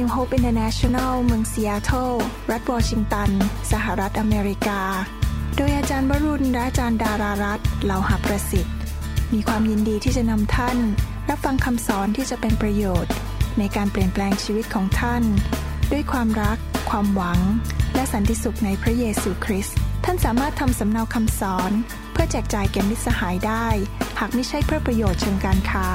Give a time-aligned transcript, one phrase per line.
[0.00, 2.12] New Hope International เมืองซีแอตเทิล
[2.50, 3.30] รัฐวอชิงตัน
[3.72, 4.80] สหรัฐอเมริกา
[5.56, 8.74] โดยอาจารย์วรุณและอาจารย์ดารารัตเหล่าหาประสิทธิ์
[9.32, 10.78] มีความยินดีที่จะนำท่าน
[11.28, 13.12] รับฟังคำสอนที่จะเป็นประโยชน์
[13.58, 15.22] ในการเปลี่ยนแปลงชีวิตของท่าน
[15.92, 16.58] ด้วยความรัก
[16.90, 17.40] ความหวัง
[17.94, 21.72] และสันติสุขในพระเยซูคริสต์ท่านสามารถทำสำเนาคำสอน
[22.12, 23.66] เพื่อแจกจ่ายแก่มิตรสหายได้
[24.18, 25.86] หากไม่ใช่เพื่อประโยชน์เชิงการค้า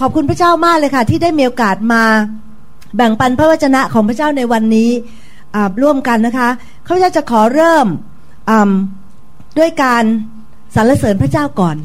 [0.00, 2.04] ขอบคุณพระเจ้ามากเลยค่ะ ที่ได้มีโอกาสมา
[2.96, 4.90] แบ่งปันพระวจนะของพระเจ้าในวันนี้
[5.82, 6.48] ร่วมกันนะคะ
[6.86, 7.86] ข้าพเจ้าจะขอเริ่ม
[9.58, 10.04] ด้วยการ
[10.74, 11.76] สรรเสริญพระเจ้าก่อน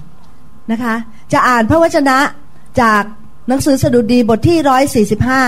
[0.71, 0.95] นะคะ
[1.33, 2.17] จะอ่านพระวจนะ
[2.81, 3.03] จาก
[3.47, 5.41] หนังสือสดุดีบทที่ร้อยสี่สิบห้า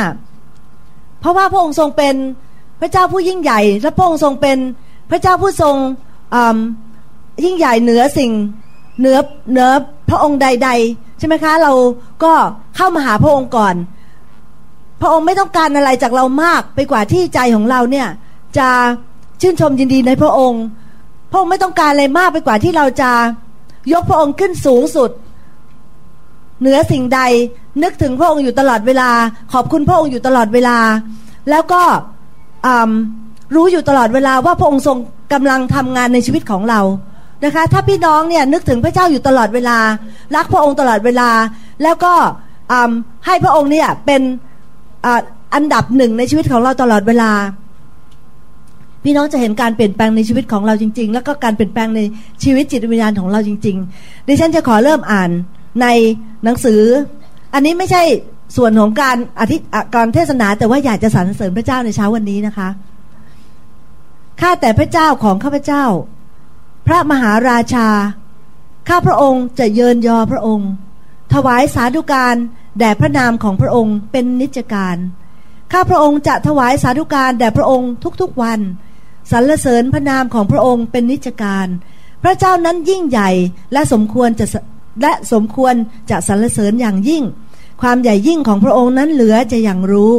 [1.20, 2.16] เพราะว่าพระองค์ทรงเป็น
[2.82, 4.58] พระเจ้าผู้ยิ่งใหญ่ และพระองค์ทรงเป็น
[5.12, 5.76] พระเจ้าผู้ทรง
[7.46, 8.32] ยิ่งใหญ่เหนือสิ่ง
[9.00, 9.18] เหนือ
[9.52, 9.70] เหนือ
[10.10, 11.74] พระองค์ใด ๆ ใช่ไหมคะ เรา
[12.24, 12.34] ก็
[12.76, 13.76] เข้ามาหาพระองค์ก่อน
[15.02, 18.08] พระองค์ไม่ต้องการอะไรจากเรามากไปกว่าที่ใจของเราเนี่ย
[18.58, 18.70] จะ
[19.42, 20.64] ชื่นชมยินดีในพระองค์
[21.32, 23.12] พระองค์ไม่ต้องการอะไรมากไปกว่าที่เราจะ
[23.94, 25.12] ยกพระองค์ขึ้นสูงสุด
[26.60, 27.20] เหนือสิ่งใด
[27.84, 29.10] นึกถึงพระองค์อยู่ตลอดเวลา
[29.54, 30.78] ขอบคุณพระองค์อยู่ตลอดเวลา
[31.50, 31.82] แล้วก็
[33.56, 34.98] รู้อยู่ตลอดเวลาว่าพระองค์ทรง
[35.34, 36.82] กำลังทำงานในชีวิตของเรา
[37.44, 39.78] นะคะ ถ้าพี่น้องเนี่ยนึกถึงพระเจ้าอยู่ตลอดเวลา
[40.36, 41.30] รักพระองค์ตลอดเวลา
[41.84, 42.14] แล้วก็
[43.26, 44.22] ให้พระองค์เนี่ยเป็น
[45.56, 47.32] อันดับหนึ่งในชีวิตของเราตลอดเวลา
[49.04, 52.02] พี่น้องจะเห็นการเปลี่ยนแปลงในชีวิตของเราจริง ๆ แล้วก็การเปลี่ยนแปลงใน
[52.44, 55.30] ชีวิตจิตวิญญาณของเราจริง ๆ ดิฉันจะขอเริ่มอ่าน
[55.82, 55.88] ใน
[56.44, 56.82] หนังสือ
[57.54, 58.04] อันนี้ไม่ใช่
[58.58, 59.58] ส่วนของการอธิ
[59.96, 62.70] การเทศนา แต่ว่าอยากจะสรรเสริญพระเจ้าในเช้าวันนี้นะคะ
[64.42, 65.84] ข้าแต่พระเจ้าของข้าพเจ้า
[66.88, 67.90] พระมหาราชา
[68.88, 70.70] ข้าพระองค์จะเยินยอพระองค์
[71.34, 72.36] ถวายสาธุการ
[72.80, 74.98] แด่พระนามของพระองค์เป็นนิจการ
[75.72, 78.60] ข้าพระองค์จะถวายสาธุการแด่พระองค์ทุกๆวัน
[79.32, 81.68] สรรเสริญพระนามของพระองค์เป็นนิจการ
[82.24, 83.30] พระเจ้านั้นยิ่งใหญ่
[83.74, 84.46] และสมควรจะ
[85.02, 85.74] และสมควร
[86.10, 87.24] จะสรรเสริญอย่างยิ่ง
[87.82, 90.14] ความใหญ่ยิ่งของพระองค์นั้นเหลือจะอย่างรู้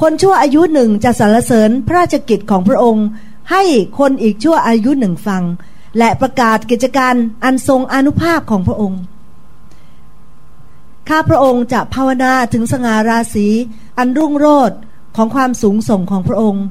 [0.00, 3.06] คนชั่วอายุหนึ่งจะสรรเสริญพระราชกิจของพระองค์
[3.50, 3.62] ให้
[3.98, 5.42] คนอีกชั่วอายุหนึ่งฟัง
[5.98, 9.00] และประกาศกิจการอันทรงอนุภาพของพระองค์
[11.08, 13.46] ข้าพระองค์จะภาวนาถึงสง่าราศี
[13.98, 14.78] อันรุ่งโรจน์
[15.16, 16.64] ของความสูงส่งของพระองค์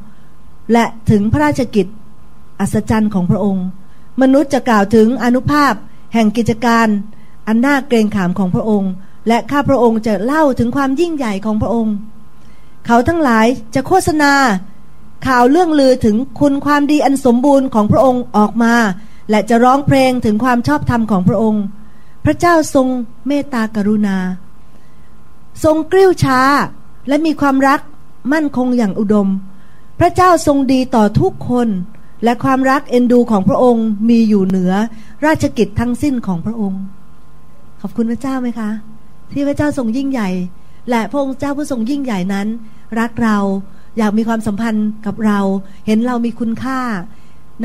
[0.73, 1.87] และถึงพระราชกิจ
[2.59, 3.65] อัศจรรย์ของพระองค์
[4.21, 5.73] มนุษย์จะกล่าวถึงอนุภาพ
[6.13, 6.87] แห่งกิจการ
[7.47, 8.91] อันน่าเกรงขามของพระองค์
[9.27, 11.93] และข้าพระองค์จะเล่าถึงความยิ่งใหญ่ของพระองค์
[12.85, 14.33] เขาทั้งหลายจะโฆษณา
[15.27, 18.75] ข่าวเรื่องลือถึงคุณความดีอันสมบูรณ์ของพระองค์ออกมา
[19.29, 21.63] และจะร้องเพลงถึงความชอบธรรมของพระองค์
[22.25, 22.87] พระเจ้าทรง
[23.27, 24.17] เมตตากรุณา
[25.63, 26.39] ทรงกริ้วช้า
[27.07, 27.79] และมีความรัก
[28.33, 29.29] มั่นคงอย่างอุดม
[29.99, 31.67] พระเจ้าทรงดีต่อทุกคน
[32.23, 34.73] และความรักเอ็นดูของพระองค์มีอยู่เหนือ
[35.25, 36.81] ราชกิจทั้งสิ้นของพระองค์
[37.81, 38.69] ขอบคุณพระเจ้าไหมคะ
[39.31, 40.29] ที่พระเจ้าทรงยิ่งใหญ่
[40.89, 42.47] และพระองค์เจ้าผู้ทรงยิ่งใหญ่นั้น
[42.99, 43.37] รักเรา
[43.97, 45.39] อยากมีความสัมพันธ์กับเรา
[45.85, 46.79] เห็นเรามีคุณค่า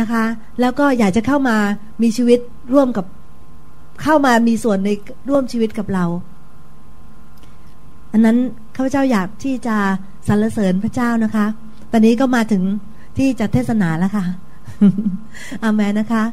[0.00, 0.25] นะคะ
[0.61, 1.56] แล้วก็อยากจะเข้ามา
[2.03, 2.39] มีชีวิต
[2.75, 3.06] ร่วมกับ
[4.03, 4.91] เข้ามามีส่วนใน
[5.28, 6.05] ร่วมชีวิตกับเรา
[8.12, 8.39] อันนั้น
[8.77, 9.77] ข้าพเจ้าอยากที่จะ
[10.28, 11.47] สรรเสริญพระเจ้านะคะ
[11.93, 12.62] ตอนนี้ก็มาถึง
[13.19, 14.25] ที่จะเทศนาแล้วค่ะ
[15.62, 16.25] อาเมนนะคะ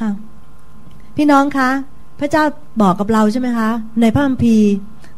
[0.00, 0.10] ค่ะ
[1.16, 1.70] พี่น้องคะ
[2.20, 2.44] พระเจ้า
[2.82, 3.70] บอกกับเราใช่ไหมคะ
[4.00, 4.70] ในพระคัมภีร์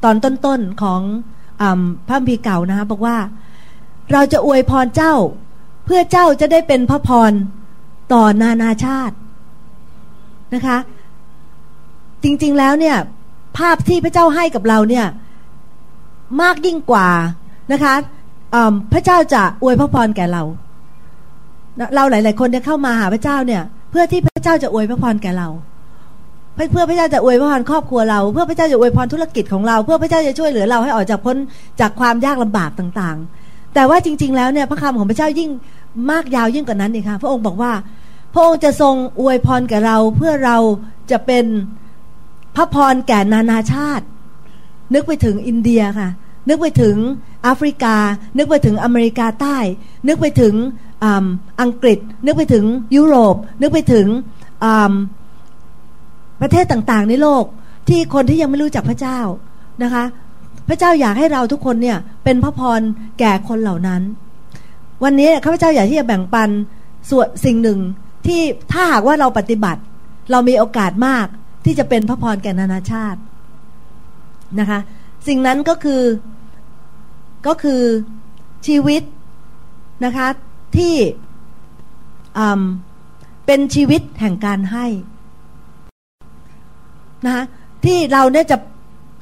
[0.04, 1.00] ตอนต้นๆของ
[1.62, 1.64] อ
[2.06, 3.16] พระคัมภีร์เก่านะคะบอกว่า
[4.12, 5.14] เราจะอวยพรเจ้า
[5.84, 7.32] เพื่อเจ้าจะได้เป็นพระพร
[8.12, 9.14] ต่อนานาชาติ
[10.54, 10.78] นะคะ
[12.22, 12.96] จริงๆแล้วเนี่ย
[13.58, 15.06] ภาพที่พระเจ้าให้กับเราเนี่ย
[16.42, 17.08] มากยิ่งกว่า
[17.72, 17.94] นะคะ
[18.92, 20.42] พระเจ้าจะอวยพระพรแก่เรา
[21.94, 25.48] เราหลาย ๆ คนเนี่ยเข้ามาหาพระเจ้าเนี่ย เพื่อที่พระเจ้าจะอวยพระพรแก่เรา
[26.54, 31.36] เพื่อพระเจ้าจะอวยพระพรครอบครัวเรา เพื่อพระเจ้าจะอวยพรธุรกิจของเรา เพื่อพระเจ้าจะช่วยเหลือเราให้ออกจากพ้น
[31.80, 33.39] จากความยากลำบากต่าง ๆ
[33.74, 35.50] แต่ว่าจริง ๆ แล้วเนี่ยพระคำของพระเจ้ายิ่ง
[36.10, 37.72] มากยาวยิ่งกว่านั้นอีกค่ะพระองค์บอกว่า
[38.34, 40.56] พระองค์จะทรงอวยพรแก่เราเพื่อเรา
[41.10, 41.44] จะเป็น
[42.56, 44.04] พระพรแก่นานาชาติ
[44.94, 46.08] นึกไปถึงอินเดียค่ะ
[46.48, 46.96] นึกไปถึง
[47.42, 47.96] แอฟริกา
[48.36, 49.58] นึกไปถึงอเมริกาใต้
[50.06, 50.54] นึกไปถึง
[51.60, 52.64] อังกฤษ นึกไปถึง
[52.96, 54.06] ยุโรป นึกไปถึง
[56.40, 57.44] ประเทศต่างๆ ในโลก
[57.88, 59.20] ที่คนที่ยังไม่รู้จักพระเจ้า
[59.82, 60.04] นะคะ
[60.68, 61.98] พระเจ้าอยากให้เราทุกคนเนี่ย
[62.30, 62.80] เป็นพระพร
[63.20, 64.02] แก่คนเหล่านั้น
[65.04, 66.50] วันนี้ข้าพเจ้าอยากที่จะแบ่งปัน
[67.10, 67.78] ส่วนสิ่งหนึ่ง
[68.26, 68.40] ที่
[68.72, 69.80] ถ้าหากว่าเราปฏิบัติ
[70.30, 71.26] เรามีโอกาสมาก
[71.64, 73.20] ที่จะเป็นพระพรแก่นานาชาติ
[74.60, 74.80] นะคะ
[75.28, 76.02] สิ่งนั้นก็คือ
[77.46, 77.82] ก็คือ
[78.66, 79.02] ชีวิต
[80.04, 80.28] นะคะ
[80.76, 80.94] ที่
[83.46, 84.86] เป็นชีวิตแห่งการให้
[87.24, 87.44] นะคะ
[87.84, 88.58] ที่เราเนี่ยจะ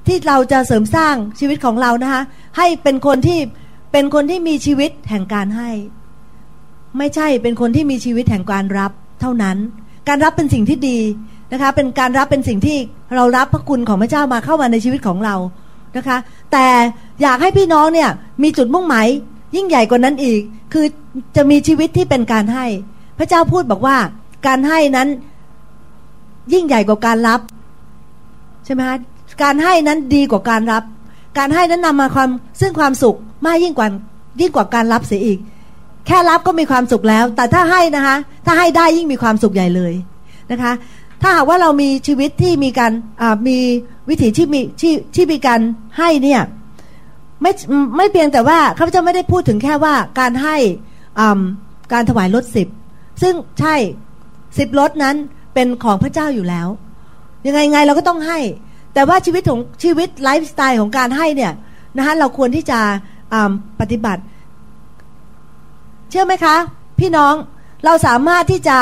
[0.06, 2.22] ที่เราจะเสริมสร้างชีวิตของเรานะคะ
[2.58, 3.40] ให้เป็นคนที่
[3.92, 5.70] เป็นคนที่มีชีวิตแห่งการให้
[6.98, 9.56] ไม่ใช่เป็นคนที่มีชีวิตแห่งการรับเท่านั้น
[10.08, 10.98] การรับเป็นสิ่งที่ดี
[11.52, 12.78] นะคะ เป็นการรับเป็นสิ่งที่
[13.14, 15.36] เรารับพระคุณของพระเจ้ามาเข้ามาในชีวิตของเรา
[15.96, 16.18] นะคะ
[16.52, 16.66] แต่
[17.22, 18.10] อยากให้พี่น้องเนี่ย
[18.42, 19.06] มีจุดมุ่งหมาย
[19.56, 20.40] ยิ่งใหญ่กว่านั้นอีก
[20.72, 20.86] คือ
[21.36, 22.66] จะมีชีวิตที่เป็นการให้
[23.18, 23.96] พระเจ้าพูดบอกว่า
[24.46, 25.08] การให้นั้น
[26.52, 27.40] ยิ่งใหญ่กว่าการรับ
[28.64, 28.98] ใช่ไหมคะ
[29.42, 30.82] การให้นั้นดีกว่าการรับ
[31.38, 32.30] การให้นั้นนำมาความ
[32.60, 33.88] ซึ่งความสุขมากยิ่งกว่า
[34.40, 35.38] ยิ่งกว่าการรับเสียอีก
[36.06, 39.92] แค่รับก็มีความสุขแล้ว แต่ถ้าให้นะคะ ถ้าให้ได้ยิ่งมีความสุขใหญ่เลย
[40.50, 40.72] นะคะ
[41.22, 42.92] ถ้าหากว่าเรามีชีวิตที่มีการ
[43.48, 43.58] มี
[44.08, 45.60] วิถีที่มีที่ที่มีการ
[45.98, 46.42] ให้เนี่ย
[47.42, 47.52] ไม่
[47.96, 50.56] ไม่เพียงแต่ว่าข้าพเจ้าไม่ได้พูดถึงแค่ว่าการให้
[51.92, 52.68] การถวายรถสิบ
[53.22, 53.74] ซึ่งใช่
[54.58, 55.16] สิบรถนั้น
[55.54, 56.68] เป็นของพระเจ้าอยู่แล้ว
[57.46, 58.38] ยังไงไงเราก็ต้องให้
[58.94, 61.52] แต่ว่าชีวิตของชีวิตไลฟ์สไตล์ของการให้เนี่ย
[61.96, 62.80] นะคะเราควรที่จะ
[63.80, 64.22] ปฏิบัติ
[66.10, 66.56] เชื่อไหมคะ
[67.00, 67.34] พี่น้อง
[67.84, 68.78] เราสามารถที่จะ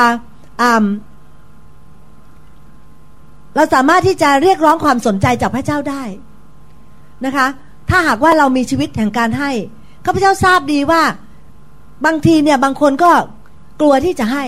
[3.55, 6.03] เราสามารถที่จะเรียกร้องความสนใจจากพระเจ้าได้
[7.25, 7.47] นะคะ
[7.89, 9.51] ถ้าหากว่าเรามีชีวิตแห่งการให้
[10.05, 11.03] ข้าพเจ้าทราบดีว่า
[12.05, 13.11] บางทีเนี่ยบางคนก็
[13.79, 14.45] กลัวที่จะให้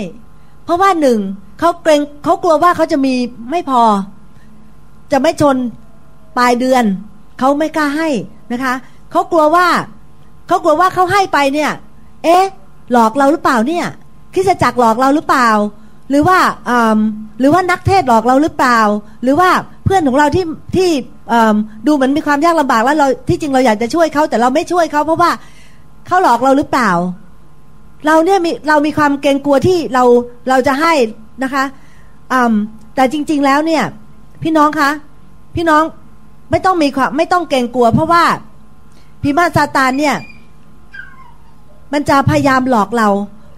[0.63, 1.19] เพราะว่าหนึ่ง
[1.59, 3.13] เขาเกรงเขากลัวว่าเขาจะมี
[3.51, 3.83] ไม่พอ
[5.11, 5.57] จะไม่ชน
[6.37, 6.83] ปลายเดือน
[7.39, 8.09] เขาไม่กล้าให้
[8.51, 8.73] นะคะ
[9.11, 9.67] เขากลัวว่า
[10.47, 11.71] เขากลัวว่าเขาให้ไปเนี่ย
[12.23, 12.45] เอ๊ะ
[12.91, 13.85] หลอกเราหรือเปล่าเนี่ย
[14.33, 15.49] คิดจะจักหลอกเราหรือเปล่า
[16.09, 16.39] หรือว่า
[17.39, 18.79] หรือว่านักเทศหลอกเราหรือเปล่า
[19.23, 19.49] หรือว่า
[19.85, 20.45] เพื่อนของเราที่
[20.75, 20.89] ที่
[21.87, 25.31] ดูเหมือนมีความยากลำบากแล้วเราที่จริงเราอยากจะช่วยเขาแต่เราไม่ช่วยเขาเพราะว่า
[26.07, 26.91] เขาหลอกเราหรือเปล่า
[28.05, 30.03] เราเนี่ยมีเรามีความเกรงกลัวที่เรา
[30.49, 30.93] เราจะให้
[31.43, 31.63] นะคะ
[32.95, 33.83] แต่จริง ๆแล้วเนี่ย
[34.43, 34.89] พี่น้องคะ
[35.55, 35.83] พี่น้อง
[36.51, 38.23] ไม่ต้องมีความไม่ต้องเกรงกลัว เพราะว่า
[39.23, 40.15] พิมาซาตานเนี่ย
[41.93, 43.09] มันจะพยายามหลอกเรา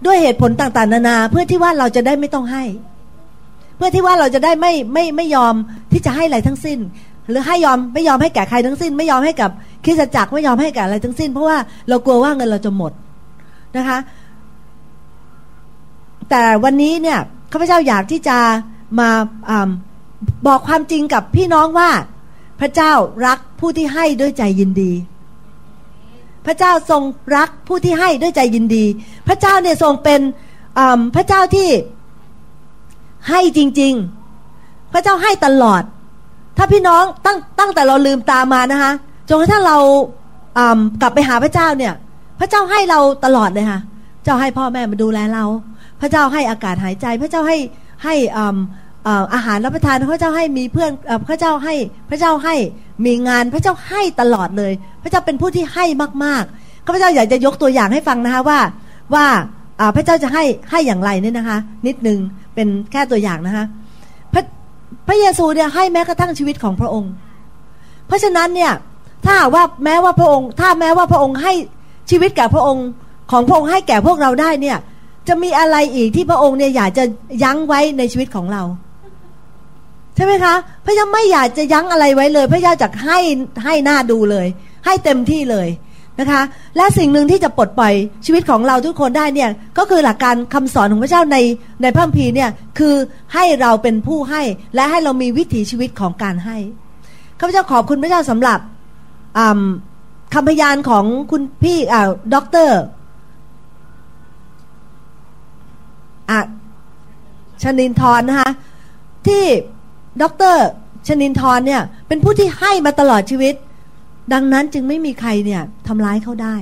[0.06, 2.64] ด้วยเหตุผลต่าง ๆ นานา เพื่อที่ว่าเราจะได้ไม่ต้องให้
[3.76, 5.54] เพื่อที่ว่าเราจะได้ไม่ไม่ไม่ยอม
[5.92, 6.78] ที่จะให้อะไรทั้งสิ้น
[7.28, 9.50] หรือให้ยอมไม่ยอมให้แก่ใครทั้งสิ้น ไม่ยอมให้กับ
[9.84, 11.58] คริสตจักรไม่ยอมให้แก่อะไรทั้งสิ้น เพราะว่า
[11.88, 12.92] เรากลัวว่าเงินเราจะหมด
[13.76, 13.98] นะคะ
[16.30, 17.18] แต่วันนี้เนี่ย
[17.52, 18.38] ข้าพเจ้าอยากที่จะ
[19.00, 19.08] มา
[19.50, 19.52] อ
[20.46, 21.90] บอกความจริงกับพี่น้องว่า
[22.60, 22.92] พระเจ้า
[23.26, 24.92] รักผู้ที่ให้ด้วยใจยินดี
[26.46, 27.02] พระเจ้าทรง
[27.36, 28.84] รักผู้ที่ให้ด้วยใจยินดี
[29.28, 30.20] พระเจ้าเนี่ยทรงเป็น
[31.16, 31.68] พระเจ้าที่
[33.28, 33.94] ให้จริง
[34.42, 35.82] ๆ พระเจ้าให้ตลอด
[36.56, 38.92] ถ้าพี่น้องตั้งตั้งแต่เราลืมตามานะคะ
[39.28, 39.78] จนกระทั่งเรา
[41.00, 41.94] กลับไปหาพระเจ้าเนี่ย
[42.40, 43.80] พระเจ้าให้เราตลอดเลยค่ะ
[44.24, 45.44] เจ้าให้พ่อแม่มาดูแลเรา
[46.00, 47.58] พระเจ้าให้อากาศหายใจ พระเจ้าให้
[48.04, 48.14] ให้
[49.34, 50.90] อาหารรับประทานพระเจ้าให้มีเพื่อน
[51.28, 51.74] พระเจ้าให้
[52.10, 52.54] พระเจ้าให้
[53.06, 54.72] มีงานพระเจ้าให้ตลอดเลย
[55.02, 55.84] พระเจ้าเป็นผู้ที่ให้
[56.24, 58.60] มากๆข้าพเจ้าอยากจะยกตัวอย่างให้ฟังนะคะว่า
[59.14, 59.26] ว่า
[59.96, 62.18] พระเจ้าจะให้ให้อย่างไรเนี่ยนะคะ นิดนึง
[62.54, 63.64] เป็นแค่ตัวอย่างนะคะ
[65.08, 67.12] พระเยซูเนี่ยให้แม้กระทั่งชีวิตของพระองค์
[68.06, 68.72] เพราะฉะนั้นเนี่ย
[69.24, 71.52] ถ้าว่าแม้ว่าพระองค์ ถ้าแม้ว่าพระองค์ให้
[72.10, 72.86] ชีวิตแก่พระองค์
[73.30, 74.78] ของพระองค์ให้แก่พวกเราได้เนี่ย
[75.28, 77.04] จะมีอะไรอีกที่พระองค์เนี่ยอยากจะ
[77.42, 78.62] ยั้งไว้ในชีวิตของเรา
[80.16, 80.54] ใช่ไหมคะ
[80.84, 83.18] พระเจ้าไม่อยากจะยั้งอะไรไว้เลย พระเจ้าจะให้
[83.64, 84.46] ให้หน้าดูเลย
[84.86, 85.68] ให้เต็มที่เลย
[86.20, 86.42] นะคะ
[86.76, 91.36] และสิ่งหนึ่งที่จะปลดปล่อยชีวิตของเราทุกคนได้เนี่ยก็คือหลักการคำสอนของพระเจ้าใน
[91.82, 92.94] ในพระคัมภีร์เนี่ยคือ
[93.34, 94.42] ให้เราเป็นผู้ให้
[94.74, 96.56] และให้เรามีวิถีชีวิตของการให้
[97.38, 98.58] ข้าพเจ้าขอบคุณพระเจ้าสำหรับ
[100.34, 102.80] คำพยานของคุณพี่อ่าด็อกเตอร์
[106.30, 106.40] อะ
[107.62, 108.50] ชนินทรนะคะ
[109.26, 109.44] ที่
[110.22, 110.66] ด็อกเตอร์
[111.06, 113.54] ชนินทรเนี่ย เป็นผู้ที่ให้มาตลอดชีวิต
[114.32, 116.56] ดังนั้นจึงไม่มีใครเนี่ยทำร้ายเขาได้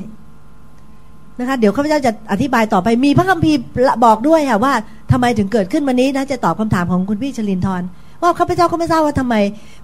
[1.39, 3.59] นะคะเดี๋ยวข้าพเจ้าจะอธิบายต่อไปมีพระคัมภีร์
[4.05, 4.73] บอกด้วยค่ะว่า
[5.13, 7.89] ทำไมถึงเกิดขึ้นวันนี้นะจะตอบคำถามของคุณพี่ชลินทร์
[8.23, 9.35] ว่าข้าพเจ้าก็ไม่ทราบว่าทำไม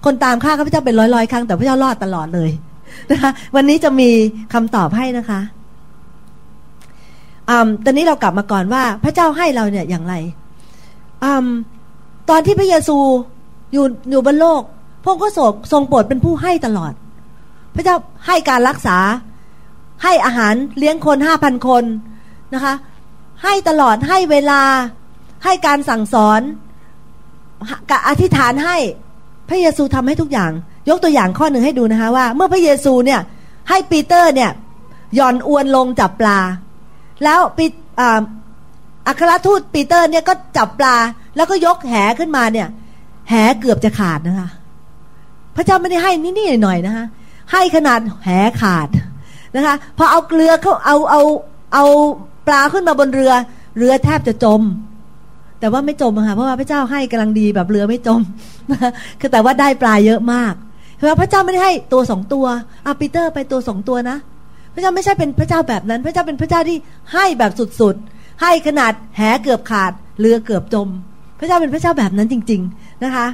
[0.05, 2.51] คนตามข้าข้าพเจ้าเป็นร้อยร้อยครั้งแต่พระเจ้ารอดตลอดเลย
[3.11, 4.09] นะคะวันนี้จะมี
[4.53, 5.39] คำตอบให้นะคะ
[7.49, 7.51] อ
[7.85, 10.13] ตอนนี้เรากลับมาก่อนว่าพระเจ้าให้เราเนี่ยอย่างไร
[11.23, 11.25] อ
[12.29, 12.97] ตอนที่พระเยซู
[13.73, 14.61] อยู่อยู่บนโลก
[15.03, 15.29] พระองค์ก็
[15.71, 16.93] ทรงโปรดเป็นผู้ให้ตลอด
[17.75, 17.95] พระเจ้า
[18.27, 18.97] ให้การรักษา
[20.03, 21.83] ให้อาหารเลี้ยงคนห้าพันคน
[22.53, 22.73] นะคะ
[23.43, 24.61] ให้ตลอดให้เวลา
[25.43, 26.41] ให้การสั่งสอน
[27.89, 28.77] กับอธิษฐานให้
[29.49, 30.51] พระเยซูทำให้ทุกอย่าง
[30.89, 33.21] ยกตัวอย่างข้อหนึ่งให้ดูนะคะว่า เมื่อพระเยซูเนี่ย
[33.69, 34.51] ให้ปีเตอร์เนี่ย
[35.15, 36.39] หย่อนอวนลงจับปลา
[37.23, 37.65] แล้วปี
[39.07, 40.95] อัครทูตปีเตอร์เนี่ยก็จับปลา
[41.35, 42.67] แล้วก็ยกแหขึ้นมาเนี่ย
[43.29, 44.49] แหเกือบจะขาดนะคะ
[45.55, 47.05] พระเจ้าไม่ได้ให้นิดๆหน่อยๆนะคะ
[47.51, 48.29] ให้ขนาดแห
[48.61, 48.87] ขาด
[49.55, 51.21] นะคะพอเอาเกลือเขาเอาเอา
[51.73, 51.85] เอา
[52.47, 53.33] ปลาขึ้นมาบนเรือ
[53.77, 54.61] เรือแทบจะจม
[55.59, 58.21] แต่ว่าไม่จมค่ะเพราะว่าพระเจ้าให้กำลังดีแบบเรือไม่จม
[59.19, 60.53] คือแต่ว่าได้ปลาเยอะมาก
[60.95, 62.45] เพราะพระเจ้าไม่ได้ให้ตัวสองตัว
[62.85, 64.17] อาปีเตอร์ไปตัวสองตัวนะ
[64.73, 66.77] พระเจ้าไม่ใช่เป็นพระเจ้าแบบนั้น พระเจ้าเป็นพระเจ้าที่
[67.13, 70.87] ให้แบบสุดๆให้ขนาดแหเกือบขาดเรือเกือบจม
[71.39, 73.27] พระเจ้าเป็นพระเจ้าแบบนั้นจริง ๆ นะคะ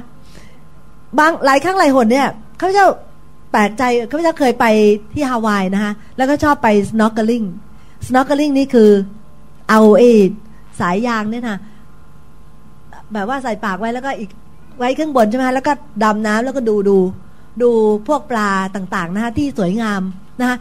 [1.18, 2.28] บางหลายครั้งหลายหนเนี่ย
[2.60, 2.88] ข้าพเจ้า
[3.52, 4.66] แปลกใจข้าพเจ้าเคยไป
[5.12, 7.46] ที่ฮาวายนะคะ แล้วก็ชอบไป snorkeling
[8.06, 8.90] snorkeling นี่คือ
[9.70, 10.02] เอาเอ
[10.80, 11.58] สายยางเนี่ยนะ
[13.12, 14.30] แบบว่าใส่ปากไว้แล้วก็อีก
[14.78, 15.72] ไว้ข้างบนใช่ไหมแล้วก็
[16.04, 16.96] ดำน้ำแล้วก็ดูดู
[17.62, 17.70] ดู
[18.08, 20.02] พวกปลาต่าง ๆ นะคะที่สวยงาม
[20.40, 20.56] นะคะ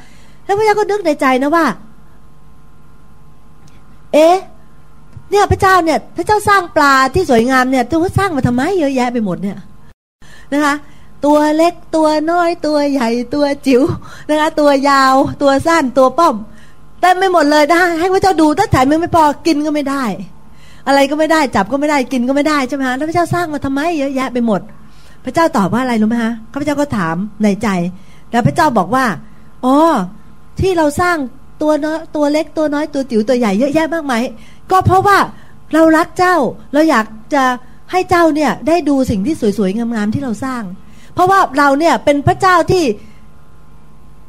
[0.45, 1.65] แล้วพระเจ้าก็นึกในใจนะว่า
[4.13, 4.37] เอ๊ะ
[5.33, 9.57] เนี่ยพระเจ้าเนี่ยพระเจ้าสร้างปลาที่สวยงามเนี่ยตัวสร้างมาทำไมเยอะแยะไปหมดเนี่ย
[10.53, 10.75] นะคะ
[11.25, 13.81] ตัวเล็กตัวน้อยตัวใหญ่ตัวจิ๋ว
[14.29, 16.35] นะคะตัวยาวตัวสั้นตัวป้อม
[16.99, 20.03] แต่ไม่หมดเลยนะให้พระเจ้าดูถ้าถ่ายมันไม่พอกินก็ไม่ได้
[20.87, 24.61] อะไรก็ไม่ได้จับก็ไม่ได้กินก็ไม่ได้ใช่ไหมฮะแล้วพระเจ้าสร้างมาทำไมเยอะแยะไปหมด
[25.25, 27.67] พระเจ้าตอบว่าอะไรรู้ไหมฮะข้าพเจ้าก็ถามในใจ
[28.31, 29.05] แล้วพระเจ้าบอกว่า
[29.65, 29.77] อ๋อ
[30.59, 31.17] ที่เราสร้าง
[31.61, 34.23] ตัวน้อยตัวเล็กตัวน้อยตัวจิ๋วตัวใหญ่เยอะแยะมากมาย
[34.71, 35.17] ก็เพราะว่า
[35.73, 36.35] เรารักเจ้า
[36.73, 37.43] เราอยากจะ
[37.91, 40.63] ให้เจ้าเนี่ยได้ดูสิ่งที่สวยๆงามๆที่เราสร้าง
[41.13, 42.83] เพราะว่าเราเนี่ยเป็นพระเจ้าที่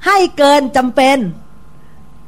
[0.07, 1.19] ให้เกินจำเป็น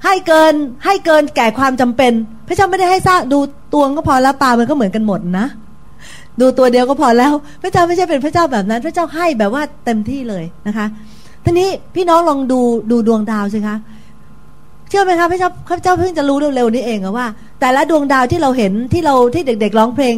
[0.05, 2.13] ให้เกินให้เกินแก่ความจำเป็น
[2.49, 3.39] พระเจ้าไม่ได้ให้สร้างดู
[3.75, 5.47] ตัวก็พอแล้วปลามันก็เหมือนกันหมดนะ
[6.41, 7.33] ดูตัวเดียวก็พอแล้ว
[7.63, 10.87] พระเจ้าไม่ใช่เป็นพระเจ้าแบบนั้น พระเจ้าให้แบบว่าเต็มที่เลยนะคะ
[11.45, 12.61] ทีนี้พี่น้องลองดู
[12.91, 13.77] ดูดวงดาวสิคะ
[14.89, 17.27] เชื่อไหมคะพระเจ้าพระเจ้าเพิ่งจะรู้เร็วๆนี้เองว่า
[17.61, 20.15] แต่ละดวงดาวที่เราเห็นที่เราที่เด็ก ๆ ร้องเพลง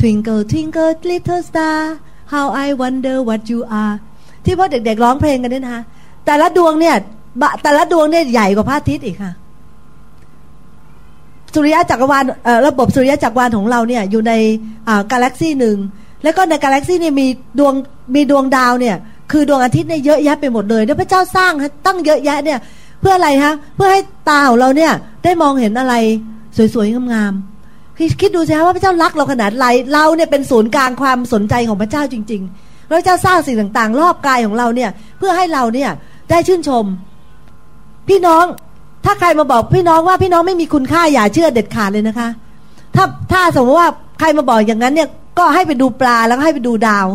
[0.00, 1.78] Twinkle Twinkle Little Star
[2.32, 3.94] How I Wonder What You Are
[4.44, 5.82] ที่พ่อเด็ก ๆ ร้องเพลงกันเนี่ยนะคะ
[6.26, 6.94] แต่ละดวงเนี่ย
[7.62, 9.32] แต่ละดวงเนี่ยใหญ่กว่าพระอาทิตย์อีกค่ะ
[11.54, 12.24] สุริยะจักรวาล
[12.66, 14.32] ระบบสุริยะจักรวาลของเราเนี่ย อยู่ใน
[15.12, 15.76] กาแล็กซี่หนึ่ง
[16.22, 17.26] แล้วก็ในกาแล็กซี่เนี่ยมี
[17.58, 17.74] ดวง
[18.14, 18.96] มีดวงดาวเนี่ย
[19.32, 21.52] คือดวงอาทิตย์เนี่ยเยอะแยะไปหมดเลยแล้วพระเจ้าสร้าง
[21.86, 22.58] ตั้งเยอะแยะเนี่ย
[23.00, 24.92] เพื่ออะไรฮะ เพื่อให้ตาของเราเนี่ย
[25.24, 25.94] ได้มองเห็นอะไร
[26.74, 35.90] สวยๆงามๆคิดดูสิคะว่าพระเจ้ารักเราขนาดไรเราเนี่ยเป็นศูนย์กลางความสนใจของพระเจ้าจริง ๆ พระเจ้าสร้างสิ่งต่างๆ รอบกายของเราเนี่ยเพื่อให้เราเนี่ย
[36.30, 36.84] ได้ชื่นชม
[38.08, 38.44] พี่น้อง
[39.04, 42.28] ถ้าใครมาบอกพี่น้องว่าพี่น้องไม่มีคุณค่าอย่าเชื่อเด็ดขาดเลยนะคะ
[42.94, 43.88] ถ้าถ้าสมมติว่า
[44.18, 47.06] ใครมาบอกอย่างนั้นเนี่ยก็ให้ไปดูปลาแล้วก็ให้ไปดูดาว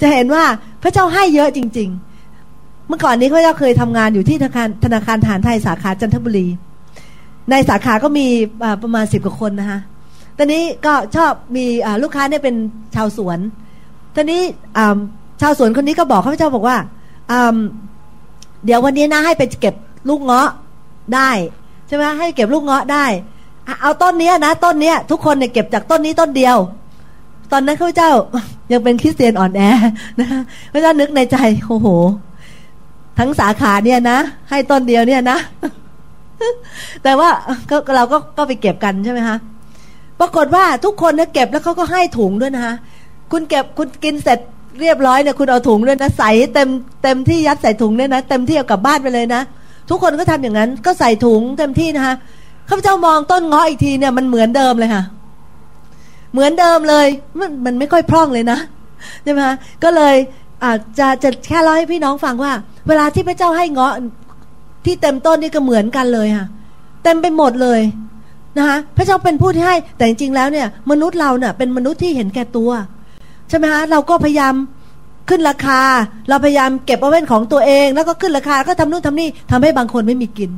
[0.00, 0.44] จะเห็นว่า
[0.82, 2.13] พระเจ้าให้เยอะจริง ๆ
[2.88, 6.46] เมื่อก่อนนี้พระเจ้าเคยทำงานอยู่ที่ธนาคารธนาคารฐานไทยสาขาจันทบุรี
[7.50, 8.26] ในสาขาก็มี
[8.82, 9.80] ประมาณสิบกว่าคนนะคะ
[10.36, 11.64] ตอนนี้ก็ชอบมี
[12.02, 12.56] ลูกค้าเนี่ยเป็น
[12.94, 13.38] ชาวสวน
[14.14, 14.42] ตอนนี้
[15.40, 16.76] ชาวสวนคนนี้ก็บอกข้าพเจ้าบอกว่า
[18.64, 19.74] เดี๋ยววันนี้นะให้ไปเก็บ
[20.08, 20.48] ลูกเงาะ
[21.14, 21.30] ได้
[21.86, 23.04] ใช่ไหมให้เก็บลูกเงาะได้
[23.82, 26.56] เอาต้นนี้นะต้นนี้ทุกคนเนี่ยเก็บจากต้นนี้ต้นเดียว
[27.52, 28.10] ตอนนั้นข้าพเจ้า
[28.72, 29.60] ยังเป็นคริสเตียนอ่อนแอ
[30.20, 30.40] นะคะ
[30.72, 31.36] พระเจ้านึกในใจ
[31.66, 31.88] โอ้โห
[33.18, 34.18] ทั้งสาขาเนี่ยนะ
[34.50, 35.38] ให้ต้นเดียวเนี่ยนะ
[37.02, 37.30] แต่ว่า
[37.70, 39.36] ก็เราก็ก็ไปเก็บกันใช่ไหมคะ
[40.20, 42.74] ปรากฏว่าทุกคนเนี่ยเก็บแล้วเขาก็ให้ถุงด้วยนะคะ
[43.32, 44.38] คุณเก็บคุณกินเสร็จ
[44.80, 46.68] เรียบร้อยเนี่ยคุณเอาถุงด้วยนะใส่เต็ม
[47.02, 49.42] เต็มที่ยัดใส่ถุงเนี่ยนะเต็มที่เอากลับบ้านไปเลยนะ
[49.90, 52.14] ทุกคนก็ทำอย่างนั้น ก็ใส่ถุงเต็มที่นะคะ
[52.68, 55.04] ข้าพเจ้ามองต้นเงาะอีกทีเนี่ยมันเหมือนเดิมเลยค่ะ
[56.32, 57.06] เหมือนเดิมเลย
[57.38, 58.58] มันมันไม่ค่อยพร่องเลยนะ
[59.22, 60.14] ใช่ไหมคะก็เลย
[60.76, 62.52] จจะจะแค่เล่าให้พี่น้องฟังว่า
[62.88, 63.94] เวลาที่พระเจ้าให้เงาะ
[64.84, 66.46] ที่เต็มต้นนี่ก็เหมือนกันเลยค่ะ
[67.04, 67.80] เต็มไปหมดเลย
[68.58, 72.70] นะคะพระเจ้าเป็นผู้ที่ให้ แต่จริงๆแล้วเนี่ย มนุษย์เราเนี่ยเป็นมนุษย์ที่เห็นแก่ตัว
[73.48, 74.54] ใช่ไหมคะเราก็พยายาม
[75.28, 75.80] ขึ้นราคา
[76.28, 80.50] เราพยายามเก็บเอาไว้ของตัวเอง แล้วก็ขึ้นราคาก็ทำนู่นทำนี่ทำให้บางคนไม่มีกิน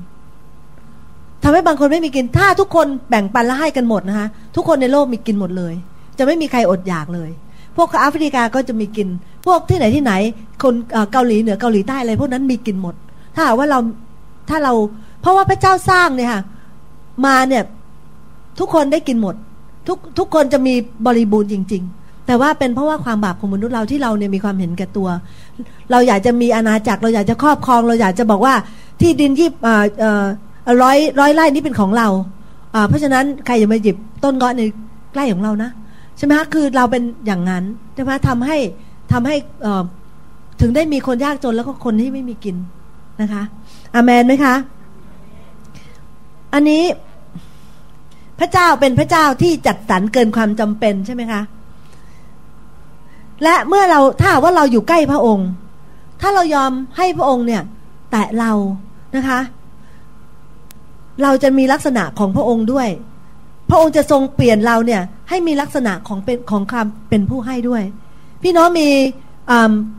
[1.45, 5.75] ทำให้บางคนไม่มีกิน ถ้าทุกคนแบ่งปันและให้กันหมดนะคะทุกคนในโลกมีกินหมดเลย
[6.19, 7.31] จะไม่มีใครอดอยากเลย
[7.77, 9.09] พวกแอฟริกาก็จะมีกิน
[9.47, 10.13] พวกที่ไหนที่ไหน
[10.63, 10.75] คน
[11.13, 12.95] เกาหลีเหนือเกาหลีใต้อะไรพวกนั้นมีกินหมด
[13.35, 13.79] ถ้าว่าเรา
[14.51, 14.73] ถ้าเรา
[15.21, 16.43] เพราะว่าพระเจ้าสร้างเนี่ยค่ะ
[17.27, 17.63] มาเนี่ย
[18.59, 19.35] ทุกคนได้กินหมด
[19.89, 20.75] ทุกทุกคนจะมี
[21.07, 25.09] บริบูรณ์จริง ๆ แต่ว่าเป็นเพราะว่าความบาปของมนุษย์เราที่เราเนี่ยมีความเห็นแก่ตัว
[25.91, 28.55] เราอยากจะมีอาณาจักรเราอยากจะครอบครอง เราอยากจะบอกว่า
[29.01, 29.51] ที่ดินยี่
[30.83, 32.09] ร้อยร้อยไร่นี่เป็นของเรา
[32.89, 34.63] เพราะฉะนั้นใครอย่ามาหยิบต้นเงาะใน
[35.15, 35.71] ไร่ของเรานะ
[36.17, 38.57] ใช่ไหมคะคือเราเป็นอย่างนั้นใช่ไหมทำให้
[39.13, 39.37] ทำให้
[40.61, 42.57] ถึงได้มีคนยากจนแล้วก็คนที่ไม่มีกิน
[43.21, 43.43] นะคะ
[43.95, 44.55] อามนไหมคะ
[46.55, 46.83] อันนี้
[48.41, 51.41] พระเจ้าเป็นพระเจ้าที่จัดสรรเกินความจำเป็นใช่ไหมคะ
[53.43, 55.49] และเมื่อเราถ้าว่าเราอยู่ใกล้พระองค์
[56.21, 57.63] ถ้าเรายอมให้พระองค์เนี่ย
[58.11, 58.53] แตะเรา
[59.17, 59.41] นะคะ
[61.23, 62.89] เราจะมีลักษณะของพระองค์ด้วย
[63.71, 67.83] พระองค์จะทรงเปลี่ยนเราเนี่ย ให้มีลักษณะของเป็นของความเป็นผู้ให้ด้วย
[68.47, 68.89] พี่น้องมี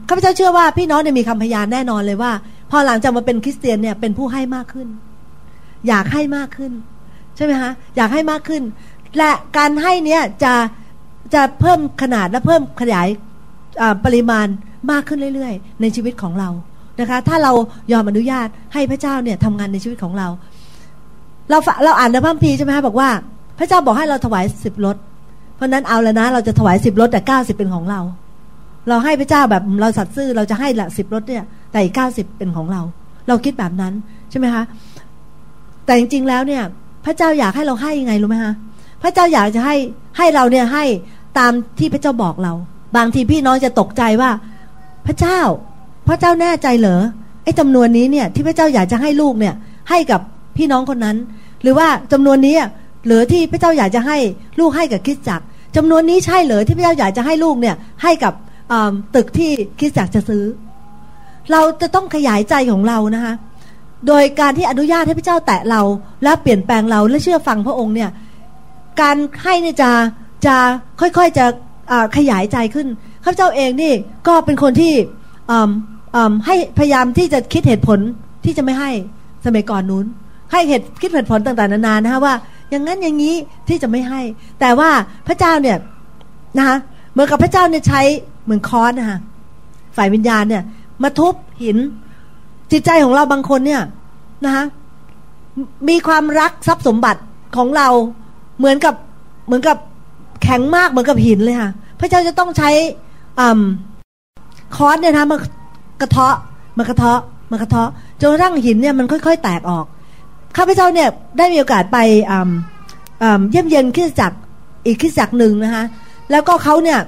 [0.07, 2.31] ข้าพเจ้าเชื่อว่าพี่น้องเนี่ยมีคำพยานแน่นอนเลยว่า
[2.71, 4.87] พอหลังจากมาเป็นคริสเตียนเนี่ยเป็นผู้ให้มากขึ้น
[5.87, 6.71] อยากให้มากขึ้น
[7.35, 8.63] ใช่ไหมคะอยากให้มากขึ้น
[9.17, 10.53] และการให้เนี้ยจะ
[11.33, 13.07] จะเพิ่มขนาดและเพิ่มขยาย
[14.05, 14.47] ปริมาณ
[14.91, 16.49] มากขึ้นเรื่อย ๆ ในชีวิตของเรา
[16.99, 17.51] นะคะ ถ้าเรา
[17.91, 20.27] ยอมอนุญาตให้พระเจ้าเนี่ยทำงานในชีวิตของเรา
[21.49, 23.09] เราเราอ่านในพระคัมภีร์ใช่ไหมคะบอกว่า
[23.59, 24.97] พระเจ้าบอกให้เราถวายสิบรถ
[25.55, 28.01] เพราะนั้นเอาแล้วนะ เราจะถวายสิบรถแต่เก้าสิบเป็นของเรา
[28.89, 32.81] เราให้พระเจ้าแบบเราสัตย์ซื่อเราจะให้ละสิบรถเนี่ย แต่อีกเก้าสิบเป็นของเรา
[33.27, 33.93] เราคิดแบบนั้น
[34.29, 34.63] ใช่ไหมคะ
[35.85, 36.63] แต่จริงๆแล้วเนี่ย
[37.05, 38.53] พระเจ้าอยากให้เราให้ยังไงรู้ไหมฮะ
[39.03, 39.75] พระเจ้าอยากจะให้
[40.17, 40.83] ให้เราเนี่ยให้
[41.39, 42.53] ตามที่พระเจ้าบอกเรา
[42.97, 44.31] บางทีพี่น้องจะตกใจว่า
[45.07, 45.39] พระเจ้า
[46.07, 47.01] พระเจ้าแน่ใจเหรอ
[47.43, 49.53] ไอ้จำนวนนี้เนี่ย ที่พระเจ้าอยากจะให้ลูกเนี่ย
[49.89, 50.21] ให้กับ
[50.57, 51.17] พี่น้องคนนั้น
[51.61, 52.55] หรือว่าจำนวนนี้
[53.05, 54.17] เหลือที่พระเจ้าอยากจะให้
[54.59, 58.33] ลูกให้กับคริสจักรจำนวนนี้ใช่เหรอที่พระเจ้าอยากจะให้ลูกเนี่ย ให้กับ
[59.15, 60.43] ตึกที่คริสจักรจะซื้อ
[61.51, 63.33] เราจะต้องขยายใจของเรานะคะ
[64.07, 65.81] โดยการที่อนุญาตให้พระเจ้าแตะเรา
[66.23, 68.09] และเปลี่ยนแปลงเราและเชื่อฟังพระองค์เนี่ย
[69.01, 69.91] การให้เนี่ยจะ
[70.45, 70.55] จะ
[70.99, 71.45] ค่อยๆจะ
[72.17, 72.87] ขยายใจขึ้น
[73.23, 73.93] ข้าพเจ้าเองนี่
[74.27, 74.93] ก็เป็นคนที่
[76.45, 77.99] ให้พยายามที่จะคิดเหตุผล
[78.45, 78.91] ที่จะไม่ให้
[79.45, 80.05] สมัยก่อนนู้น
[80.51, 82.35] ให้เหตุคิดเหตุผลต่างๆนานานะคะว่า
[82.69, 83.35] อย่างนั้นอย่างนี้
[83.67, 84.21] ที่จะไม่ให้
[84.59, 84.89] แต่ว่า
[85.27, 85.77] พระเจ้าเนี่ย
[86.57, 86.77] นะคะ
[87.17, 88.01] เหมือนกับพระเจ้าเนี่ยใช้
[88.43, 89.19] เหมือนค้อนนะคะ
[89.95, 90.63] ฝ่ายวิญญาณเนี่ย
[91.03, 91.77] มาทุบหิน
[92.71, 93.81] จิตใจของเราบางคนเนี่ย
[94.45, 94.63] นะคะ
[95.89, 97.21] มีความรักทรัพย์สมบัติ
[97.57, 97.87] ของเรา
[98.57, 98.95] เหมือนกับ
[99.45, 99.77] เหมือนกับ
[100.43, 102.69] แข็งมากเหมือนกับหินเลยค่ะ พระเจ้าจะต้องใช้
[104.75, 105.37] ค้อนเนี่ยนะมา
[106.01, 106.35] กระเทาะ
[106.77, 107.19] มากระเทาะ
[107.51, 107.89] มากระเทาะ
[108.21, 109.85] จนกระทั่งหินเนี่ยมันค่อย ๆ แตกออก
[110.57, 111.97] ข้าพเจ้าเนี่ยได้มีโอกาสไป
[113.51, 114.37] เยี่ยมเยียนคริสจักร
[114.85, 115.83] อีกคริสจักรหนึ่งนะคะ
[116.31, 116.99] แล้วก็เขาเนี่ย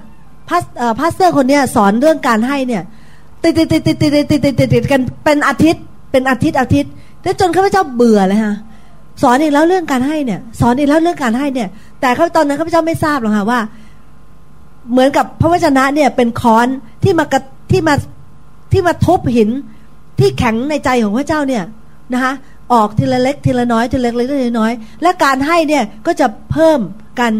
[0.99, 2.84] pastor คนเนี้ยสอนเรื่องการให้เนี่ย
[3.43, 6.91] ติดติดติดติดติดติดติดติดติดกันเป็นอาทิตย์เป็นอาทิตย์อาทิตย์
[7.23, 8.55] แล้วจนข้าพเจ้าเบื่อเลยค่ะ
[9.21, 11.69] สอนอีกแล้วเรื่องการให้เนี่ย สอนอีกแล้วเรื่องการให้เนี่ย
[12.01, 13.60] แต่เขาตอนนั้นข้าพเจ้าไม่ทราบหรอกค่ะว่า
[14.91, 16.67] เหมือนกับพระวจนะเนี่ยเป็นค้อน
[17.03, 17.39] ที่มากระ
[17.71, 17.95] ที่มา
[18.71, 19.49] ที่มาทุบหิน
[20.19, 21.63] ที่แข็งในใจของพระเจ้าเนี่ย
[22.13, 22.34] นะคะ
[22.73, 26.79] ออกทีละเล็กทีละน้อยทีละเล็กทีละน้อย และการให้เนี่ยก็จะเพิ่ม
[27.19, 27.32] กัน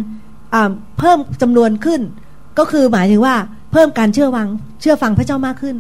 [1.00, 2.02] เพิ่มจำนวนขึ้น
[2.60, 3.36] ก็คือหมายถึงว่า
[3.72, 4.48] เพิ่มการเชื่อวัง
[4.82, 5.76] เชื่อฟังพระเจ้ามากขึ้น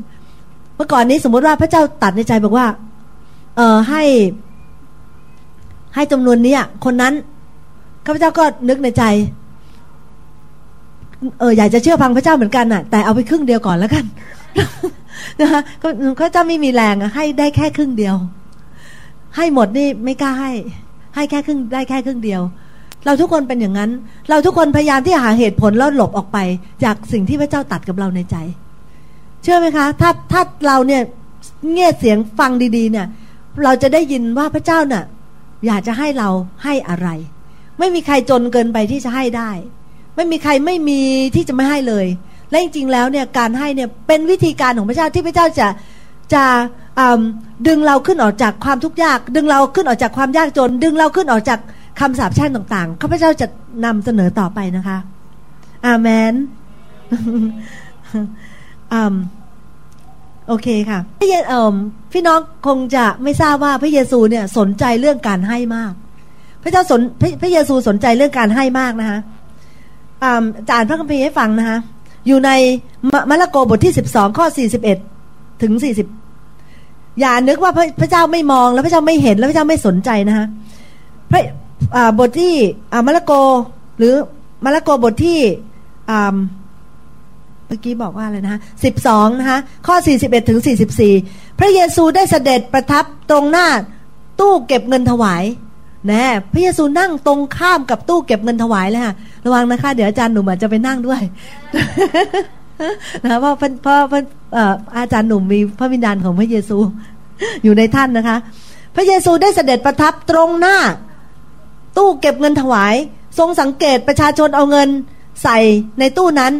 [0.75, 2.67] เมื่อก่อนนี้สมมติว่าพระเจ้าตัดในใจบอกว่า
[3.57, 4.03] เออให้
[5.95, 6.55] ให้จำนวนนี้
[6.85, 7.13] คนนั้น
[8.05, 9.03] ข้าพเจ้าก็นึกในใจ
[11.39, 14.05] เอออยากจะเชื่อฟังพระเจ้าเหมือนกันน่ะ แต่เอาไปครึ่งเดียวก่อนแล้วกัน
[15.39, 15.61] นะคะ
[16.19, 18.15] พระเจ้าไม่มีแรงอะให้ได้แค่ครึ่งเดียว
[19.35, 20.51] ให้หมดนี่ไม่กล้าให้
[21.15, 22.41] ให้แค่ครึ่งได้แค่ครึ่งเดียว
[23.05, 23.91] เราทุกคนเป็นอย่างนั้น
[24.29, 26.37] เราทุกคนพยายามที่หาเหตุผลแล้วหลบออกไป
[26.83, 28.35] จากสิ่งที่พระเจ้าตัดกับเราในใจ
[29.43, 31.01] เชื่อไหมคะ ถ้าถ้าเราเนี่ย
[31.71, 33.07] เงียเสียงฟังดีๆเนี่ย
[33.63, 35.05] เราจะได้ยินว่าพระเจ้าน่ะ
[35.65, 36.29] อยากจะให้เรา
[36.63, 37.07] ให้อะไร
[37.79, 39.51] ไม่มีใครจนเกินไปที่จะให้ได้
[40.15, 40.99] ไม่มีใครไม่มี
[41.35, 42.05] ที่จะไม่ให้เลย
[42.49, 45.67] และจริงๆแล้วเนี่ยการให้เนี่ยเป็นวิธีการของพระเจ้าที่พระเจ้าจะ
[46.33, 46.43] จะ
[47.67, 51.59] ดึงเราขึ้นออกจากความทุกข์ยาก ดึงเราขึ้นออกจากความยากจน ดึงเราขึ้นออกจาก
[51.99, 53.47] คำสาปแช่งต่างๆ ข้าพเจ้าจะ
[53.85, 54.97] นำเสนอต่อไปนะคะ
[55.85, 56.33] อาเมน
[58.93, 59.15] อืม
[60.47, 61.61] โอเคค่ะพี่เยเอ่
[62.13, 65.93] พี่น้องคงจะไม่ทราบว่าพระเยซูเนี่ยสนใจเรื่องการให้มาก
[66.63, 69.19] พระเจ้าสนพระพระเยซูสนใจเรื่องการให้มากนะคะ
[70.23, 71.77] อ่าจานพระคัมภีร์ให้ฟังนะคะ
[72.27, 72.51] อยู่ใน
[73.29, 74.97] มาระโกบทที่สิบสองข้อสี่สิบเอ็ด
[75.61, 76.07] ถึงสี่สิบ
[77.19, 80.45] อย่านึกว่าพระพระเจ้าไม่มองแล้วพระเจ้าไม่เห็นแล้วพระเจ้าไม่สนใจนะคะ
[81.31, 81.41] พระ
[82.19, 82.55] บทที่
[83.05, 83.31] มาระโก
[83.97, 84.13] หรือ
[84.65, 85.39] มาระโกบทที่
[87.67, 91.13] เมื่อกี้บอกว่าอะไรนะสิบสองนะคะข้อสี่สิบเอ็ดถึงสี่สิบสี่
[91.59, 93.67] พระเยซูได้เสด็จประทับตรงหน้า
[94.39, 95.43] ตู้เก็บเงินถวาย
[96.11, 99.13] นะพระเยซูนั่งตรงข้ามกับตู้เก็บเงินถวายเลยค่ะ
[99.45, 101.21] ระวังนะคะ เดี๋ยวอาจารย์หนุ่มอาจจะไปนั่งด้วย
[103.23, 104.21] นะเพราะเพราะเพราะ
[104.97, 106.77] อาจารย์หนุ่มมีพระวิญญาณของพระเยซู
[107.63, 108.37] อยู่ในท่านนะคะ
[108.95, 110.77] พระเยซูได้เสด็จประทับตรงหน้า
[111.99, 112.95] ตู้เก็บเงินถวาย
[113.37, 114.89] ทรงสังเกตประชาชนเอาเงิน
[115.43, 115.57] ใส่
[115.99, 116.53] ในตู้นั้น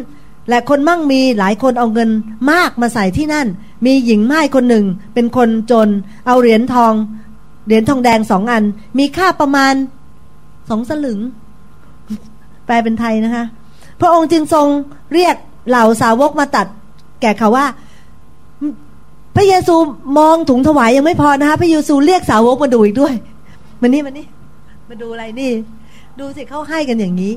[0.48, 2.10] และคนมั่งมีหลายคนเอาเงิน
[2.50, 3.46] มากมาใส่ที่นั่น
[3.86, 5.88] มีหญิงไม้คนหนึ่ง เป็นคนจน
[6.26, 6.94] เอาเหรียญทอง
[7.66, 8.64] เหรียญทองแดงสองอัน
[8.98, 9.74] มีค่าประมาณ
[10.68, 11.18] สองสลึง
[12.66, 13.44] แปลเป็นไทยนะคะ
[14.00, 14.66] พระองค์จึงทรง
[15.12, 15.36] เรียก
[15.68, 16.66] เหล่าสาวกมาตัด
[17.20, 17.66] แก่เขาว่า
[19.36, 19.74] พระเยซู
[20.18, 23.14] มองถุงถวายยังไม่พอนะคะพระเยซูเรียกสาวกมาดูอีกด้วย
[23.80, 24.26] มานี่มานี่
[24.90, 25.52] มาดูอะไรนี่
[26.20, 27.32] ดูสิเขาให้กันอย่างนี้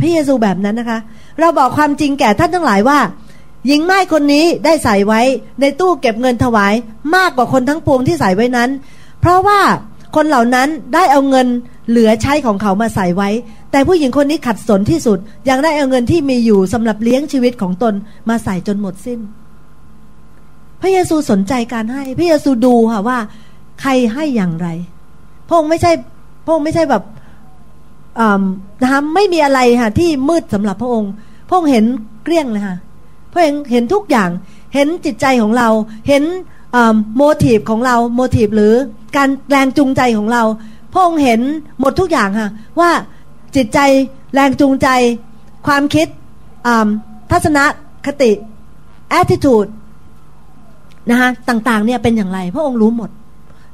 [0.00, 0.98] พระเยซูแบบนั้นนะคะ
[1.40, 2.98] เราบอกความจริงแก่ท่านทั้งหลายว่า
[3.66, 5.20] หญิงไม้คนนี้ได้ใส่ไว้
[5.60, 6.74] ในตู้เก็บเงินถวาย
[7.16, 8.70] มากกว่าคนทั้งปวงที่ใส่ไว้นั้น
[9.20, 9.60] เพราะว่า
[10.16, 11.46] คนเหล่านั้นได้เอาเงิน
[11.88, 13.30] เหลือใช้ของเขามาใส่ไว้
[13.70, 17.94] แต่ผู้หญิงคนนี้ขัดสนที่สุด ยังได้เอาเงินที่มีอยู่สำหรับเลี้ยงชีวิตของตน
[18.28, 19.18] มาใส่จนหมดสิ้น
[20.80, 23.18] พระเยซูสนใจการให้ พระเยซูดูค่ะว่า
[23.80, 24.68] ใครให้อย่างไร
[25.48, 25.92] พระองค์ไม่ใช่
[26.48, 27.02] พระองค์ไม่ใช่แบบ
[28.82, 31.12] นะคะไม่มีอะไรค่ะที่มืดสำหรับพระองค์
[31.48, 31.84] พระองค์เห็น
[32.24, 32.76] เกลี้ยงเลยค่ะ
[33.32, 34.30] พระองค์เห็นทุกอย่าง
[34.74, 35.68] เห็นจิตใจของเรา
[36.08, 36.24] เห็น
[37.16, 38.74] โมทีฟของเราโมทีฟหรือ
[39.16, 40.42] การแรงจูงใจของเรา
[40.92, 41.40] พระองค์เห็น
[41.80, 42.90] หมดทุกอย่างค่ะว่า
[43.56, 43.78] จิตใจ
[44.34, 44.88] แรงจูงใจ
[45.66, 46.06] ความคิด
[47.30, 47.58] ทัศน
[48.06, 48.32] คติ
[49.20, 49.70] attitude
[51.10, 53.10] นะคะต่างๆเนี่ยเป็นอย่างไร พระองค์รู้หมด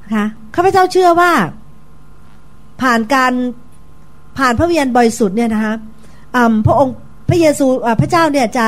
[0.05, 1.33] นะคะข้าพเจ้าเชื่อว่า
[2.83, 3.33] ผ่านการ
[4.39, 5.75] ผ่านพระวิญญาณบริสุทธิ์เนี่ยนะคะ
[6.67, 6.95] พระองค์
[7.29, 7.67] พระเยซู
[8.01, 8.67] พระเจ้าเนี่ยจะ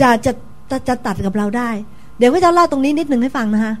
[0.00, 0.32] จะจะ
[0.70, 1.70] จะจะตัดกับเราได้
[2.18, 3.72] เดี๋ยวพระเจ้าเล่าตรงนี้นิดหนึ่งให้ฟังนะคะ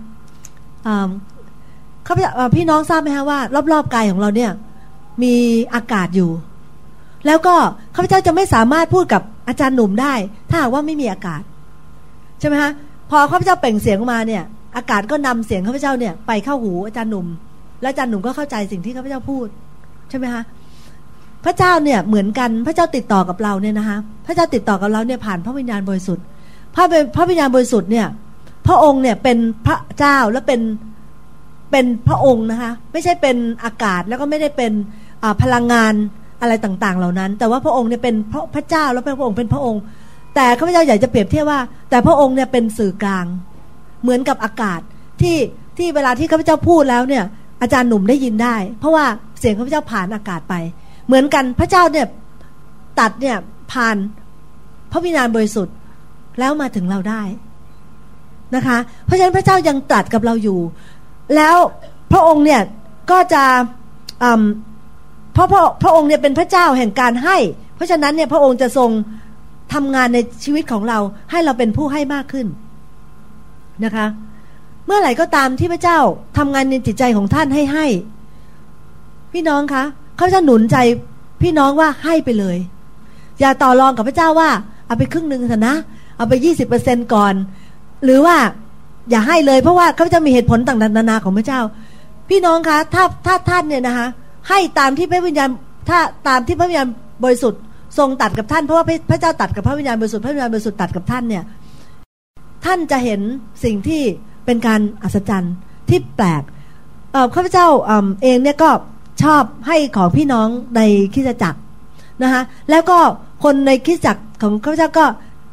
[2.06, 3.38] ข้าพเจ้าพี่น้องทราบไหมคะว่า
[3.72, 4.50] รอบๆกายของเราเนี่ย
[5.22, 5.34] มี
[5.74, 6.30] อากาศอยู่
[7.26, 7.54] แล้วก็
[7.94, 10.14] ข้าพเจ้าจะไม่สามารถพูดกับอาจารย์หนุ่มได้
[10.50, 11.42] ถ้าหากว่าไม่มีอากาศ
[12.40, 12.70] ใช่ไหมคะ
[13.10, 14.42] พอข้าพเจ้าเปล่งเสียงออกมาเนี่ย
[14.76, 17.26] อากาศก็นำเสียงข้าพเจ้าเนี่ยไปเข้าหูอาจารย์หนุ่ม
[17.82, 19.46] แล้วอาจารย์หนุ่มก็เข้าใจสิ่งที่ข้าพเจ้าพูด
[20.14, 20.44] ช่ไหมคะ
[21.44, 26.24] พระเจ้าเนี่ยเหมือนกันพระเจ้าติดต่อกับเราเนี่ยนะคะพระเจ้าติดต่อกับเราเนี่ยผ่านพระวิญญาณบริสุทธิ์
[26.74, 26.84] พระ
[27.16, 28.06] พระวิญญาณบริสุทธิ์เนี่ย
[28.66, 30.60] พระองค์เนี่ยเป็นพระเจ้าและเป็น
[31.70, 34.72] เป็นพระองค์นะคะไม่ใช่เป็นอากาศแล้วก็ไม่ได้เป็น
[35.42, 35.94] พลังงาน
[36.40, 39.80] อะไรต่างๆ เหล่านั้น แต่ว่าพระองค์เนี่ยเป็นพระพระเจ้าแล้วพระองค์เป็นพระองค์
[40.34, 43.26] แต่ข้าพเจ้าอยากจะเปรียบเทียบว่า แต่พระองค์เนี่ยเป็นสื่อกลาง
[44.02, 44.80] เหมือนกับอากาศ
[45.20, 45.36] ที่
[45.78, 47.24] ที่เวลาที่ข้าพเจ้าพูดแล้วเนี่ย
[47.62, 49.06] อาจารย์หนุ่มได้ยินได้ เพราะว่า
[49.44, 50.54] สียงข้าพเจ้าผ่านอากาศไป
[51.06, 52.06] เหมือนกันพระเจ้าเนี่ย
[53.00, 53.36] ตัดเนี่ย
[53.72, 53.96] ผ่าน
[54.92, 55.74] พระวิญญาณบริสุทธิ์
[56.38, 57.22] แล้วมาถึงเราได้
[58.54, 60.60] นะคะ เพราะฉะนั้นพระเจ้ายังตัดกับเราอยู่
[61.36, 61.56] แล้ว
[62.12, 62.62] พระองค์เนี่ย
[63.10, 63.44] ก็จะ
[65.32, 67.36] เพราะพระพระองค์เนี่ยเป็นพระเจ้าแห่งการให้
[67.76, 68.90] เพราะฉะนั้นเนี่ยพระองค์จะทรง
[69.74, 70.98] ทำงานในชีวิตของเรา
[71.30, 72.46] ให้เราเป็นผู้ให้มากขึ้น
[73.84, 74.06] นะคะ
[74.86, 75.98] เมื่อไหร่ก็ตามที่พระเจ้า
[76.38, 77.86] ทำงานในจิตใจของท่านให้ให้
[79.34, 79.84] พี่น้องคะ
[80.16, 80.76] เขาจะหนุนใจ
[81.42, 82.56] พี่น้องว่าให้ไปเลย
[83.40, 84.50] อย่าต่อรองกับพระเจ้าว่า
[84.86, 85.76] เอาไปครึ่งหนึ่งเถอะนะ
[86.16, 87.34] เอาไปยี่สิบเปอร์เซ็นก่อน
[88.04, 88.36] หรือว่า
[89.10, 91.60] อย่าให้เลยเพราะว่าเขาจะมีเหตุผลต่างๆนานาของพระเจ้า
[92.30, 94.06] พี่น้องคะถ้าถ้าท่านเนี่ยนะคะ
[94.48, 95.50] ให้ตามที่พระวิญญาณ
[95.88, 96.88] ถ้าตามที่พระวิญญาณ
[97.24, 97.60] บริสุทธิ์
[97.98, 101.44] ทรงตัดกับท่านเพราะว่าพระเจ้าตัดกับพระวิญญาณบริสุทธิ์พระวิญญาณบริสุทธิ์ตัดกับท่านเนี่ย
[102.64, 103.20] ท่านจะเห็น
[103.64, 104.02] สิ่งที่
[104.44, 105.54] เป็นการอัศจรรย์
[105.90, 106.42] ที่แปลก
[107.34, 107.66] ข้าพเจ้า
[108.22, 108.70] เองเนี่ยก็
[109.22, 110.80] ชอบให้ของพี่น้องใน
[111.14, 111.58] คิดจักร
[112.22, 112.98] นะคะแล้วก็
[113.44, 115.04] คนในคิดจักรของข้าพเจ้าก็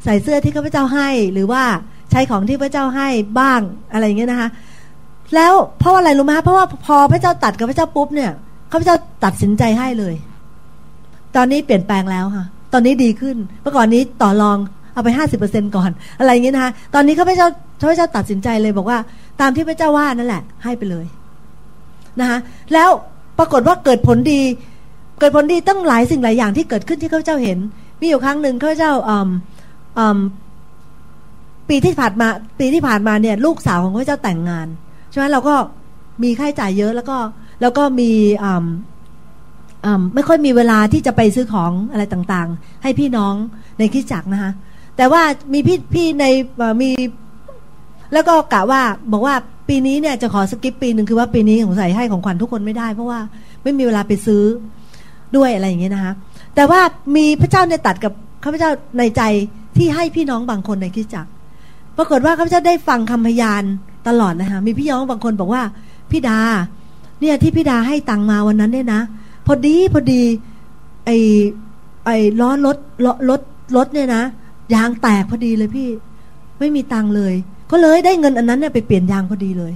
[0.04, 1.62] ใส่เสื้อที่ข้าพเจ้าให้ หรือว่า
[2.10, 3.08] ใช้ของที่พระเจ้าให้
[3.40, 3.60] บ้าง
[3.92, 4.48] อะไรอย่างเงี้ยนะคะ
[5.34, 8.30] แล้วเพราะอะไรรู้ไหมเพราะว่าพอพระเจ้าตัดกับพระเจ้าปุ๊บเนี่ย
[8.70, 10.14] ข้าพเจ้าตัดสินใจให้เลย
[11.36, 14.58] ตอนนี้เปลี่ยนแปลงแล้วค่ะ ตอนนี้ดีขึ้นเมื่อก่อนนี้ต่อรอง
[14.92, 17.48] เอาไปห้าสิบเปอร์เซ็นก่อน อะไรอย่างเงี้ยนะคะตอนนี้ข้าพเจ้า
[17.80, 18.98] ข้าพเจ้าตัดสินใจเลยบอกว่า
[19.40, 21.06] ตามที่พระเจ้าว่านั่นแหละ ให้ไปเลย
[22.20, 22.38] นะคะ
[22.72, 22.88] แล้ว
[23.38, 24.40] ปรากฏว่าเกิดผลดี
[25.18, 27.58] เกิดผลดีตั้งหลายสิ่งหลายอย่างที่เกิดขึ้นที่ข้าพเจ้าเห็น
[28.00, 28.92] มีอยู่ครั้งหนึ่งข้าพเจ้า
[31.68, 32.28] ปีที่ผ่านมา
[32.60, 34.66] ปีที่ผ่านมาเนี่ย ลูกสาวของข้าพเจ้าแต่งงาน
[35.10, 35.54] ใช่ไหมเราก็
[36.22, 37.16] มีค่าใช้จ่ายเยอะแล้วก็
[37.60, 38.10] แล้วก็มี
[40.14, 43.34] ไม่ค่อยมีเวลาที่จะไปซื้อของอะไรต่างๆ ให้พี่น้อง
[43.78, 44.52] ในคิดจักนะคะ
[44.96, 46.24] แต่ว่ามีพี่พี่ใน
[46.82, 46.90] มี
[48.12, 49.34] แล้วก็กะว่าบอกว่า
[49.68, 53.20] ปีนี้เนี่ยจะขอสกิปปีหนึ่งคือว่าปีนี้ของใส่ให้ของขวัญทุกคนไม่ได้ เพราะว่า
[53.62, 54.42] ไม่มีเวลาไปซื้อ
[55.36, 56.12] ด้วยอะไรอย่างเงี้ยนะคะ
[56.54, 56.80] แต่ว่า
[57.16, 58.12] มีพระเจ้าในตัดกับ
[58.44, 59.22] ข้าพเจ้าในใจ
[59.76, 61.26] ที่ให้พี่น้องบางคนในคิดจัก
[61.96, 63.62] ปรากฏว่าข้าพเจ้าได้ฟังคำพยาน
[64.08, 65.62] ตลอดนะคะมีพี่น้องบางคนบอกว่า
[66.10, 66.38] พี่ดา
[67.20, 69.02] เนี่ยที่พี่ดาให้ตังมาวันนั้นเนี่ยนะ
[69.46, 70.22] พอดีพอดี
[71.04, 71.10] ไอ
[72.06, 73.40] ไอล้อรถล้อรถ
[73.76, 74.22] รถเนี่ยนะ
[74.74, 75.88] ยางแตกพอดีเลยพี่
[76.58, 77.34] ไม่มีตังเลย
[77.72, 79.72] ก็เลยได้เงินอันนั้นเนี่ยไปเปลี่ยนยางพอดีเลย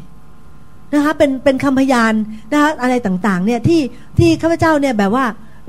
[0.92, 2.12] นะคะเป็นเป็นคำพยาน
[2.52, 3.80] นะคะอะไรต่างๆเนี่ยที่
[4.18, 5.24] ที่ข้าพเจ้าเนี่ยแบบว่า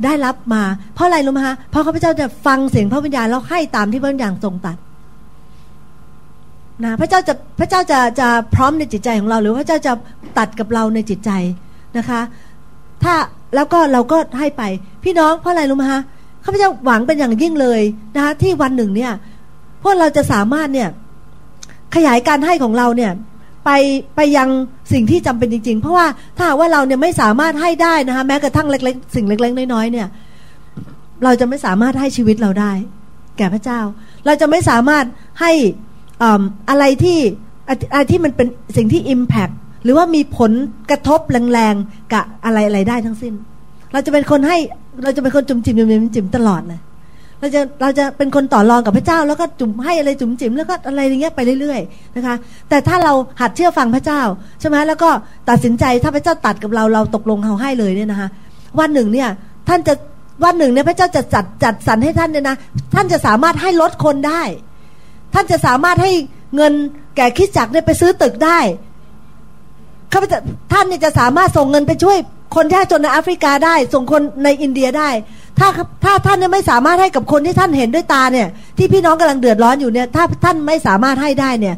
[0.05, 0.63] ได้รับมา
[0.95, 4.77] เพราะอะไรรู้ไหมคะเพราะข้าพเจ้าจะฟังเสียงพระวิญญาณแล้วให้ตามที่พระวิญญาณทรงตัด
[6.83, 9.93] นะพระเจ้าจะพระเจ้าจะจะพร้อมในจิตใจของเรา หรือพระเจ้าจะ
[10.37, 11.31] ตัดกับเราในจิตใจ
[11.97, 12.21] นะคะ
[13.03, 13.13] ถ้า
[13.55, 14.63] แล้วก็เราก็ให้ไป
[15.03, 16.01] พี่น้องเพราะอะไรรู้ไหมคะ
[16.43, 17.81] ข้าพเจ้าหวังเป็นอย่างยิ่งเลย
[18.15, 19.11] นะคะที่วันหนึ่งเนี่ย
[19.83, 20.89] พวกเราจะสามารถเนี่ย
[21.95, 23.11] ขยายการให้ของเราเนี่ย
[23.65, 23.71] ไป
[24.15, 24.49] ไปยัง
[24.93, 30.07] สิ่งที่จำเป็นจริง ๆ เพราะว่าถ้าว่าเราเนี่ยไม่สามารถให้ได้นะคะแม้กระทั่งเล็กๆ สิ่งเล็ก ๆ น้อยๆเนี่ย
[31.23, 32.71] เราจะไม่สามารถให้ชีวิตเราได้
[33.37, 33.79] แก่พระเจ้า
[34.25, 35.05] เราจะไม่สามารถ
[35.41, 35.51] ให้
[36.69, 37.19] อะไรที่
[37.93, 38.47] อะไรที่มันเป็น
[38.77, 40.51] สิ่งที่ Impact หรือว่ามีผล
[40.89, 43.33] กระทบแรงๆกับอะไรอะไรได้ทั้งสิ้น
[43.93, 44.57] เราจะเป็นคนให้
[45.03, 46.79] เราจะเป็นคนจุ่มจิ๋มจุ่มจิ๋มจิ๋มตลอดเลย
[47.39, 52.35] เราจะเราจะเป็นคนต่อรองกับพระเจ้า แล้วก็จุ่มให้อะไรจุ่มจิ๋มแล้วก็อะไรอย่างเงี้ยไปเรื่อยๆนะคะ
[52.69, 54.21] แต่ถ้าเราหัดเชื่อฟังพระเจ้า
[54.59, 55.09] ใช่ไหมแล้วก็
[55.49, 58.29] ตัดสินใจถ้าพระเจ้าตัดกับเราเราตกลงเขาให้เลยเนี่ยนะคะ
[58.79, 59.29] วันหนึ่งเนี่ย
[59.67, 59.93] ท่านจะ
[60.43, 62.57] วันหนึ่งเนี่ยพระเจ้าจะจัดจัดสรรให้ท่านเนี่ยนะ
[62.95, 64.41] ท่านจะสามารถให้ลดคนได้
[65.33, 66.11] ท่านจะสามารถให้
[66.55, 66.73] เงิน
[67.17, 68.59] แก่คิดจักเนี่ยไปซื้อตึกได้
[70.11, 70.39] ข้าพเจ้า
[70.73, 72.17] ท่านเนี่ยจะสามารถส่งเงินไปช่วย
[72.55, 75.09] คนยากจนในแอฟริกาได้ ส่งคนในอินเดียได้
[75.59, 75.69] ถ้า
[76.03, 81.75] ถ้าท่านไม่สามารถให้กับคนที่ท่านเห็นด้วยตาเนี่ย ที่พี่น้องกำลังเดือดร้อนอยู่เนี่ย ถ้าท่านไม่สามารถให้ได้เนี่ย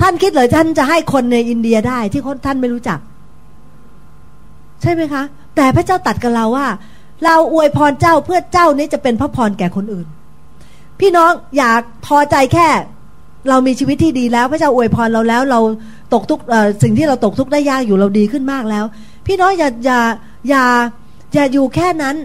[0.00, 2.98] ท่านคิดเลยท่านจะให้คนในอินเดียได้ที่คนท่านไม่รู้จัก
[4.82, 5.22] ใช่ไหมคะ
[5.56, 6.66] แต่พระเจ้าตัดกับเราว่า
[7.24, 10.06] เราอวยพรเจ้าเพื่อเจ้านี้จะเป็นพระพรแก่คนอื่น
[11.00, 12.68] พี่น้องอยากพอใจแค่
[13.48, 15.60] เรามีชีวิตที่ดีแล้ว พระเจ้าอวยพรเราแล้ว เรา
[16.14, 16.38] ตกทุก
[16.82, 18.84] สิ่งที่เราตกทุกได้ยากอยู่เราดีขึ้นมากแล้ว
[19.26, 20.00] พี่น้องอย่าอย่า
[20.48, 20.64] อย่า
[21.34, 22.16] อย่าอยู่แค่นั้น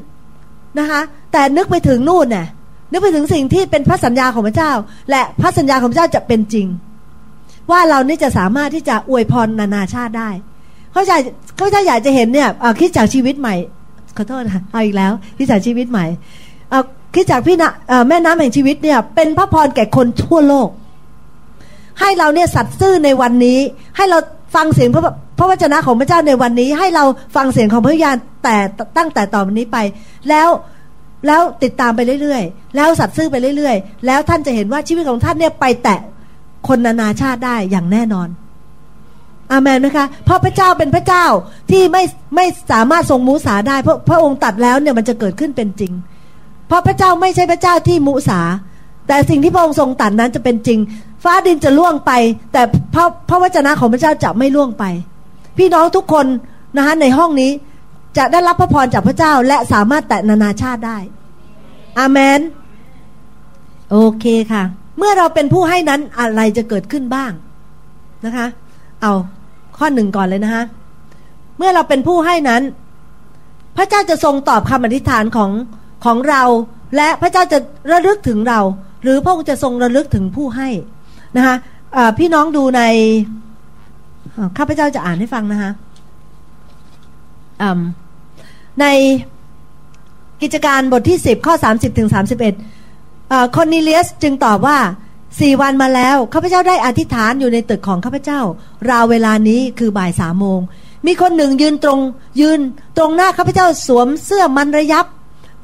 [0.79, 1.01] นะคะ
[1.31, 2.47] แต่นึกไปถึงนู่นน่ะ
[2.91, 4.71] นึกไปถึงสิ่งที่เป็นพระสัญญาของพระเจ้า
[5.09, 6.67] และพระสัญญาของพระเจ้าจะเป็นจริง
[7.71, 10.29] ว่าเรานี่จะสามารถที่จะอวยพรนานาชาติได้
[10.91, 11.15] เขาจะ
[11.57, 13.55] เขาจะอยากจะเห็นเนี่ยคิดจากชีวิตใหม่
[14.17, 16.05] ขอโทษนะเอาอีกแล้วคิดจากชีวิตใหม่
[17.15, 17.71] คิดจากพี่นะ
[18.07, 20.69] แม่น้ำแห่งชีวิตเนี่ยเป็นพระพรแก่คนทั่วโลก
[21.99, 23.59] ให้เราเนี่ยสัตย์ซื่อในวันนี้
[23.97, 24.17] ให้เรา
[24.55, 25.03] ฟังเสียงพระ
[25.39, 27.03] พระวจนะของพระเจ้าในวันนี้ให้เรา
[27.35, 28.57] ฟังเสียงของพระวิญญาณแต่
[28.97, 29.77] ตั้งแต่ต่อไปนี้ไป
[30.29, 30.49] แล้ว
[31.27, 35.99] แล้วติดตามไปเรื่อยๆ แล้วสัตย์ซื่อไปเรื่อยๆ แล้วท่านจะเห็นว่าชีวิตของท่านเนี่ยไปแตะ
[36.67, 38.29] คนนานาชาติได้อย่างแน่นอน
[39.51, 41.25] อามันไหมคะ เพราะพระเจ้าเป็นพระเจ้า
[41.71, 42.03] ที่ไม่
[42.35, 45.91] ไม่สามารถทรงมุสาได้ เพราะพระองค์ตัดแล้วเนี่ยมันจะเกิดขึ้นเป็นจริง
[46.67, 48.41] เพราะพระเจ้าไม่ใช่พระเจ้าที่มุสา
[49.07, 50.79] แต่สิ่งที่พระองค์ทรงตัดนั้นจะเป็นจริง
[51.23, 52.11] ฟ้าดินจะล่วงไป
[52.53, 52.61] แต่
[52.93, 54.83] พระพระวจนะของพระเจ้าจะไม่ล่วงไป
[55.59, 56.25] พี่น้องทุกคน
[56.77, 57.51] นะคะในห้องนี้
[58.17, 60.97] จะได้รับพระพรจากพระเจ้าและสามารถแตะนานาชาติได้
[61.99, 62.39] อาเมน
[63.91, 64.63] โอเคค่ะ
[64.97, 67.31] เมื่อเราเป็นผู้ให้นั้นอะไรจะเกิดขึ้นบ้าง
[68.25, 68.47] นะคะ
[69.01, 69.13] เอา
[69.77, 70.63] ข้อหนึ่งก่อนเลยนะคะ
[71.57, 72.61] เมื่อเราเป็นผู้ให้นั้น
[73.77, 75.51] พระเจ้าจะทรงตอบคำอธิษฐานของ
[76.05, 76.43] ของเรา
[76.95, 77.59] และพระเจ้าจะ
[77.91, 78.59] ระลึกถึงเรา
[79.03, 80.69] หรือพระองค์จะทรงระลึกถึงผู้ให้
[81.37, 82.81] นะคะะพี่น้องดูใน
[84.57, 85.71] ข้าพเจ้าจะอ่านให้ฟังนะคะ
[88.81, 88.85] ใน
[90.41, 92.09] กิจการบทที่ 10 ข้อ 30ถึง
[92.81, 94.77] 31คอนนิเลียสจึงตอบว่า
[95.39, 98.41] สี่วันมาแล้ว ข้าพเจ้าได้อธิษฐานอยู่ในตึกของข้าพเจ้า
[98.89, 100.59] ราวเวลานี้คือบ่ายสามโมง
[101.07, 101.99] มีคนหนึ่งยืนตรง
[102.41, 102.59] ยืน
[102.97, 105.05] ตรงหน้าข้าพเจ้าสวมเสื้อมันระยับ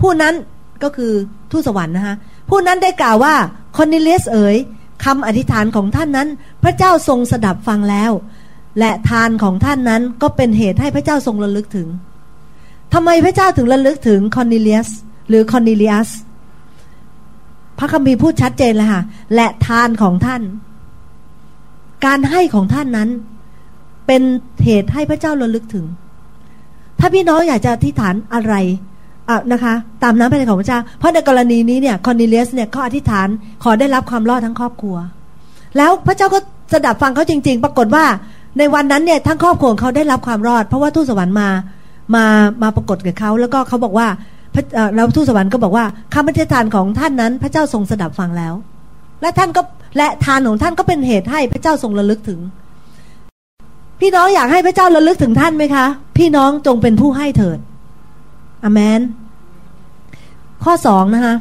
[0.01, 0.33] ผู้นั้น
[0.83, 1.11] ก็คือ
[1.51, 2.15] ทูตสวรรค์นะคะ
[2.49, 3.35] ผู้นั้นได้กล่าวว่า
[3.77, 4.57] คอนนิเลียสเอ๋ย
[5.05, 6.27] คำอธิษฐานของท่านนั้น
[6.63, 8.11] พระเจ้าทรงสดับฟังแล้ว
[8.79, 11.87] และทานของท่านนั้นก็เป็นเหตุให้พระเจ้าทรงระลึกถึง
[12.93, 14.89] ทำไมพระเจ้าถึงระลึกถึงคอนเนเลียส
[15.29, 16.09] หรือคอนเนเลียส
[17.79, 19.03] พระคัมภีร์พูดชัดเจนเลยค่ะ
[19.35, 20.41] และทานของท่าน
[22.05, 23.09] การให้ของท่านนั้น
[24.07, 24.21] เป็น
[24.65, 25.85] เหตุให้พระเจ้าระลึกถึง
[26.99, 33.27] ถ้าพี่น้องอยากจะอธิษฐานอะไระนะคะ ตามน้ำพระทัยของพระเจ้า เพราะในกรณีนี้เนี่ยคอนเนเลียสเนี่ยเขาอธิษฐาน
[33.63, 34.97] ขอได้รับความรอดทั้งครอบครัว
[35.77, 36.39] แล้วพระเจ้าก็
[36.73, 38.05] สดับฟังเขาจริง ๆ ปรากฏว่า
[38.57, 41.49] ในวันนั้นเนี่ยทั้งครอบครัวเขาได้รับความรอด เพราะว่าทูตสวรรค์มา
[42.15, 42.25] มา
[42.61, 44.07] มาปรากฏกับเขาแล้วก็เขาบอกว่า
[44.95, 48.53] แล้วทูตสวรรค์ก็บอกว่าคำอธิษฐานของท่านนั้น พระเจ้าทรงสดับฟังแล้ว
[49.21, 49.61] และท่านก็
[49.97, 52.39] และทานของท่านก็เป็นเหตุให้พระเจ้าทรงระลึกถึง
[54.01, 55.85] พี่น้องอยากให้พระเจ้าระลึกถึงท่านไหมคะ
[56.17, 57.59] พี่น้องจงเป็นผู้ให้เถิด
[58.63, 59.01] อเมน
[60.63, 61.35] ข้อสองนะคะ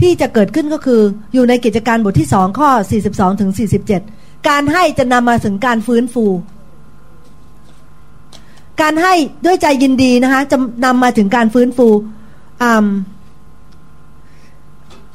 [0.00, 1.00] ที่จะเกิดขึ้นก็คือ
[1.34, 4.02] อยู่ในกิจการบทที่สองข้อสี่สิบสองถึงสี่สิบเจ็ด
[4.48, 6.24] การให้จะนำมาถึงการฟื้นฟู
[8.80, 11.88] การให้ด้วยใจยินดีนะคะ จะนำมาถึงการฟื้นฟู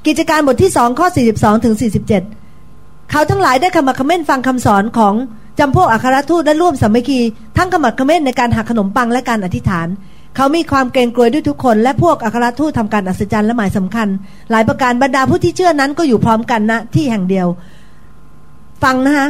[0.06, 2.24] กิจการบทที่สองข้อสี่สิบสองถึงสี่สิบเจ็ด
[3.12, 5.14] เขาทั้งหลายได้ขมักขม้นฟังคำสอนของ
[5.60, 7.20] จำพวกอัครทูตและร่วมสามัคคี
[7.58, 9.88] ทั้งขมักขม้นในการหักขนมปังและการอธิษฐาน
[10.36, 14.08] เขามีความเกรงกลัวด้วยทุกคน และพวกอัครทูตทำการอัศจรรย์และหมายสำคัญ
[14.52, 17.48] หลายประการบรรดาผู้ที่เชื่อนั้นก็อยู่พร้อมกันณนะที่แห่งเดียว
[18.84, 19.28] ฟังนะคะ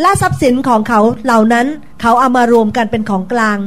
[0.00, 1.66] และทรัพย์สินของเขาเหล่านั้น
[2.00, 3.58] เขาเอามารวมกันเป็นของกลาง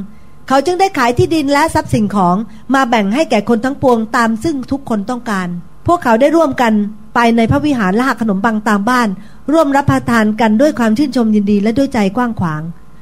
[0.48, 2.36] เขาจึงได้ขายที่ดินและทรัพย์สินของ
[2.74, 5.48] มาแบ่งให้แก่คนทั้งปวงตามซึ่งทุกคนต้องการ
[5.88, 6.74] พวกเขาได้ร่วมกัน
[7.16, 9.08] ไปในพระวิหารและหักขนมปังตามบ้าน
[9.52, 12.62] ร่วมรับประทานกันด้วยความชื่นชมยินดีและด้วยใจกว้างขวาง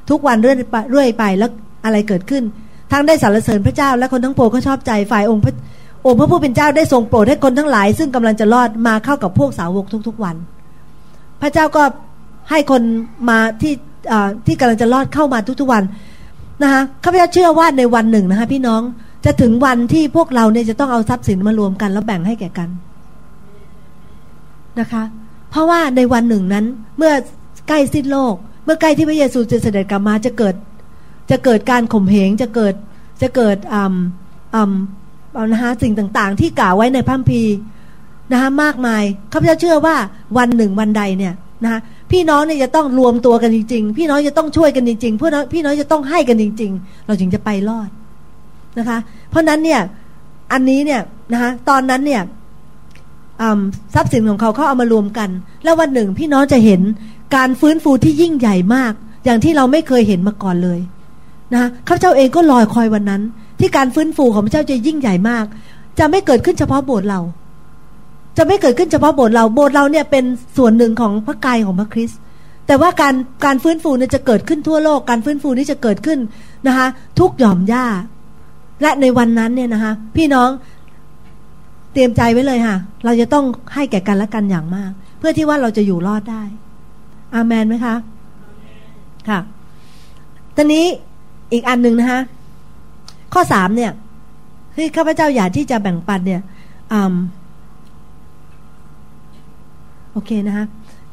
[0.09, 1.49] ทุกวันเรื่อยไปเรื่อยไปแล้ว
[1.85, 2.43] อะไรเกิดขึ้น
[2.91, 5.53] ทั้งได้สรรเสริญพระเจ้าและคนทั้งปวงก็ชอบใจฝ่ายองค์พระ
[6.05, 10.35] องค์พระผู้เป็นเจ้าได้ทรงโปรดให้คนทั้งหลาย ซึ่งกำลังจะรอดมาเข้ากับพวกสาวกทุกๆวัน
[11.41, 11.83] พระเจ้าก็
[12.49, 12.81] ให้คน
[13.29, 13.73] มาที่
[14.45, 15.83] ที่กำลังจะรอดเข้ามาทุกๆวัน
[16.63, 18.81] นะคะข้าพเจ้าเชื่อว่าในวันหนึ่งนะคะพี่น้อง
[19.25, 22.69] จะถึงวันที่พวกเราเนี่ยจะต้องเอาทรัพย์สินมารวมกัน แล้วแบ่งให้แก่กัน
[24.79, 25.03] นะคะ
[25.49, 26.65] เพราะว่าในวันหนึ่งนั้น
[26.97, 27.13] เมื่อ
[27.67, 28.35] ใกล้สิ้นโลก
[28.65, 30.55] เมื่อใกล้ที่พระเยซูจะเสด็จกลับมาจะเกิด
[31.31, 32.73] จะเกิดการข่มเหงจะเกิด
[33.21, 33.95] จะเกิดอ่า
[34.55, 37.43] อ่านะคะสิ่งต่างๆ ที่กล่าวไว้ในพัมภี
[38.31, 39.95] นะคะมากมายข้าพเจ้าเชื่อว่า
[40.37, 41.33] วันหนึ่งวันใดเนี่ย
[41.63, 41.79] นะคะ
[42.11, 47.89] พี่น้องเนี่ยจะต้องรวมตัวกันจริง ๆ พี่น้องจะต้องช่วยกันจริงๆเพี่น้องพี่น้องจะต้องให้กันจริง ๆ เราถึงจะไปรอด
[48.77, 48.97] นะคะ
[49.29, 49.81] เพราะนั้นเนี่ย
[50.51, 51.01] อันนี้เนี่ย
[51.33, 52.21] นะคะตอนนั้นเนี่ย
[53.95, 55.29] ทรัพย์สินของเขาเขาเอามารวมกัน
[55.63, 56.81] แล้ววันหนึ่งพี่น้องจะเห็น
[57.35, 58.93] การฟื้นฟูที่ยิ่งใหญ่มาก
[59.25, 60.79] อย่างที่เราไม่เคยเห็นมาก่อนเลย
[61.53, 63.21] นะข้าพเจ้าเองก็ลอยคอยวันนั้น
[63.59, 65.45] ที่การฟื้นฟูของพระเจ้าจะยิ่งใหญ่มาก
[65.99, 67.19] จะไม่เกิดขึ้นเฉพาะโบสถ์เรา
[68.39, 70.25] จะไม่เกิดขึ้นเฉพาะโบสถ์เราโบสถ์เราเนี่ยเป็น
[70.57, 72.19] ส่วนหนึ่งของพระกายของพระคริสต์
[72.67, 76.19] แต่ว่าการการฟื้นฟูเนี่ยจะเกิดขึ้นทั่วโลก การฟื้นฟูนี้จะเกิดขึ้น
[76.67, 76.87] นะคะ
[77.19, 77.85] ทุกหย่อมหญ้า
[78.81, 80.49] และในวันนั้นเนี่ยนะคะ พี่น้อง
[81.93, 86.43] เตรียมใจไว้เลยค่ะ เราจะต้องให้แก่กันและกันอย่างมาก เพื่อที่ว่าเราจะอยู่รอดได้
[87.35, 87.95] อาเมนไหมคะ
[89.29, 89.39] ค่ะ
[90.55, 90.85] ตอนนี้
[91.53, 92.19] อีกอันหนึ่งนะคะ
[93.33, 93.91] ข้อสามเนี่ย
[94.75, 96.41] ที่ข้าพเจ้าอยากที่จะแบ่งปันเนี่ย
[100.13, 100.65] โอเคนะคะ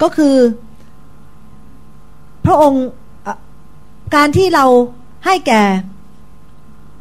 [0.02, 0.34] ก็คือ
[2.46, 2.84] พระองค์
[4.16, 4.64] การที่เรา
[5.26, 5.62] ให้แก่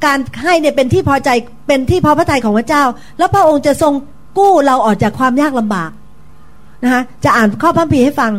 [0.05, 1.29] การให้เนี่ยเป็นที่พอใจ
[1.67, 2.83] เป็นที่พอพระทัยของพระเจ้า
[3.17, 3.93] แล้วพระองค์จะทรง
[4.37, 5.91] กู้เราออกจากความยากลำบาก
[6.83, 8.33] นะคะจะอ่านข้อพระพีให้ฟัง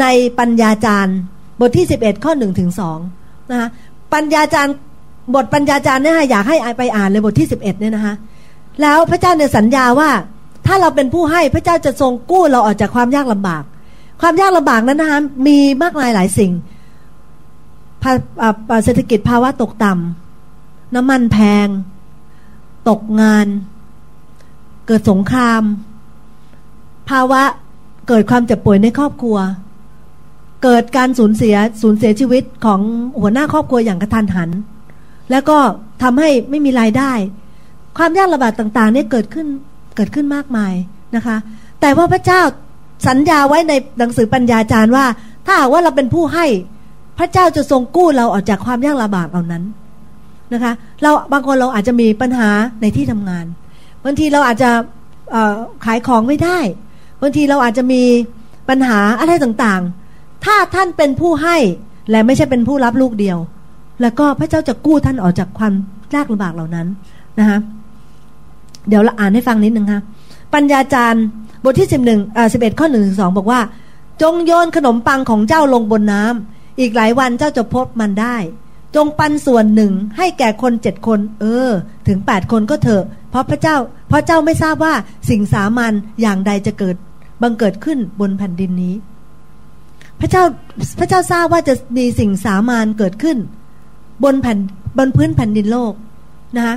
[0.00, 0.06] ใน
[0.38, 1.16] ปัญญาจารย์
[1.60, 2.98] บทที่สิบเอ็ดข้อหนึ่งถึงสอง
[3.50, 3.68] นะคะ
[4.14, 4.74] ปัญญาจารย์
[5.34, 8.14] บทปัญญาจารย์เนี่ยอยากให้ไปอ่านเลยบทที่สิบเอ็ดเนี่ยนะคะ
[8.82, 10.10] แล้วพระเจ้าเนี่ยสัญญาว่า
[10.66, 13.62] ถ้าเราเป็นผู้ให้พระเจ้าจะทรงกู้เราออกจากความยากลำบาก
[14.20, 16.52] ความยากลำบากนั้นนะคะมีมากมายหลายสิ่ง
[18.84, 21.66] เศรษฐกิจภาวะตกต่ำน้ำมันแพง
[22.88, 23.46] ตกงาน
[24.86, 25.62] เกิดสงคราม
[27.10, 27.42] ภาวะ
[28.08, 29.38] เกิดความเจ็บป่วยในครอบครัว
[30.62, 32.80] เกิดการสูญเสียสูญเสียชีวิตของ
[33.20, 34.50] หัวหน้าครอบครัวอย่างกระทันหัน
[35.30, 35.58] แล้วก็
[36.02, 37.12] ทำให้ไม่มีรายได้
[37.98, 39.46] ความยากลำบากต่างๆนี่เกิดขึ้น
[40.00, 40.72] กิดขึ้นมากมาย
[41.16, 41.36] นะคะ
[41.80, 42.40] แต่ว่าพระเจ้า
[43.08, 45.04] สัญญาไว้ในหนังสือปัญญาจารย์ว่า
[45.46, 46.46] ถ้าหากว่าเราเป็นผู้ให้
[47.18, 49.62] พระเจ้าจะทรงกู้เราออกจากความยากลำบากเหล่านั้น
[50.52, 52.48] นะคะ เราบางคนเราอาจจะมีปัญหา
[52.80, 53.44] ในที่ทำงาน
[54.04, 54.70] บางทีเราอาจจะ
[55.84, 56.58] ขายของไม่ได้
[57.22, 58.02] บางทีเราอาจจะมี
[58.68, 61.56] ปัญหาอะไรต่างๆ ถ้าท่านเป็นผู้ให้
[62.10, 63.38] และไม่ใช่เป็นผู้รับลูกเดียว
[64.02, 65.72] แล้วก็พระเจ้าจะกู้ท่านออกจากความ
[66.14, 66.86] ยากลำบากเหล่านั้น
[67.38, 67.58] นะคะ
[68.88, 70.00] เดี๋ยวเราอ่านให้ฟังนิดนึงค่ะ
[70.54, 71.24] ปัญญาจารย์
[71.64, 72.20] บทที่สิบหนึ่ง
[72.52, 73.60] สิบเอ็ดข้อหนึ่งสองบอกว่า
[74.22, 78.36] จงโยนขนมปังของเจ้าลงบนน้ำอีกหลายวันเจ้าจะพบมันได้
[78.96, 81.70] จงปันส่วนหนึ่งให้แก่คนเจ็ดคน เออ
[82.08, 83.76] ถึงแปดคนก็เถอะ เพราะพระเจ้า
[84.08, 84.94] เพราะเจ้าไม่ทราบว่า
[85.30, 86.96] สิ่งสามัญอย่างใดจะเกิด
[87.42, 88.94] บังเกิดขึ้นบนแผ่นดินนี้
[90.20, 90.42] พระเจ้า
[90.98, 93.38] พระเจ้าทราบว่าจะมีสิ่งสามัญเกิดขึ้น
[94.24, 94.58] บนแผ่น
[94.98, 95.92] บนพื้นแผ่นดินโลก
[96.56, 96.74] นะคะ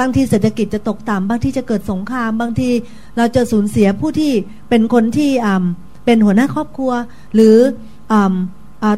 [0.00, 2.70] บางทีเศรษฐกิจจะตกต่ำบางทีจะเกิดสงคราม บางที
[3.16, 4.32] เราจะสูญเสียผู้ที่
[4.68, 5.30] เป็นคนที่
[6.04, 6.92] เป็นหัวหน้าครอบครัว
[7.34, 7.56] หรือ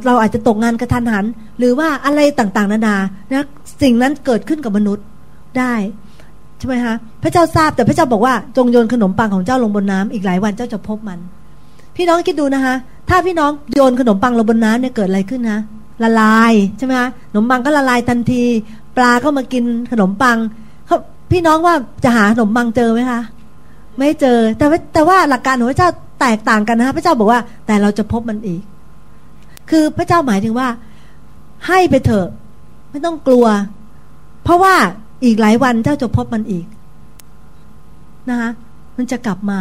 [0.06, 1.24] เราอาจจะตกงานกระทันหัน
[1.58, 2.96] หรือว่าอะไรต่างๆ นานา
[3.30, 3.46] นะ
[3.82, 5.04] สิ่งนั้นเกิดขึ้นกับมนุษย์
[5.58, 5.74] ได้
[6.58, 11.18] ใช่ไหมคะพระเจ้าทราบแต่พระเจ้าบอกว่าจงโยนขนมปังของเจ้าลงบนน้ำอีกหลายวันเจ้าจะพบมัน
[11.96, 12.74] พี่น้องคิดดูนะคะ
[13.08, 15.58] ถ้าพี่น้องโยนขนมปังลงบนน้ำเนี่ยเกิดอะไรขึ้นนะ
[16.02, 18.42] ละลายใช่ไหมคะขนมปังก็ละลายทันที
[19.02, 20.36] ลาก็มากินขนมปัง
[20.86, 20.96] เขา
[21.30, 21.74] พี่น้องว่า
[22.04, 23.20] จะหาขนมปังเจอไหมคะ
[23.98, 25.90] ไม่เจอ แต่ว่าแต่ว่าหลักการของพระเจ้า
[26.20, 28.62] แตกต่างกันนะพระเจ้าบอกว่า แต่เราจะพบมันอีก
[29.70, 30.68] คือพระเจ้าหมายถึงว่า
[31.66, 32.26] ให้ไปเถอะ
[32.90, 33.46] ไม่ต้องกลัว
[34.44, 34.74] เพราะว่า
[35.24, 36.66] อีกหลายวันเจ้าจะพบมันอีก
[38.30, 38.50] นะคะ
[38.96, 39.60] มันจะกลับมา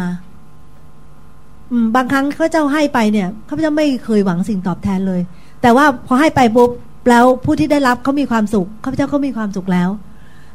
[1.94, 5.20] บางครั้งพระเจ้าให้ไปเนี่ยข้าพเจ้าไม่เคยหวังสิ่งตอบแทนเลย
[5.62, 6.70] แต่ว่าพอให้ไปปุ๊บ
[7.08, 9.88] แล้วผู้ที่ได้รับเขามีความสุขข้าพเจ้าเขามีความสุขแล้ว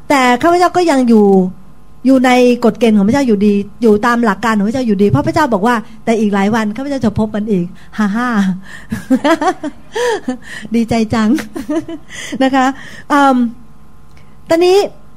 [0.08, 1.26] แต่ข้าพเจ้าก็ยังอยู่
[2.06, 2.30] อยู่ใน
[2.64, 5.74] กฎเกณฑ์ของพระเจ้าอยู่ดี อยู่ตามหลักการของพระเจ้าอยู่ดี เพราะพระเจ้าบอกว่า
[6.04, 7.66] แต่อีกหลายวันข้าพเจ้าจะพบมันอีก
[7.98, 8.28] ฮ่าฮ่า
[10.74, 11.28] ดีใจจัง
[12.42, 12.66] นะคะ
[14.48, 14.76] ตอนนี้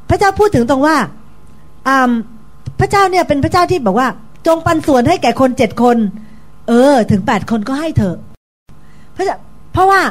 [0.10, 0.98] พระเจ้าพูดถึงตรงว่า
[2.80, 4.08] พระเจ้าเนี่ยเป็นพระเจ้าที่บอกว่า
[4.48, 5.98] จงปันส่วนให้แก่คนเจ็ดคน
[6.68, 8.18] เออ ถึงแปดคนก็ให้เถอะ
[9.16, 9.38] พระเจ้า
[9.74, 10.02] เพราะว่า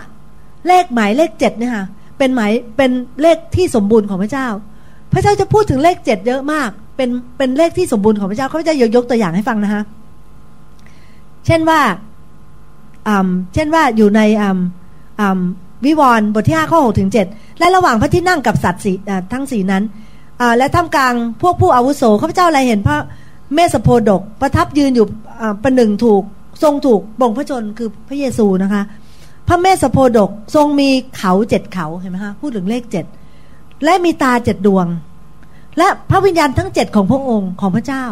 [0.67, 1.85] เลขหมายเลขเจ็ดเนี่ยค่ะ
[2.19, 2.91] เป็นหมายเป็น
[3.23, 4.49] เลขที่สมบูรณ์ของพระเจ้า
[5.13, 9.83] พระเจ้าจะพูดถึงเลขเจ็ดเยอะมาก เป็นเป็นเลขที่สมบูรณ์ของพระเจ้าเขาจะยกยกตัวอย่างให้ฟังนะคะ
[11.47, 11.81] เช่นว่า
[13.55, 14.21] เช่นว่าอยู่ใน
[15.85, 17.27] วิวรณ์บทที่ห้าข้อหกถึงเจ็ด
[17.59, 18.93] และระหว่างพระที่นั่งกับสัตว์สี
[19.33, 19.85] ทั้งสีนั้น
[20.59, 22.99] และท่ามกลางพวกผู้อาวุโสข้าพเจ้าอะไรเห็นพระ
[23.55, 25.07] เมสโพดก ประทับยืนอยู่
[25.63, 26.23] ประหนึ่งถูก
[26.63, 28.83] ทรงถูกบ่งพระชนคือพระเยซูนะคะ
[29.49, 33.05] พระเมสโพดกทรงมีเขาเจ็ดเขาเห็นไหมคะพูดถึงเลขเจ็ด
[33.85, 34.87] และมีตาเจ็ดดวง
[35.79, 38.05] และพระวิญญาณทั้งเจ็ดของพระองค์ของพระเจ้า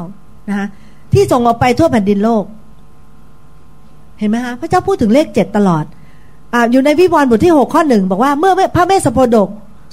[0.49, 0.66] นะคะ
[1.12, 2.45] ที่ส่งออกไปทั่วแผ่นดินโลก
[4.18, 5.84] เห็นไหมคะพระเจ้าพูดถึงเลขเจ็ดตลอด
[6.55, 9.49] ออยู่ในวิวรณ์บทที่หกข้อหนึ่งบอกว่าเมื่อพระเมสโพดก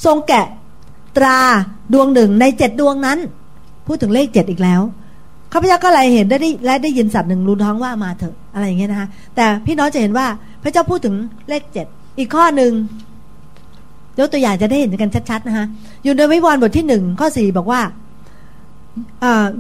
[0.06, 0.46] ทรงแกะ
[1.18, 1.40] ตรา
[1.94, 3.18] ดวงหนึ่งในเจ็ดดวงนั้น
[3.88, 4.82] พูดถึงเลขเจ็ดอีกแล้ว
[5.52, 10.28] ข้าพเจ้าก็เลยเห็นได้และได้ยินสัตว์หนึ่งรู้ท้องว่ามาเถอะอะไรอย่างเงี้ยนะคะแต่พี่น้องจะเห็นว่า
[10.64, 11.16] พระเจ้าพูดถึง
[11.50, 11.88] เลขเจ็ด
[12.18, 12.72] อีกข้อหนึ่ง
[14.20, 15.66] ยกตัวอย่างจะได้เห็นกันชัดๆนะคะ
[16.04, 17.82] อยู่ในวิวรณ์บทที่หนึ่งข้อสี่บอกว่า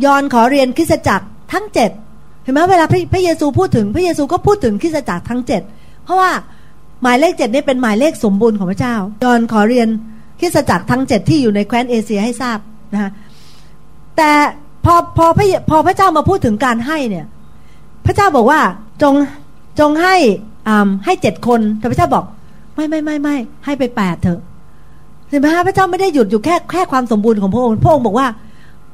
[0.05, 1.91] ยอนขอเรียนคริสจักรทั้งเจ็ด
[2.43, 5.61] เห็นไหมเวลาพระพระเยซูพูดถึงพระเยซูก็พูดถึงคริสจักรทั้งเจ็ด
[6.03, 6.31] เพราะว่า
[7.01, 9.87] หมายเลขเจ็ดนี่เป็นหมายเลขสมบูรณ์ของพระเจ้า ยอนขอเรียน
[10.39, 12.59] คริสจักรทั้งเจ็ดที่อยู่ในแคว้นเอเชียให้ทราบ
[12.93, 13.11] นะคะ
[14.17, 14.31] แต่
[14.85, 17.25] พอพอพระพอพระเจ้ามาพูดถึงการให้เนี่ย
[18.05, 18.61] พระเจ้าบอกว่า
[19.01, 19.13] จง
[19.79, 20.15] จงให้
[21.05, 22.25] ให้เจ็ดคนแต่พระเจ้าบอก
[22.75, 23.35] ไม่ไม่ไม่ไม่
[23.65, 24.39] ให้ไปแปดเถอะ
[25.29, 28.27] เห็นไหมฮะพระเจ้าไม่ได้หยุดอยู่แค่แค่ความสมบูรณ์ของพระองค์พระองค์บอกว่า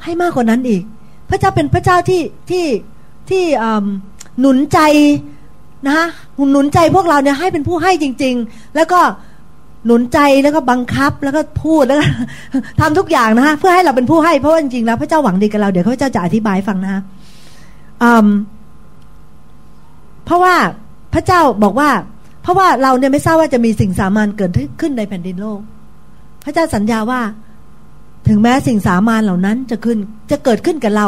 [0.04, 0.82] ให้มากกว่านั้นอีก
[1.30, 2.66] พระเจ้าเป็นพระเจ้าที่ที่
[3.30, 3.44] ที่
[4.40, 4.80] หนุนใจ
[5.90, 6.00] นะ
[6.52, 9.02] หนุนใจพวกเราเนี่ยให้เป็นผู้ให้จริง ๆ แล้วก็
[9.86, 12.06] หนุนใจแล้วก็บังคับแล้วก็พูดแล้วก็
[12.80, 17.02] ทำทุกอย่างนะคะเพื่อให้เราเป็นผู้ให้เพราะว่าจริงๆแล้วพระเจ้าหวังดีกับเราเดี๋ยวพระเจ้าจะอธิบายฟังนะคะ
[20.26, 20.56] เพราะว่า
[21.14, 21.89] พระเจ้าบอกว่า
[22.41, 24.51] เพราะว่าเราเนี่ยไม่ทราบว่าจะมีสิ่งสามัญเกิด
[24.82, 25.60] ขึ้นในแผ่นดินโลก
[26.45, 27.22] พระเจ้าสัญญาว่า
[28.28, 29.97] ถึงแม้สิ่งสามัญเหล่านั้นจะขึ้น
[30.32, 31.07] จะเกิดขึ้นกับเรา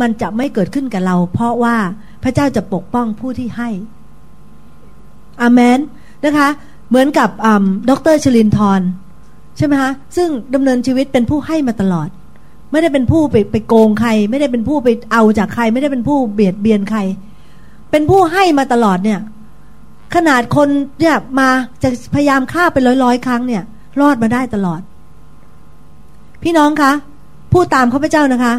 [0.00, 1.76] มันจะไม่เกิดขึ้นกับเรา เพราะว่า
[2.22, 3.68] พระเจ้าจะปกป้องผู้ที่ให้
[5.42, 5.78] อามน
[6.24, 6.48] นะคะ
[6.88, 7.28] เหมือนกับ
[7.90, 8.88] ดรชลินทร์
[9.56, 12.08] ใช่ไหมคะซึ่งดำเนินชีวิตเป็นผู้ให้มาตลอด
[12.70, 17.00] ไม่ได้เป็นผู้ไปไปโกงใคร ไม่ได้เป็นผู้ไปเอาจากใคร ไม่ได้เป็นผู้เบียดเบียนใคร
[17.90, 19.20] เป็นผู้ให้มาตลอดเนี่ย
[20.14, 20.68] ขนาดคน
[21.00, 21.48] เนี่ยมา
[21.82, 23.62] จะพยายามฆ่าเป็นร้อยร้อยครั้งเนี่ย
[24.00, 24.80] รอดมาได้ตลอด
[26.42, 26.92] พี่น้องคะ
[27.52, 28.54] พูดตามข้าพเจ้านะคะ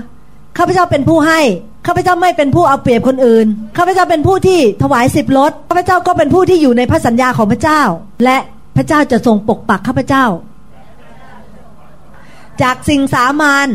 [0.57, 1.39] ข้าพเจ้าเป็นผู้ให้
[1.87, 3.45] ข้าพเจ้าไม่เป็นผู้เอาเปรียบคนอื่น
[3.77, 7.81] ข้าพเจ้าเป็นผู้ที่ถวายสิบรถข้าพเจ้าก็เป็นผู้ที่อยู่ในพระสัญญาของพระเจ้า
[8.23, 8.37] และ
[8.77, 10.25] พระเจ้าจะทรงปกปักข้าพเจ้า
[12.61, 13.67] จากสิ่งสามาน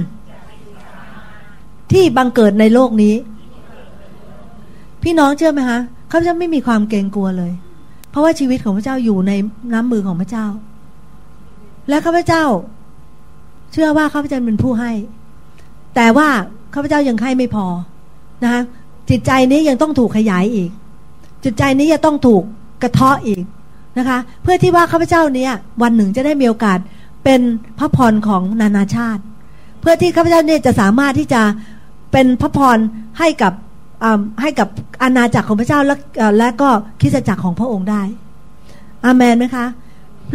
[1.92, 3.14] ที่บังเกิดในโลกนี้
[5.02, 7.52] พี่น้องเชื่อไหมคะข้าพเจ้าไม่มีความเกรงกลัวเลย
[8.14, 9.32] เพราะว่าชีวิตของพระเจ้าอยู่ใน
[9.72, 10.46] น้ำมือของพระเจ้า
[11.88, 12.44] และข้าพเจ้า
[13.72, 14.92] เชื่อว่าข้าพเจ้าเป็นผู้ให้
[15.94, 16.28] แต่ว่า
[16.74, 17.66] ข้าพเจ้ายังให้ไม่พอ
[18.42, 18.62] นะคะ
[19.10, 20.70] จิตใจนี้ยังต้องถูกขยายอีก
[21.44, 22.42] จิตใจนี้ยังต้องถูก
[22.82, 23.42] กระเทาะอีก
[23.98, 25.52] นะคะ เพื่อที่ว่าข้าพเจ้าเนี้ย
[25.82, 26.78] วันหนึ่งจะได้มีโอกาส
[27.24, 27.40] เป็น
[27.78, 29.22] พระพรของนานาชาติ
[29.80, 31.42] เพื่อที่ข้าพเจ้าเนี่ยจะสามารถที่จะ
[32.12, 32.78] เป็นพระพร
[33.18, 33.52] ให้กับ
[34.42, 34.68] ให้กับ
[35.02, 35.94] อาณาจักรของพระเจ้าและ
[36.38, 36.68] และก็
[37.00, 38.02] คิสจักรของพระองค์ได้
[39.04, 39.66] อาเมนไหมคะ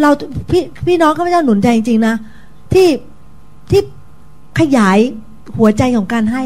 [0.01, 0.09] เรา
[0.51, 2.15] พี่พี่น้องข้าพเจ้าหนุนใจจริงๆนะ
[2.73, 2.89] ที่
[3.71, 3.81] ที่
[4.59, 4.97] ขยาย
[5.57, 6.43] หัวใจของการให้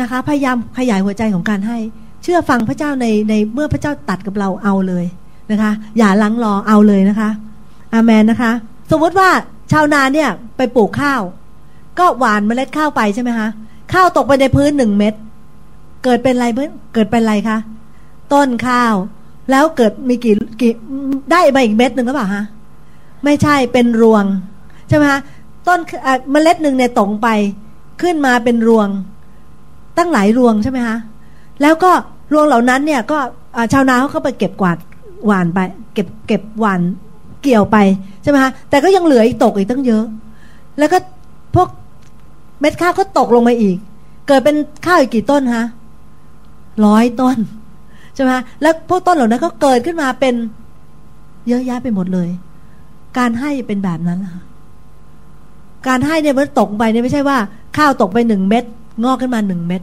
[0.00, 1.78] นะคะ พยายามขยายหัวใจของการให้
[2.22, 5.04] เชื่อฟังพระเจ้าในในเมื่อพระเจ้าตัดกับเราเอาเลย
[5.50, 7.30] นะคะ อย่าลังรอเอาเลยนะคะ
[7.94, 8.52] อาเมนนะคะ
[8.90, 9.28] สมมติว่า
[9.72, 11.22] ชาวนาเนี่ยไปปลูกข้าว
[11.98, 13.48] ก็หวานเมล็ดข้าวไปใช่ไหมคะ
[13.92, 15.14] ข้าวตกไปในพื้นหนึ่งเม็ด
[16.06, 17.58] เกิดเป็นอะไรเพื่อเกิดเป็นอะไรคะ
[18.32, 18.94] ต้นข้าว
[19.50, 20.72] แล้วเกิดมีกี่กี่
[21.30, 22.44] ได้มาอีกเม็ดหนึ่งหรือเปล่าฮะ
[23.24, 24.24] ไม่ใช่เป็นรวง
[24.88, 25.20] ใช่ไหมคะ
[25.66, 25.78] ต้น
[26.30, 27.28] เมล็ดหนึ่งเนี่ยตกไป
[28.02, 28.88] ขึ้นมาเป็นรวง
[29.98, 30.96] ตั้งหลายรวงใช่ไหมคะ
[31.62, 31.90] แล้วก็
[32.32, 33.18] รวงเหล่านั้นเนี่ยก็
[33.72, 34.78] ชาวนาเขาก็ไปเก็บกวาด
[35.26, 35.58] หวานไป
[35.94, 36.80] เก็บเก็บหวาน
[37.42, 37.76] เกี่ยวไป
[38.22, 40.04] ใช่ไหมคะแต่ก็ยังเหลืออีกตกอีกตั้งเยอะ
[40.78, 40.98] แล้วก็
[41.54, 41.68] พวก
[42.60, 43.76] เม็ดข้าวก็ตกลงมาอีก
[44.28, 45.64] เกิดเป็นข้าวอีกกี่ต้นคะ
[46.84, 47.36] ร้อยต้น
[48.14, 50.34] ใช่ไหมแล้วพวกต้นเหล่านั้นก็เกิดขึ้นมาเป็น
[51.48, 52.28] เยอะแยะไปหมดเลย
[53.18, 54.42] การให้เป็นแบบนั้นค่ะ
[55.88, 57.38] การให้เนี่ยมันตกไปเนี่ยไม่ใช่ว่า
[57.76, 58.64] ข้าวตกไปหนึ่งเม็ด
[59.04, 59.82] งอกขึ้นมาหนึ่งเม็ด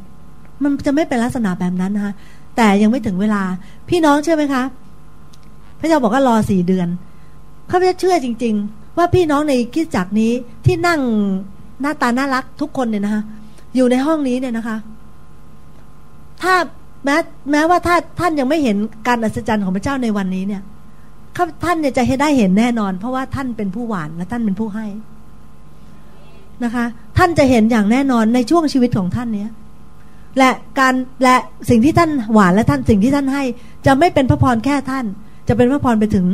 [0.61, 2.13] มันจะไม่เป็นลักษณะแบบนั้นนะคะ
[2.55, 3.41] แต่ยังไม่ถึงเวลา
[3.89, 4.63] พี่น้องเชื่อไหมคะ
[5.79, 6.87] พระเจ้าบอกว่ารอสี่เดือน
[7.69, 10.31] ข้าพเจ้าเชื่อจริง ๆ ว่าพี่น้องในคิดจักนี้
[10.65, 10.99] ที่นั่ง
[11.81, 13.23] หน้าตาน่ารักทุกคนเนี่ยนะคะ
[13.75, 14.77] อยู่ในห้องนี้เนี่ยนะคะ
[16.41, 16.53] ถ้า
[17.05, 17.15] แม้
[17.51, 18.77] แม้ว่าถ้าท่านยังไม่เห็น
[19.07, 20.61] การอัศจรรย์ของพระเจ้าในวันนี้เนี่ย
[21.63, 24.85] ท่านเนี่ยจะได้เห็นแน่นอน เพราะว่าท่านเป็นผู้หวานและท่านเป็นผู้ให้
[26.63, 26.85] นะคะ
[27.17, 29.51] ท่านจะเห็นอย่างแน่นอนในช่วงชีวิตของท่านเนี้ย
[30.37, 30.93] และการ
[31.23, 31.35] และ
[31.69, 33.43] สิ่งที่ท่านหวานและท่านสิ่งที่ท่านให้
[33.85, 35.05] จะไม่เป็นพระพรแค่ท่าน
[35.47, 36.25] จะเป็นพระพรไปถึง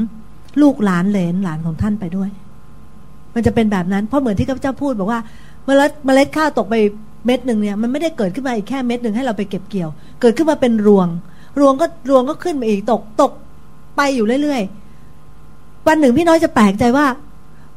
[0.61, 2.29] ลูกหลานเหลนหลานของท่านไปด้วย
[3.35, 5.19] มันจะเป็นแบบนั้นเพราะเหมือนที่ข้าพเจ้าพูดบอกว่า
[5.65, 6.75] เมล็ดเมล็ดข้าวตกไป
[7.25, 9.89] เม็ดหนึ่งเนี่ยมันไม่ได้เกิดขึ้นมาอีกแค่เม็ดหนึ่งให้เราไปเก็บเกี่ยว
[10.21, 11.07] เกิดขึ้นมาเป็นรวง
[11.59, 13.31] รวงก็รวงก็ขึ้นมาอีกตกตก
[13.95, 17.07] ไปอยู่เรื่อยๆ วันหนึ่งพี่น้อยจะแปลกใจว่า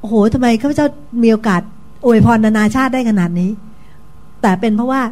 [0.00, 0.86] โอ้โหทำไมข้าพเจ้า
[1.22, 1.62] มีโอกาส
[2.04, 3.50] อวยพรนานาชาติได้ขนาดนี้
[4.42, 5.02] แต่เป็นเพราะว่า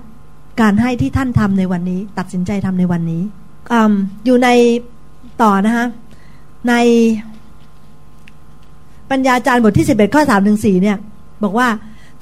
[0.61, 3.23] การให้ที่ท่านทำในวันนี้ ตัดสินใจทำในวันนี้
[3.73, 3.75] อ
[4.25, 4.49] อยู่ใน
[5.43, 5.87] ต่อนะคะ
[6.69, 6.75] ใน
[9.11, 10.97] ปัญญาจารย์บทที่สิบเอ็ดข้อสามถึงสี่เนี่ย
[11.43, 11.69] บอกว่า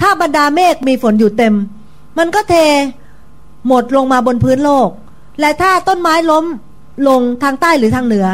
[0.01, 1.55] ถ้าบรรดาเมฆมีฝนอยู่เต็ม
[2.19, 2.55] มันก็เท
[3.69, 4.89] หมดลงมาบนพื้นโลก
[5.41, 6.45] และถ้าต้นไม้ล้ม
[7.09, 8.27] ลงทางใต้หรือทางเหนือ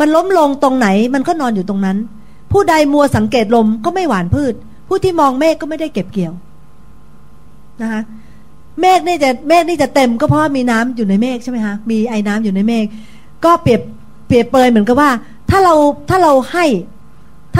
[0.00, 1.96] มันล้มลงตรงไหนมันก็นอนอยู่ตรงนั้น
[2.52, 4.54] ผู้ใดมัวสังเกตลมก็ไม่หวานพืช
[4.88, 6.32] ผู้ที่มองเมฆก็ไม่ได้เก็บเกี่ยว
[7.82, 8.02] นะคะ
[8.80, 12.84] เมฆนี่จะเมฆนี่จะเต็มก็เพราะมีน้ำอยู่ในเมฆใช่ไหมคะมีไอ้น้ำอยู่ในเมฆ
[13.44, 13.80] ก็เปรียบ
[14.26, 15.10] เปรียบเปยเหมือนกับว่า
[15.50, 15.74] ถ้าเรา
[16.08, 16.64] ถ้าเราให้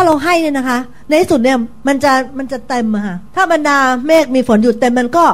[0.01, 0.79] ถ้าเราให้เนี่ยนะคะ
[1.09, 3.77] ในที่สุดเนี่ยมันจะมันจะเต็มอะค่ะถ้าบรรดา
[4.07, 5.25] เมฆมีฝนหยุดเต็มมันก็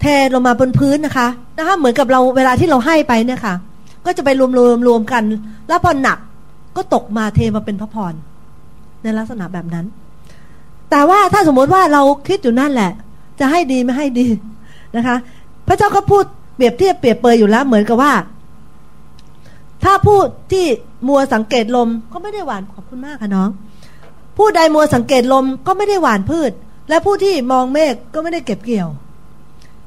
[0.00, 3.54] เทลงมาบนพื้นนะคะนะคะเหมือนกับเราเวลาที่เราให้ไปเนี่ยค่ะ
[4.06, 5.22] ก็จะไปรวมรวมรวมกัน
[5.68, 6.18] แล้วพอหนัก
[6.76, 8.14] ก็ตกมาเทมาเป็นพระพร
[9.02, 9.86] ในลักษณะแบบนั้น
[10.90, 12.92] แต่ว่าถ้าสมมติว่าเราคิดอยู่นั่นแหละ
[13.40, 14.26] จะให้ดีไม่ให้ดี
[14.96, 15.16] นะคะ
[15.68, 18.12] พระเจ้าก็พูดเปรียบเทียบเปรียบเปยอยู่แล้วเหมือนกับว่า
[19.84, 20.18] ถ้าผู้
[20.52, 20.66] ที่
[21.08, 23.48] มัวสังเกตลมก็ไม่ได้หวานขอบคุณมากค่ะน้อง
[24.40, 26.52] ผู้ใดมัวสังเกตลมก็ไม่ได้หวานพืช
[26.88, 28.88] และผู้ที่มองเมฆก็ไม่ได้เก็บเกี่ยว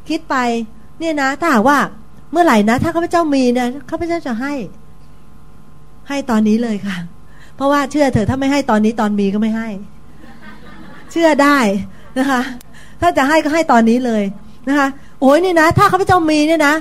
[0.10, 0.36] คิดไป
[1.00, 1.78] เนี่ยนะ ถ้าหากว่า
[2.32, 4.54] เมื่อไหร่นะ ถ้าข้าพเจ้ามีเนี่ยข้าพเจ้าจะให้
[6.10, 6.98] ให้ตอนนี้เลยค่ะ
[7.56, 9.68] เพราะว่าเชื่อเถอะถ้าไม่ให้ตอนนี้ตอนมีก็ไม่ให้
[11.12, 11.58] เชื่อได้
[12.20, 12.42] นะคะ
[13.02, 14.24] ถ้าจะให้ก็ให้ตอนนี้เลย
[14.68, 14.88] นะคะ
[15.22, 16.76] โอ้ยนี่นะ ถ้าข้าพเจ้ามีเนี่ยนะ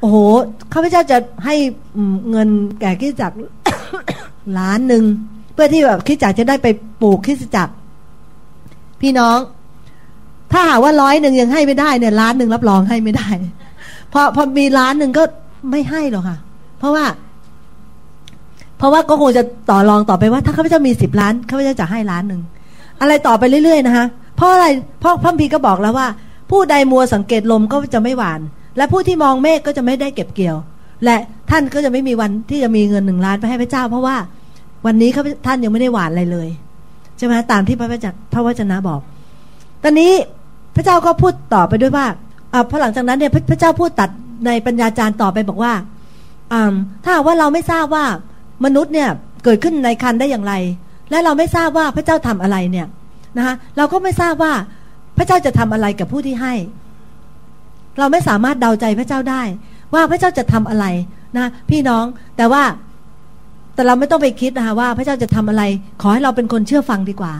[0.00, 0.16] โอ้โห
[0.74, 1.54] ข้าพเจ้าจะให้
[2.30, 2.48] เงิน
[2.80, 3.32] แก่คิดจัก
[4.58, 5.04] ล้านหนึ่ง
[5.60, 6.66] พื่อที่แบบคิดจักจะได้ไป
[7.02, 7.68] ปลูกคิดจัก
[9.00, 9.38] พี่น้อง
[10.52, 13.28] ถ้าหาว่าร้อยหนึ่งยังให้ไม่ได้เนี่ยล้านหนึ่งรับรองให้ไม่ได้
[14.12, 15.22] พอพอมีล้านหนึ่งก็
[15.70, 16.38] ไม่ให้หรอกค่ะ
[16.78, 17.04] เพราะว่า
[18.78, 22.42] เพราะว่าก็คงจะต่อรองต่อไปว่า ถ้าข้าพเจ้ามีสิบล้านข้าพเจ้าจะให้ล้านหนึ่ง
[23.00, 24.06] อะไรต่อไปเรื่อยๆนะคะ
[24.36, 24.66] เพราะอะไร
[25.00, 26.08] เพราะพระพีก็บอกแล้วว่า
[26.50, 28.40] ผู้ใดมัวสังเกตลมก็จะไม่หวาน
[28.76, 30.56] และผู้ที่มองเมฆก็จะไม่ได้เก็บเกี่ยว
[31.04, 31.16] และ
[31.50, 34.16] ท่านก็จะไม่มีวันที่จะมีเงินหนึ่งล้านไปให้พระเจ้า เพราะว่า
[34.86, 36.48] วันนี้เขาท่านยังไม่ได้หวานอะไรเลย
[37.18, 39.00] ใช่ไหมตามที่พระวจนะพระวจนะบอก
[39.82, 40.12] ตอนนี้
[40.76, 42.06] พระเจ้าก็พูดต่อไปด้วยว่า
[42.70, 44.10] พอหลังจากนั้นเนี่ยพระเจ้าพูดตัด
[44.46, 45.72] ในปัญญาจารย์ต่อไปบอกว่า
[46.52, 46.74] อ่า
[47.04, 48.04] ถ้าว่าเราไม่ทราบว่า
[48.64, 49.08] มนุษย์เนี่ย
[49.44, 50.54] เกิดขึ้นในคันได้อย่างไร
[51.10, 52.86] และเราไม่ทราบว่าพระเจ้าทำอะไรเนี่ย
[53.36, 54.52] นะคะเราก็ไม่ทราบว่า
[55.18, 56.54] พระเจ้าจะทำอะไรกับผู้ที่ให้
[57.98, 59.42] เราไม่สามารถเดาใจพระเจ้าได้
[59.94, 60.86] ว่าพระเจ้าจะทำอะไร
[61.36, 62.04] นะพี่น้อง
[62.36, 62.62] แต่ว่า
[63.78, 65.62] แต่เราไม่ต้องไปคิดนะคะว่าพระเจ้าจะทำอะไร
[66.00, 67.32] ขอให้เราเป็นคนเชื่อฟังดีกว่า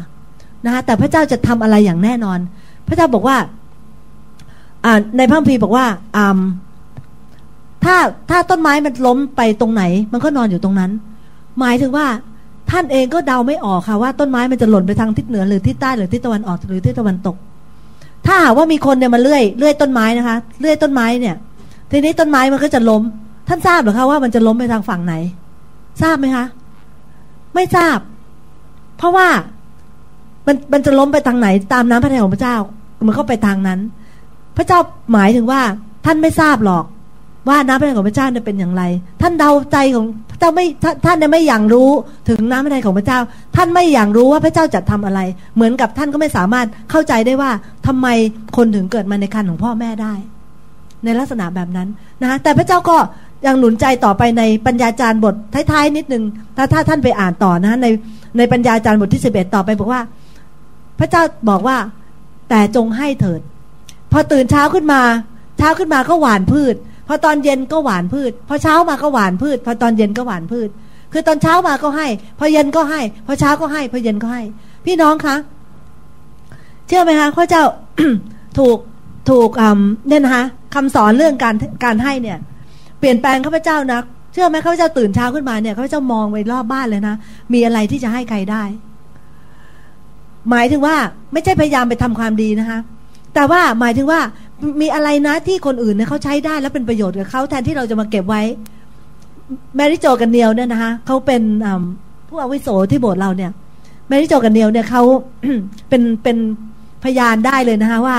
[0.65, 2.39] นะคะแต่พระเจ้าจะทำอะไรอย่างแน่นอน
[2.89, 3.37] พระเจ้าบอกว่า
[5.17, 5.87] ในพระคัมภีร์บอกว่า
[7.85, 7.97] ถ้า
[8.31, 9.83] ถ้าต้นไม้มันล้มไปตรงไหน
[10.13, 10.91] มันก็นอนอยู่ตรงนั้น
[11.61, 12.07] หมายถึงว่า
[12.71, 17.37] ท่านเองก็เดาไม่ออกค่ะว่าต้นไม้มันจะหล่นไปทางทิศเหนือหรือทิศใต้หรือทิศตะวันออกหรือทิศตะวันตก
[18.27, 21.37] ถ้าหากว่ามีคนเนี่ยมาเลื่อยเลื่อยต้นไม้นะคะเลื่อยต้นไม้เนี่ย
[21.91, 23.03] ทีนี้ต้นไม้มันก็จะล้ม
[23.49, 25.15] ท่านทราบหรือคะว่ามันจะล้มไปทางฝั่งไหน
[26.03, 26.47] ทราบไหมคะ
[27.55, 27.99] ไม่ทราบ
[28.99, 29.29] เพราะว่า
[30.47, 32.57] มันมันจะล้มไปทางไหน ตามน้ำพระทัยของพระเจ้า
[33.07, 33.81] มันก็ไปทางนั้น
[34.57, 34.79] พระเจ้า
[35.13, 35.61] หมายถึงว่า
[36.07, 36.85] ท่านไม่ทราบหรอก
[37.49, 38.83] ว่าน้ำพระทัยของพระเจ้าเนี่ยเป็นอย่างไร
[39.23, 40.67] ท่านเดาใจของพระเจ้าไม่
[41.05, 41.91] ท่านเนี่ยไม่อย่างรู้
[42.29, 43.19] ถึงน้ำพระทัยของพระเจ้า
[43.57, 45.21] ท่านไม่อย่างรู้ว่าพระเจ้าจะทำอะไร
[45.55, 47.51] เหมือนกับท่านก็ไม่สามารถเข้าใจได้ว่า
[47.87, 48.07] ทำไม
[48.57, 50.15] คนถึงเกิดมาในคันของพ่อแม่ได้
[51.05, 51.89] ในลักษณะแบบนั้น
[52.23, 52.97] นะแต่พระเจ้าก็
[53.47, 55.35] ยังหนุนใจต่อไปในปัญญาจารย์บท
[55.71, 56.25] ท้ายๆนิดนึง
[56.57, 57.87] ถ้าถ้าท่านไปอ่านต่อนะใน
[58.39, 60.01] ในปัญญาจารย์บทที่สิบเอ็ดต่อไปบอกว่า
[60.99, 61.77] พระเจ้าบอกว่า
[62.51, 63.41] แต่จงให้เถิด
[64.13, 65.03] พอตื่นเช้าขึ้นมา
[65.59, 66.75] เช้าขึ้นมาก็หวานพืช
[67.09, 70.69] พอตอนเย็นก็หวานพืช พอเช้ามาก็หวานพืช พอตอนเย็นก็หวานพืช
[71.13, 72.07] คือตอนเช้ามาก็ให้
[72.39, 74.43] พอเย็นก็ให้ พอเช้าก็ให้ พอเย็นก็ให้
[74.87, 75.37] พี่น้องคะ
[76.87, 77.65] เชื่อไหมคะพระเจ้า
[78.59, 78.79] ถูก
[79.31, 79.49] ถูก
[80.09, 82.39] เนี่ยนะคะคำสอนเรื่องการการให้เนี่ย
[82.99, 84.01] เปลี่ยนแปลงข้าพเจ้านะ
[84.33, 87.15] เชื่อไหมข้าพเจ้าตื่นเช้าขึ้นมาเนี่ยข้าพเจ้ามองไปรอบบ้านเลยนะ
[87.53, 88.63] มีอะไรที่จะให้ใครได้
[90.51, 90.97] หมายถึงว่า
[91.33, 92.79] ไม่ใช่พยายามไปทำความดีนะคะ
[93.35, 94.21] แต่ว่าหมายถึงว่า
[94.81, 98.43] มีอะไรนะที่คนอื่นเนี่ยเขาใช้ได้แล้วเป็นประโยชน์กับเขาแทนที่เราจะมาเก็บไว้
[99.77, 101.43] แมรี่โจกันเนียวเนี่ยนะคะเขาเป็น
[102.29, 103.51] ผู้อาวุโสที่โบสถ์เราเนี่ย
[104.09, 105.03] แมรี่โจกันเนียวเนี่ยเขา
[105.89, 106.37] เป็นเป็น
[107.05, 108.17] พยานได้เลยนะคะว่า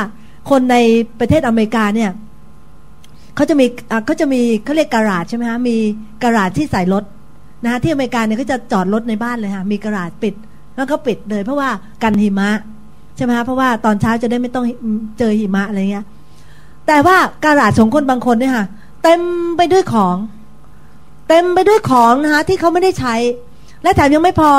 [0.50, 0.76] คนใน
[1.20, 2.12] ประเทศอเมริกาเนี่ย
[3.40, 3.68] เขาจะมี
[4.06, 5.78] เขาจะมีเขาเรียกการาดใช่ไหมคะมี
[6.24, 7.04] การาดที่ใส่รถ
[7.64, 10.34] นะคะที่อเมริกาเนี่ยเขาจะจอดรถในบ้านเลยค่ะมีการาดปิด
[10.76, 11.70] แล้วก็ปิดเลย เพราะว่า
[12.04, 12.50] กันหิมะ
[13.16, 14.66] ใช่ไหมคะเพราะว่าตอนเช้าจะได้ไม่ต้อง
[15.20, 16.06] เจอหิมะอะไรเงี้ย
[16.88, 18.66] แต่ว่าการาดของคนบางคนเนี่ยค่ะ
[19.04, 19.22] เต็ม
[19.58, 20.16] ไปด้วยของ
[21.28, 23.16] เต็มไปด้วยของนะคะที่เขาไม่ได้ใช้
[23.84, 24.52] และแถมยังไม่พอ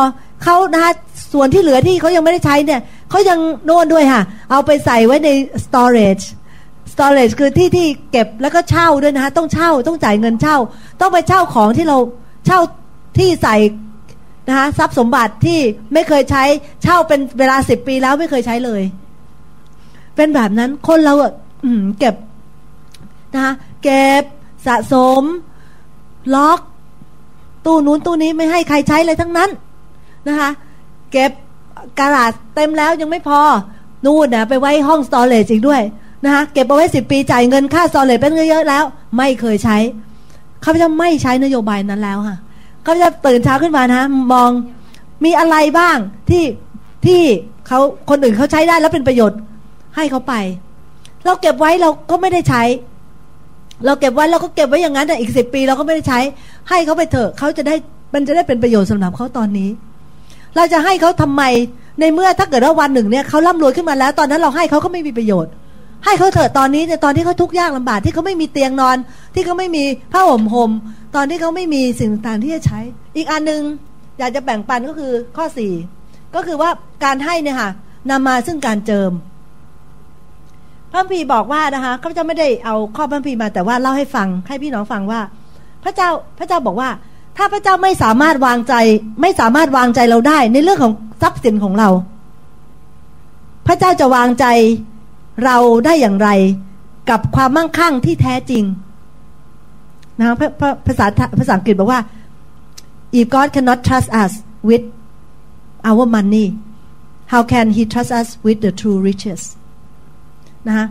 [0.45, 0.93] เขานะคะ
[1.33, 5.29] ส่วนที่เหลือที่เขายังไม่ได้ใช้เนี่ยเขายังโน่นด้วยค่ะ เอาไปใส่ไว้ใน
[5.65, 6.25] storage
[6.93, 10.57] storage คือที่ที่เก็บแล้วก็เช่าด้วยนะคะต้องเช่าต้องจ่ายเงินเช่า
[11.01, 11.99] ต้องไปเช่าของที่เรา
[12.47, 12.61] เช่า
[13.19, 13.57] ที่ใส่
[14.49, 15.59] นะคะทรัพย์สมบัติที่
[15.93, 16.45] ไม่เคยใช้
[16.83, 18.83] เช่าเป็นเวลาสิบปีแล้วไม่เคยใช้เลย
[20.17, 21.15] เป็นแบบนั้นคนเรา
[21.99, 22.15] เก็บ
[23.35, 24.23] นะคะเก็บ
[24.67, 25.23] สะสม
[26.35, 26.61] ล็อก
[27.65, 29.51] ตู้นู้นตู้นี้ไม่ให้ใครใช้เลยทั้งนั้น
[30.29, 30.51] นะคะ
[31.13, 31.31] เก็บ
[31.99, 33.41] กระดาษเต็มแล้วยังไม่พอ
[34.05, 35.83] นู่นนะไปไว้ห้องสตอเรจอีกด้วย
[36.25, 38.85] นะคะเก็บเอาไว้สิบปีจ่ายเงินค่าสตอเรจเป็นเยอะแล้ว
[39.17, 39.77] ไม่เคยใช้
[40.65, 42.37] ข้าพเจ้าไม่ใช้นโยบายนั้นแล้วค่ะ
[42.85, 44.03] ข้าพเจ้าตื่นเช้าขึ้นมานะ
[44.33, 44.51] มอง
[45.25, 45.97] มีอะไรบ้าง
[46.31, 46.45] ที่
[47.07, 47.21] ที่
[47.67, 47.79] เขา
[48.11, 49.39] คนอื่นเขาใช้ได้แล้วเป็นประโยชน์
[49.97, 50.35] ให้เขาไป
[51.25, 52.63] เราเก็บไว้เราก็ไม่ได้ใช้
[53.87, 56.19] เราเก็บไว้เราก็เก็บไว้อย่างนั้นแต่อีกสิบปีเราก็ไม่ได้ใช้
[56.69, 57.75] ให้เขาไปเถอะเขาจะได้
[58.15, 59.69] มันจะได้เป็นประโยชน์สำหรับเขาตอนนี้
[60.57, 61.43] เราจะให้เขาทำไม
[62.01, 65.53] ในเมื่อถ้าเกิดว่าวันหนึ่งเนี่ยเขาร่ำรวยขึ้นมาแล้ว ตอนนั้นเราให้เขาก็ไม่มีประโยชน์
[66.05, 68.97] ให้เขาเถอะตอนนี้ในตอนที่เขาทุกข์ยากลำบากที่เขาไม่มีเตียงนอน
[69.35, 70.71] ที่เขาไม่มีผ้าห่มห่ม
[71.15, 72.81] ตอนที่เขาไม่มีสิ่งต่างที่จะใช้
[73.17, 73.63] อีกอันหนึ่ง
[74.19, 75.73] อยากจะแบ่งปันก็คือข้อสี่
[76.35, 76.71] ก็คือว่า
[77.05, 77.71] การให้เนี่ยค่ะ
[78.11, 79.11] นำมาซึ่งการเจิม
[80.93, 85.21] พระพีบอกว่านะคะเขาจะไม่ได้เอาข้อพระพีมาแต่ว่าเล่าให้ฟังให้พี่น้องฟังว่า
[85.85, 86.91] พระเจ้าพระเจ้าบอกว่า
[87.37, 88.75] ถ้าพระเจ้าไม่สามารถวางใจ
[89.23, 91.89] ไม่สามารถวางใจเราได้ ในเรื่องของทรัพย์สินของเรา
[93.67, 94.47] พระเจ้าจะวางใจ
[95.45, 96.29] เราได้อย่างไร
[97.11, 98.65] กับความมั่งคั่งที่แท้จริง
[100.19, 100.27] นะ
[100.87, 101.07] ภาษา
[101.39, 102.01] ภาษาอังกฤษบอกว่า
[103.19, 104.33] if God cannot trust us
[104.69, 104.85] with
[105.91, 106.47] our money
[107.33, 109.41] how can He trust us with the true riches
[110.67, 110.87] นะคะ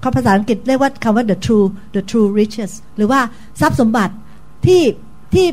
[0.00, 3.20] เขาภาษาอังกฤษเรียกว่าคำว่า the true the true riches หรือว่า
[3.60, 4.14] ทรัพย์สมบัติ
[4.66, 4.82] ที่
[5.34, 5.46] ที่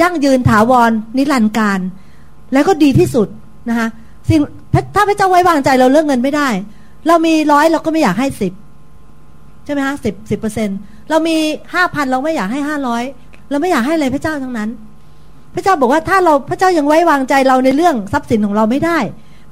[0.00, 1.80] ยั่งยืนถาวรนิรันดร์การ
[2.52, 3.28] แล้วก็ดีที่สุด
[3.68, 3.88] นะคะ
[4.28, 4.40] สิ่ง
[4.94, 6.48] ถ้าพระเจ้าไว้วางใจเราเรื่องเงินไม่ได้
[7.08, 8.52] เรามีร้อยเราก็ไม่อยากให้สิบ
[9.64, 10.68] ใช่ไหมคะสิบสิบเปอร์เซ็น
[11.10, 11.36] เรามี
[11.74, 13.02] ห้าพันเราไม่อยากให้ห้าร้อย
[13.50, 14.70] เราไม่อยากให้อะไรพระเจ้าทั้งนั้น
[15.54, 18.98] พระเจ้าบอกว่าถ้าเราพระเจ้ายังไว้วางใจเราในเรื่องทรัพย์สินของเราไม่ได้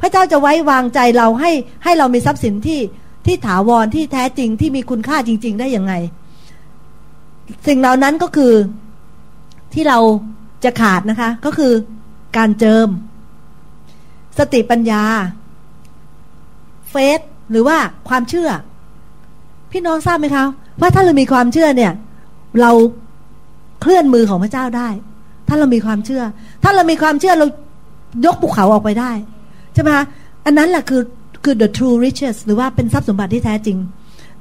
[0.01, 1.51] พระเจ้าจะไว้วางใจเราให้
[1.85, 2.81] ให้เรามีทรัพย์สินที่
[3.27, 5.93] ที่ถาวรที่แท้จริงที่มีคุณค่าจริง ๆ ได้ยังไง
[7.67, 8.53] สิ่งเหล่านั้นก็คือ
[9.75, 9.99] ที่เรา
[10.65, 11.73] จะขาดนะคะ ก็คือ
[12.37, 12.89] การเจิม
[14.39, 15.05] สติปัญญา
[16.91, 17.21] เฟส
[17.55, 17.79] หรือว่า
[18.09, 18.49] ความเชื่อ
[19.73, 20.45] พี่น้องทราบไหมคะ
[20.81, 21.93] ว่าถ้าเรามีความเชื่อเนี่ย
[22.61, 22.71] เรา
[23.81, 24.89] เคลื่อนมือของพระเจ้าได้
[25.49, 26.23] ถ้าเรามีความเชื่อ
[26.63, 27.47] ถ้าเรามีความเชื่อเรา
[28.27, 29.13] ยกภูเขาออกไปได้
[29.75, 30.05] ใช่ไหมคะ
[30.45, 31.03] อันนั้นแหละคือ
[31.45, 33.79] คือ the true riches หรือว่าเป็นทรัพย์สมบัติที่แท้จริง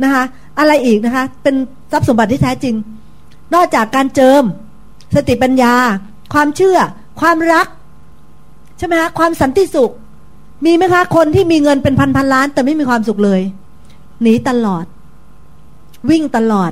[0.04, 0.24] นะคะ
[0.60, 1.56] อะไรอีกนะคะ เป็น
[1.92, 2.76] ทรัพย์สมบัติที่แท้จริง
[3.56, 4.44] นอกจากการเจิม
[5.16, 5.74] สติปัญญา
[6.34, 6.78] ความเชื่อ
[7.22, 7.68] ความรัก
[8.78, 9.92] ใช่ไหมคะความสันติสุข
[10.66, 13.42] มีไหมคะ คนที่มีเงินเป็นพันพันล้าน แต่ไม่มีความสุขเลย
[14.22, 14.86] หนีตลอด
[16.10, 16.72] วิ่งตลอด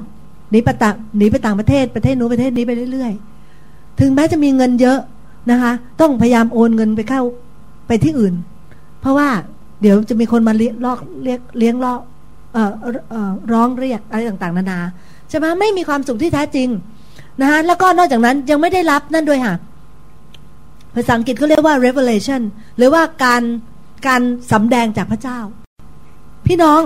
[0.52, 5.00] หนีไปต่างหนีไปต่างประเทศประเทศนู้นประเทศนี้ไปเรื่อยๆ ถึงแม้จะมีเงินเยอะ
[5.52, 5.72] นะคะ
[6.02, 7.22] ต้องพยายามโอนเงินไปเข้า
[7.88, 8.34] ไปที่อื่น
[9.02, 9.30] เพราะว่า
[9.82, 12.00] เดี๋ยวจะมีคนมาเลี้ยลอกเรียกเลี้ยงลอก
[12.54, 12.72] เอ่อ
[13.10, 14.80] เอ่อร้องเรียกอะไรต่างๆ นานา
[15.30, 16.68] ใช่ไหมไม่มีความสุขที่แท้จริง
[17.42, 19.56] นะคะแล้วก็นอกจากนั้นยังไม่ได้รับนั่นด้วยค่ะ
[20.96, 22.42] ภาษาอังกฤษเขาเรียกว่า revelation
[22.78, 23.42] หรือว่าการ
[24.08, 24.22] การ
[24.52, 25.40] สำแดงจากพระเจ้า
[26.48, 26.80] พี่น้อง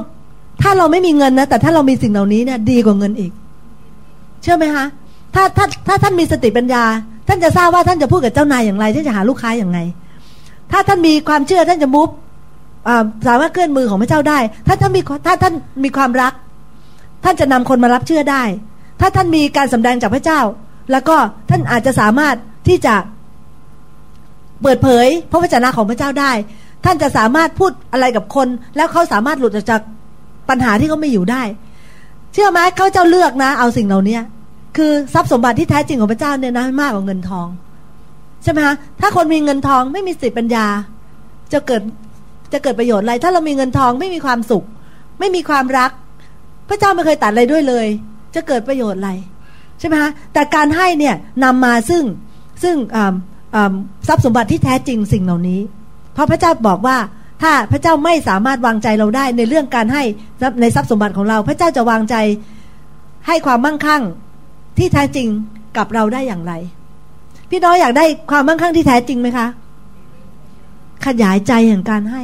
[0.61, 3.31] ถ้าเราไม่มีเงินนะ แต่ถ้าเรามีสิ่งเหล่านี้เนี่ยดีกว่าเงินอีก
[4.41, 4.85] เชื่อไหมคะ
[5.35, 6.83] ถ้าถ้าถ้าท่านมีสติปัญญา
[7.27, 9.79] ท่านจะทราบว่าท่านจะพูดกับเจ้านายอย่างไรท่านจะหาลูกค้าอย่างไง
[10.71, 12.09] ถ้าท่านมีความเชื่อท่านจะมุฟ
[13.27, 15.53] สามารถเคลื่อนมือของพระเจ้าได้ ถ้าท่านมีถ้าท่าน
[15.83, 16.33] มีความรัก
[17.23, 18.43] ท่านจะนำคนมารับเชื่อได้
[18.99, 20.39] ถ้าท่านมีการสำแดงจากพระเจ้า
[20.91, 21.15] แล้วก็
[21.49, 22.35] ท่านอาจจะสามารถ
[22.67, 22.95] ที่จะ
[24.61, 26.31] เปิดเผยพระวจนะของพระเจ้าได้
[26.85, 29.81] ท่านจะสามารถพูดอะไรกับคน แล้วเขาสามารถหลุดออกจาก
[30.49, 31.43] ปัญหาที่เขาไม่อยู่ได้
[32.33, 34.19] เชื่อไหมเขาเจ้าเลือกนะ เอาสิ่งเหล่านี้
[34.77, 37.47] คือทรัพย์สมบัติที่แท้จริงของพระเจ้าเนี่ยนะมากกว่าเงินทอง
[38.43, 40.65] ใช่ไหมคะถ้าคนมีเงินทองไม่มีสติปัญญา
[41.53, 41.81] จะเกิด
[42.53, 44.65] จะเกิดประโยชน์อะไร ถ้าเรามีเงินทองไม่มีความสุข
[45.19, 45.91] ไม่มีความรัก
[46.69, 47.87] พระเจ้าไม่เคยตัดอะไรด้วยเลย
[48.35, 49.11] จะเกิดประโยชน์อะไร
[49.79, 52.03] ใช่ไหมคะแต่การให้เนี่ยนำมาซึ่ง
[52.63, 52.75] ซึ่ง
[54.07, 55.59] ทรัพย์สมบัติที่แท้จริงสิ่งเหล่านี้
[56.15, 56.97] เพราะพระเจ้าบอกว่า
[57.41, 60.03] ถ้าพระเจ้าไม่สามารถวางใจเราได้ในเรื่องการให้
[60.61, 62.15] ในทรัพย์สมบัติของเรา พระเจ้าจะวางใจ
[63.27, 64.01] ให้ความมั่งคั่ง
[64.77, 65.27] ที่แท้จริง
[65.77, 66.53] กับเราได้อย่างไร
[67.49, 69.47] พี่น้องอยากได้ความมั่งคั่งที่แท้จริงไหมคะ
[71.05, 72.21] ขยายใจแห่งการให้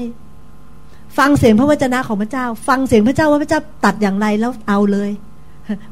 [1.18, 5.12] ฟังเสียงพระวจนะของพระเจ้า ฟังเสียงพระเจ้าว่าพระเจ้าตัดอย่างไรแล้วเอาเลย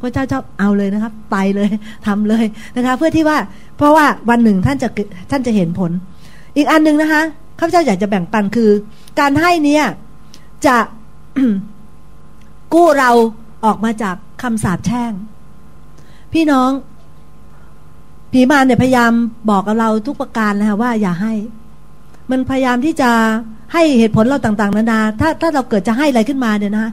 [0.02, 1.70] พระเจ้าชอบเอาเลยนะครับ ไปเลย
[2.08, 2.46] ทำเลย
[2.76, 3.38] นะคะ เพื่อที่ว่า
[3.78, 4.90] เพราะว่าวันหนึ่งท่านจะ
[5.32, 5.92] ท่านจะเห็นผล
[6.58, 7.22] อีกอันหนึ่งนะคะ
[7.60, 8.72] ข้าพเจ้าอยากจะแบ่งปันคือ
[9.20, 9.86] การให้เนี่ย
[10.66, 10.78] จะ
[12.74, 13.12] กู้เรา
[13.66, 15.12] ออกมาจากคำสาปแช่ง
[16.34, 16.70] พี่น้อง
[18.34, 19.12] ผีมารเนี่ยพยายาม
[19.50, 21.34] บอกกับเราทุกประการนะคะว่าอย่าให้
[22.32, 23.12] มันพยายามที่จะ
[23.74, 26.88] ให้เหตุผลเราต่างๆ นานา ถ้าถ้าเราเกิดจะให้อะไรขึ้นมาเนี่ยนะ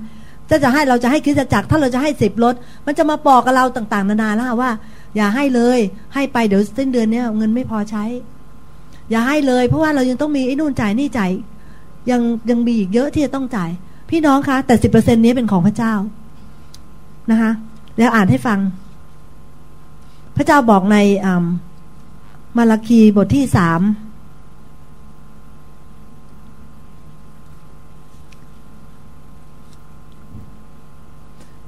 [0.49, 2.55] ถ้าจะให้เราจะให้คิดจักรถ้าเราจะให้สิบรถ
[2.87, 4.71] มันจะมาบอกกับเราต่าง ๆ นานาแล้วว่า
[5.17, 5.79] อย่าให้เลย
[6.15, 8.05] ให้ไปเดี๋ยวสิ้นเดือนเนี้ยเงินไม่พอใช้
[9.13, 11.31] ย่าให้เลย เพราะว่าเรายังต้องมีไอ้นู่นจ่ายนี่จ่าย
[12.11, 13.71] ยังยังมีอีกเยอะที่จะต้องจ่าย
[14.11, 15.95] พี่น้องคะ แต่สิบเปอร์เซ็นนี้เป็นของพระเจ้า
[17.31, 17.51] นะคะ
[17.99, 18.59] แล้วอ่านให้ฟัง
[20.37, 20.97] พระเจ้าบอกใน
[22.57, 23.81] มาลาคีบทที่สาม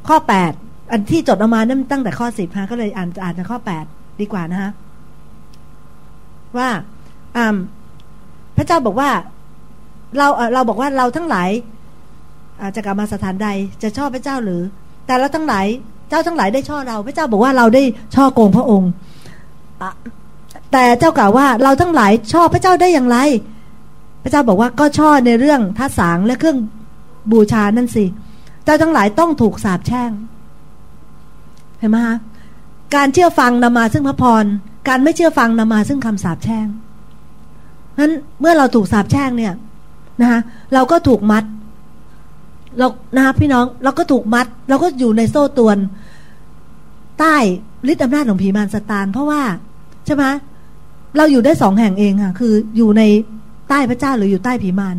[0.09, 0.53] ข้อแปด
[0.93, 3.85] อันที่จดออกมานั่นตั้งแต่ข้อสิบฮะก็เลยอ่านอ่านในข้อแปด
[4.21, 4.71] ดีกว่านะฮะ
[6.57, 6.69] ว่า
[8.57, 9.11] พระเจ้าบอกว่า
[10.19, 11.51] เราเราบอกว่าเราทั้งหลาย
[12.77, 13.49] จะกลับมาสถานใด
[13.83, 14.63] จะชอบพระเจ้าหรือ
[15.07, 15.67] แต่เราทั้งหลาย
[16.09, 17.83] เจ้าทั้งหลายได้ช่อเรา พระเจ้าบอกว่าเราได้
[18.15, 18.91] ช่อโกงพระองค์
[20.73, 23.19] แต่เจ้ากล่าวว่าเราทั้งหลายชอบพระเจ้าได้อย่างไร
[24.23, 26.59] พระเจ้าบอกว่าก็ช่อในเรื่องท่าสางและเครื่อง
[27.33, 28.05] บูชานั่นสิ
[28.65, 30.11] เจ้าทั้งหลายต้องถูกสาปแช่ง
[31.79, 32.17] เห็นไหมคะ
[32.95, 34.45] การเชื่อฟังนำมาซึ่งพระพร
[34.89, 36.67] การไม่เชื่อฟังนำมาซึ่งคำสาปแช่ง
[37.99, 39.55] นั้นเมื่อเราถูกสาปแช่งเนี่ย
[40.21, 40.41] นะคะ
[40.75, 41.45] เราก็ถูกมัด
[42.79, 42.87] เรา
[43.17, 45.77] นะคะพี่น้องเราก็ถูกมัด เราก็อยู่ในโซ่ตวน
[47.19, 47.37] ใต้
[47.91, 49.43] ฤทธิ์อำนาจของผีมารสตาน เพราะว่า
[50.07, 50.25] ใช่ไหม
[51.17, 53.03] เราอยู่ได้สองแห่งเองค่ะ คืออยู่ใน
[53.69, 54.97] ใต้พระเจ้าหรืออยู่ใต้ผีมาร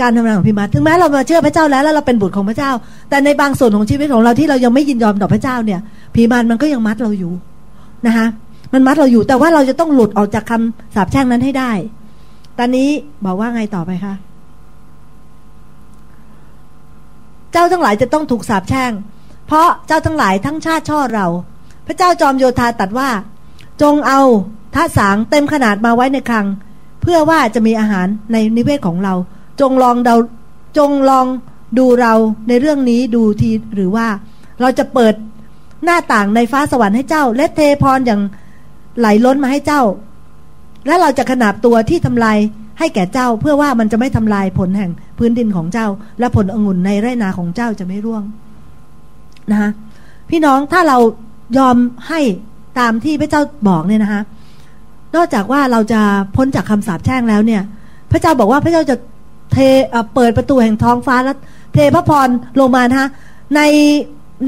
[0.00, 2.70] การทำงานของพิมาถึงแม้เรามาเชื่อพระเจ้าแล้วแล้วเราเป็นบุตรของพระเจ้า
[3.08, 5.80] แต่ในบางส่วนของชีวิตของเราที่เรายังไม่ยินยอมต่อพระเจ้าเนี่ย
[6.14, 7.32] ผีมารมันก็ยังมัดเราอยู่
[8.06, 8.26] นะคะ
[8.72, 11.72] มันมัดเราอยู่แต่ว่าเราจะต้องหลุดออกจากคำสาปแช่งนั้นให้ได้
[12.58, 12.88] ตอนนี้
[13.24, 14.14] บอกว่าไงต่อไปคะ
[17.52, 18.92] เจ้าทั้งหลายจะต้องถูกสาปแช่ง
[19.46, 21.26] เพราะเจ้าทั้งหลายทั้งชาติช่อเรา
[21.86, 23.10] พระเจ้าจอมโยธาตัดว่า
[23.82, 24.20] จงเอา
[24.74, 26.46] ท่าสางเต็มขนาดมาไว้ในคลัง
[27.02, 29.14] เพื่อว่าจะมีอาหารในนิเวศของเรา
[29.60, 30.16] จงลองเดา
[30.78, 31.26] จงลอง
[31.78, 32.14] ดูเรา
[32.48, 34.06] ในเรื่องนี้ดูทีหรือว่า
[34.60, 35.14] เราจะเปิด
[35.84, 38.20] หน้าต่างในฟ้าสวรรค์ให้เจ้า และเทพรอย่าง
[38.98, 39.82] ไหลล้นมาให้เจ้า
[40.86, 42.38] และเราจะขนาบตัวที่ทำลาย
[42.78, 45.86] ให้แก่เจ้าเพื่อว่ามันจะไม่ทำลายผลแห่งพื้นดินของเจ้า
[46.18, 48.22] และผลองุ่นในไร่นาของเจ้าจะไม่ร่วง
[49.50, 49.70] นะคะ
[50.30, 50.98] พี่น้องถ้าเรา
[51.58, 51.76] ยอม
[52.08, 52.20] ให้
[52.78, 54.22] ตามที่พระเจ้าบอกเนี่ยนะคะ
[55.14, 56.00] นอกจากว่าเราจะ
[56.36, 57.62] พ้นจากคำสาปแช่งแล้วเนี่ย
[58.10, 58.96] พระเจ้าบอกว่าพระเจ้าจะ
[59.52, 59.56] เท
[60.14, 61.36] เปิดประตูแห่งท้องฟ้าแล้ว
[61.74, 62.28] เทพระพร
[62.60, 63.08] ลงมานะฮะ
[63.54, 63.60] ใน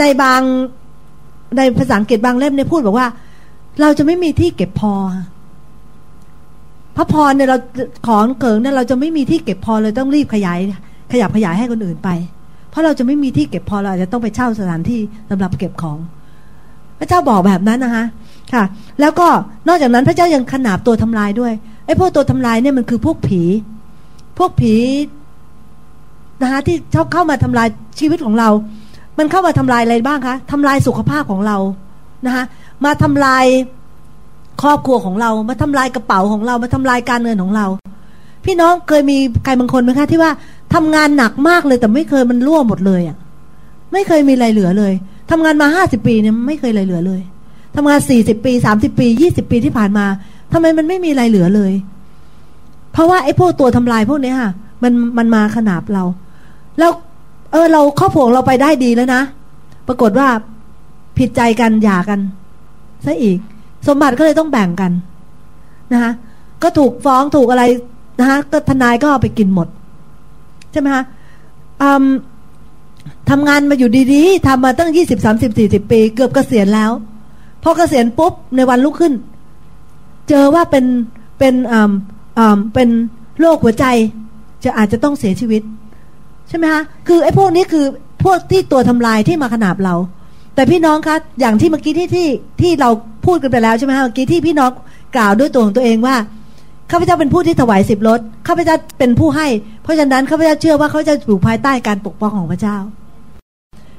[0.01, 0.41] ในบาง
[1.57, 3.09] ในภาษาอังกฤษบางเล่มเนี่ยพูดบอกว่า
[3.81, 4.95] เราจะไม่มีที่เก็บพอ
[6.97, 7.59] พระพรเนี่ยเรา
[8.07, 10.59] ของเกิงเนี่ยเราจะไม่มีที่เก็บพอเลยต้องรีบขยาย
[11.12, 12.09] ขยับขยายให้คนอื่นไป
[12.70, 15.01] เพราะเราจะไม่มีที่เก็บพอเราอาจจะต้องไปเช่าสถานที่
[15.31, 15.99] สำหรับเก็บของ
[16.99, 18.05] พระเจ้าบอกแบบนั้นนะคะ
[18.53, 18.64] ค่ะ
[19.01, 19.29] แล้วก็
[19.68, 21.53] นอกจากนั้นพระเจ้ายังขนาบตัวทำลายด้วย
[21.87, 23.43] ไอ้พวกตัวทำลายเนี่ยมันคือพวกผี
[24.39, 24.74] พวกผี
[26.43, 27.68] นะคะที่ชอบเข้ามาทำลาย
[27.99, 28.49] ชีวิตของเรา
[29.18, 31.57] มันเข้ามาทำลายอะไรบ้างคะทำลายสุขภาพของเรา
[32.27, 32.45] นะคะ
[32.85, 33.45] มาทำลาย
[34.62, 37.66] ครอบครัวของเรามาทำลายกระเป๋าของเรามาทำลายการเงินของเรา
[38.45, 40.31] พี่น้องเคยมีใครบางคนไหมคะที่ว่า
[40.75, 43.16] ทำงานหนักมากเลยแต่ไม่เคยมันรั่วหมดเลยอะ
[43.93, 44.93] ไม่เคยมีอะไรเหลือเลย
[45.31, 47.21] ทำงานมาห้าสิบปีเนี่ยไม่เคยอะไรเหลือเลย
[47.77, 50.07] ทำงานสี่สิบปีสามสิบปียี่สิบปีที่ผ่านมา
[50.53, 51.73] ทำไมมันไม่มีอะไรเหลือเลย
[52.93, 54.51] เพราะว่าไอ้พวกตัวทำลายพวกนี้ค่ะ
[54.83, 56.05] มันมันมาขนาบเรา
[56.79, 56.91] แล้ว
[57.53, 59.23] เออ เราครอบครัวเราไปได้ดีแล้วนะ
[59.89, 60.29] ปรากฏว่า
[61.19, 62.21] ผิดใจกันหย่ากัน
[63.07, 63.39] ซะอีก
[63.87, 64.93] สมบัติก็เลยต้องแบ่งกัน
[65.93, 66.12] นะคะ
[66.62, 67.64] ก็ถูกฟ้องถูกอะไร
[68.21, 69.69] นะคะก็ทนายก็เอาไปกินหมด
[70.73, 71.05] ใช่ไหมคะ
[73.31, 76.91] ทำงานมาอยู่ดีๆทำมาตั้งยี่สิบสามสิบสี่สิบปี เกือบเกษียณแล้ว
[77.62, 79.12] พอเกษียณปุ๊บในวันลุกขึ้น
[80.29, 80.85] เจอว่าเป็น
[81.39, 81.93] เป็นอ่า
[82.39, 82.89] อ่าเป็น
[83.41, 83.85] โรคหัวใจ
[84.64, 85.62] จะอาจจะต้องเสียชีวิต
[86.49, 87.85] ใช่ไหมคะคือไอ้พวกนี้คือ
[88.25, 89.95] พวกที่ตัวทำลายที่มาขนาบเรา
[90.59, 92.29] แต่พี่น้องคะอย่างที่เมื่อกี้ที่ที่
[92.61, 92.91] ที่เรา
[93.27, 94.71] พูดกันไปแล้วใช่ไหมคะเมื่อกี้ที่พี่น้อง
[95.17, 96.17] กล่าวด้วยตัวของตัวเองว่า
[96.91, 99.47] ข้าพเจ้าเป็นผู้ที่ถวายสิบรถข้าพเจ้าเป็นผู้ให้
[99.83, 102.77] เพราะฉะนั้นข้าพเจ้าเชื่อว่าเขาจะอยู่ภายใต้การปกป้องของพระเจ้า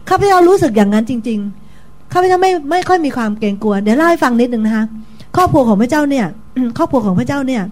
[0.09, 1.39] ข้าพเจ้ารู้สึกอย่างนั้นจริง
[1.75, 4.85] ๆข้าพเจ้าไม่ไม่ค่อยมีความเกรงกลัวเดี๋ยวเล่าให้ฟังนิดหนึ่งนะคะ
[5.35, 6.25] ครอบครัวของพระเจ้าเนี่ย
[6.77, 7.63] ครอบครัวของพระเจ้าเนี่ย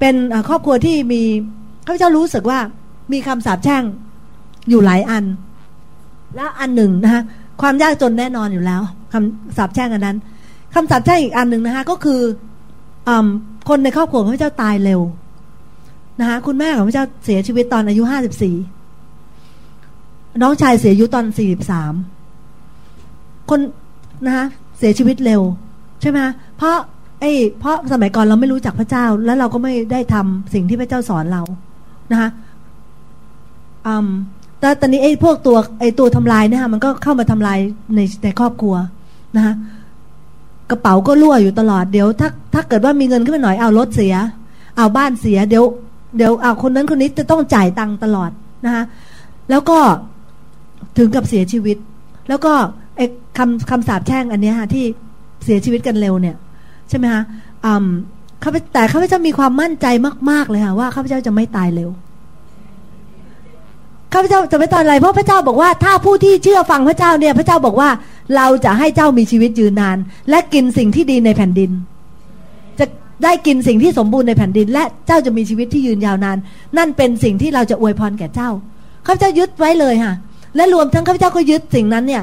[0.00, 0.14] เป็น
[0.48, 1.22] ครอบครัวที่มี
[1.86, 2.58] ข้าพเจ้ารู้สึกว่า
[3.12, 3.82] มีคำสาปแช่ง
[4.68, 5.24] อยู่หลายอัน
[6.36, 7.22] และอันหนึ่งนะคะ
[7.62, 8.82] ความยากจนแน่นอนอยู่แล้ว
[9.12, 10.16] คำสาปแช่งอันนั้น
[10.74, 12.20] คำสาปแช่งอีกอันหนึ่งนะคะก็คือ
[13.08, 13.10] อ
[13.68, 15.00] คนในครอบครัวของพระเจ้าตายเร็ว
[16.20, 18.54] นะคะคุณแม่ของพระเจ้าเสียชีวิตตอนอายุห้าสิบสี่
[20.42, 21.92] น้องชายเสียอายุตอนสี่สิบสาม
[23.50, 23.60] คน
[24.26, 24.46] นะคะ
[24.78, 25.42] เสียชีวิตเร็ว
[26.00, 26.18] ใช่ไหม
[26.56, 26.76] เพราะ
[27.20, 31.42] ไอ้เพราะสมัยก่อนเราไม่รู้จักพระเจ้า แล้วเราก็ไม่ได้ทำสิ่งที่พระเจ้าสอนเรา
[32.12, 32.28] นะคะ
[34.62, 37.58] แต่ตอนนี้ไอ้พวกตัวไอ้ตัวทำลายเนี่ยมันก็เข้ามาทำลาย
[37.94, 38.74] ในในครอบครัว
[39.36, 39.54] นะคะ
[40.70, 44.14] กระเป๋าก็รั่วอยู่ตลอดเดี๋ยวถ้าถ้าเกิดว่ามีเงินขึ้นมาหน่อยเอารถเสีย
[44.76, 45.64] เอาบ้านเสีย เดี๋ยว
[46.16, 48.30] เดี๋ยวเอาคนนั้นคนนี้จะต้องจ่ายตังค์ตลอด
[48.64, 48.84] นะคะ
[49.50, 49.78] แล้วก็
[50.98, 51.76] ถึงกับเสียชีวิต
[52.28, 52.52] แล้วก็
[52.96, 53.06] ไอ้
[53.38, 54.84] คำคำสาปแช่งอันนี้ค่ะที่
[55.44, 56.36] เสียชีวิตกันเร็วเนี่ย
[56.88, 57.22] ใช่ไหมคะ
[57.64, 57.86] อืม
[58.44, 59.86] ข้าพแต่ข้าพเจ้ามีความมั่นใจ
[60.30, 61.90] มาก ๆ เลยค่ะว่าข้าพเจ้าจะไม่ตายเร็ว
[64.12, 67.90] ข้าพเจ้าจะไม่ตายอะไรเพราะพระเจ้าบอกว่าถ้าผู้ที่เชื่อฟังพระเจ้าเนี่ย พระเจ้าบอกว่า
[68.36, 69.98] เราจะให้เจ้ามีชีวิตยืนนาน
[70.30, 71.70] และกินสิ่งที่ดีในแผ่นดิน
[72.78, 72.86] จะ
[73.24, 76.36] ได้กินสิ่งที่สมบูรณ์ในแผ่นดิน และเจ้าจะมีชีวิตที่ยืนยาวนาน
[76.76, 78.50] นั่นเป็นสิ่งที่เราจะอวยพรแก่เจ้า
[79.06, 80.14] ข้าพเจ้ายึดไว้เลยค่ะ
[80.56, 82.22] และรวมทั้งข้าพเจ้าก็ยึดสิ่งนั้นเนี่ย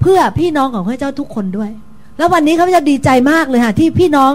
[0.00, 1.70] เพื่อพี่น้องของข้าพเจ้าทุกคนด้วย
[2.18, 4.32] แล้ววันนี้ข้าพเจ้าดีใจมากเลยค่ะ ที่พี่น้อง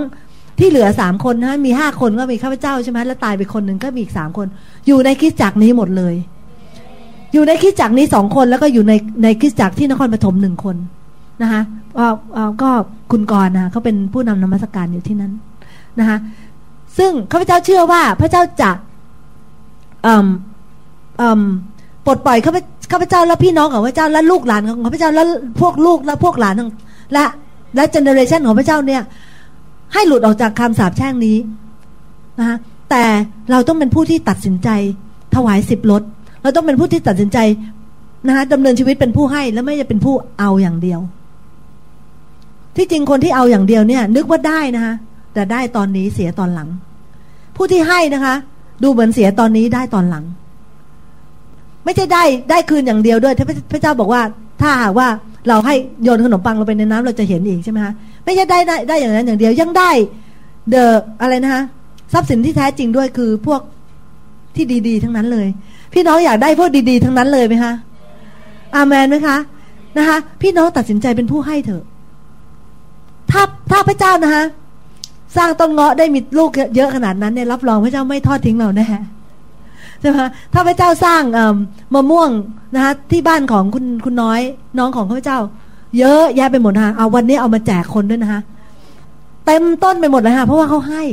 [0.60, 4.48] ที่เหลือสามคนนะมีห้าคนก็มีข้าพเจ้าใช่ไหมแล้วตายไปคนหนึ่งก็มีอีกสามคน
[4.88, 6.16] อยู่ในคิดจักนี้หมดเลย
[7.34, 10.76] อยู่ในคิดจักนี้สองคนแล้วก็อยู่ในในคิดจักที่นครปฐมหนึ่งคน
[11.42, 11.62] นะคะ
[12.62, 12.70] ก็
[13.12, 15.32] คุณกรนะเขาเป็นผู้นำนมัสการอยู่ที่นั้น
[16.00, 16.18] นะคะ
[16.98, 18.72] ซึ่งข้าพเจ้าเชื่อว่าพระเจ้าจะ
[22.06, 25.24] ปลดปล่อยข้าพเจ้าและพี่น้องของพระเจ้าและลูกหลานของพระเจ้าและ
[25.62, 26.56] พวกลูกและพวกหลาน
[27.14, 27.24] และ
[27.76, 29.02] และเจเนอเรชันของพระเจ้าเนี่ย
[29.94, 31.38] ให้หลุดออกจากคำสาปแช่งนี้
[32.40, 32.58] นะคะ
[32.90, 33.04] แต่
[33.52, 34.70] เราต้องเป็นผู้ที่ตัดสินใจ
[35.36, 36.04] ถวายสิบลด
[36.42, 37.38] เราต้องเป็นผู้ที่ตัดสินใจ
[38.28, 41.00] นะคะดำเนินชีวิตเป็นผู้ให้แล้วไม่จะเป็นผู้เอาอย่างเดียว
[42.76, 44.94] ที่จริงคนที่เอาอย่างเดียวเนี่ย นึกว่าได้นะคะ
[45.34, 46.70] แต่ได้ตอนนี้เสียตอนหลัง
[47.56, 48.36] ผู้ที่ให้นะคะ
[48.84, 50.24] ดูเหมือนเสียตอนนี้ได้ตอนหลัง
[51.86, 53.34] ไม่ใช่ได้ได้คืนอย่างเดียวด้วย
[53.72, 54.22] พระเจ้าบอกว่า
[54.62, 55.08] ถ้าหากว่า
[55.48, 57.94] เราให้โยนขนมปังลงไปในน้ำเราจะเห็นอีกใช่ไหมคะ
[58.26, 59.92] ไม่ใช่ได้ได้ได้อย่างนั้นอย่างเดียวยังได้
[60.70, 61.64] เดออะไรนะคะ
[62.14, 63.62] ทรัพย์สินที่แท้จริงด้วยคือพวก
[64.56, 65.48] ที่ดี ๆ ทั้งนั้นเลย
[65.94, 67.74] พี่น้องอยากได้พวกดีๆ ทั้งนั้นเลยไหมคะ
[68.76, 69.38] อาเมนไหมคะ
[69.98, 71.84] นะคะ พี่น้องตัดสินใจเป็นผู้ให้เถอะ
[73.32, 74.46] ถ้าถ้าพระเจ้านะฮะ
[75.38, 78.88] สร้างต้นเงาะได้มีลูกเยอะขนาดนั้นเนี่ยรับรองพระเจ้าไม่ทอดทิ้งเราแน่
[80.02, 80.20] ใช่ไหม
[80.54, 81.22] ถ้าพระเจ้าสร้าง
[81.94, 82.30] มะม่วง
[82.76, 84.42] นะคะที่บ้านของคุณคุณน้อย
[84.78, 85.40] น้องของพระเจ้า
[86.00, 88.42] เยอะแยะไปหมดฮะเอาวันนี้เอามาแจกคนด้วยนะคะ
[89.46, 91.04] เต็มต้นไปหมดเลยค่ะเพราะว่าเขาให้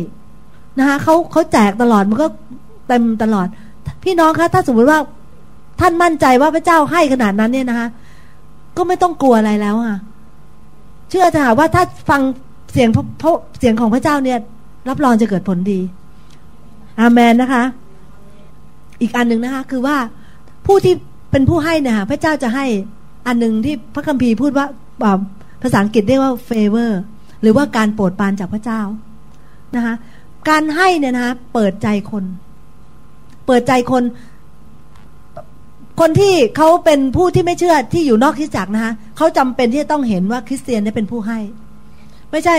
[0.78, 2.26] นะคะเขาเขาแจกตลอดมันก็
[2.88, 3.46] เต็มตลอด
[4.06, 4.98] พี่น้องคะถ้าสมมติว่า
[5.80, 7.88] ท่านมั่นใจว่าพระเจ้าให้ขนาดนั้นเนี่ยนะคะ
[8.76, 9.98] ก็ไม่ต้องกลัวอะไรแล้วค่ะ
[11.10, 12.20] เชื่อจะหาว่าถ้าฟัง
[12.72, 14.38] เสียงพระเสียงของพระเจ้าเนี่ย
[14.88, 15.80] รับรองจะเกิดผลดี
[17.00, 17.62] อาเมนนะคะ
[19.00, 19.96] อีกอันหนึ่งนะคะ คือว่า
[20.66, 20.94] ผู้ที่
[21.30, 22.66] เป็นผู้ให้เนี่ยพระเจ้าจะให้
[23.26, 24.66] อันหนึ่งที่พระคัมภีร์พูดว่า
[25.62, 26.90] ภาษาอังกฤษเรียกว่า favor
[27.42, 28.80] หรือว่าการโปรดปรานจากพระเจ้า
[29.76, 29.94] นะคะ
[30.48, 32.24] การให้เนี่ยนะคะเปิดใจคน
[33.46, 34.02] เปิดใจคน
[36.00, 41.38] คนที่เขาเป็นผู้ที่ไม่เชื่อที่อยู่นอกคริสตจักรนะคะเขาจำเป็นที่จะต้องเห็นว่าคริสเตียนได้เป็นผู้ให้
[42.30, 42.56] ไม่ใช่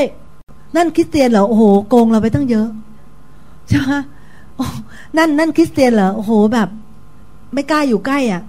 [0.76, 2.68] นั่นคริสเตียนเหรอโอ้โหโกงเราไปตั้งเยอะ
[3.68, 3.94] ใช่ไหม
[5.18, 6.68] นั่นนั่นคริสเตียนเหรอโอ้โหแบบ
[7.54, 8.42] ไม่กล้าอยู่ใกล้อะ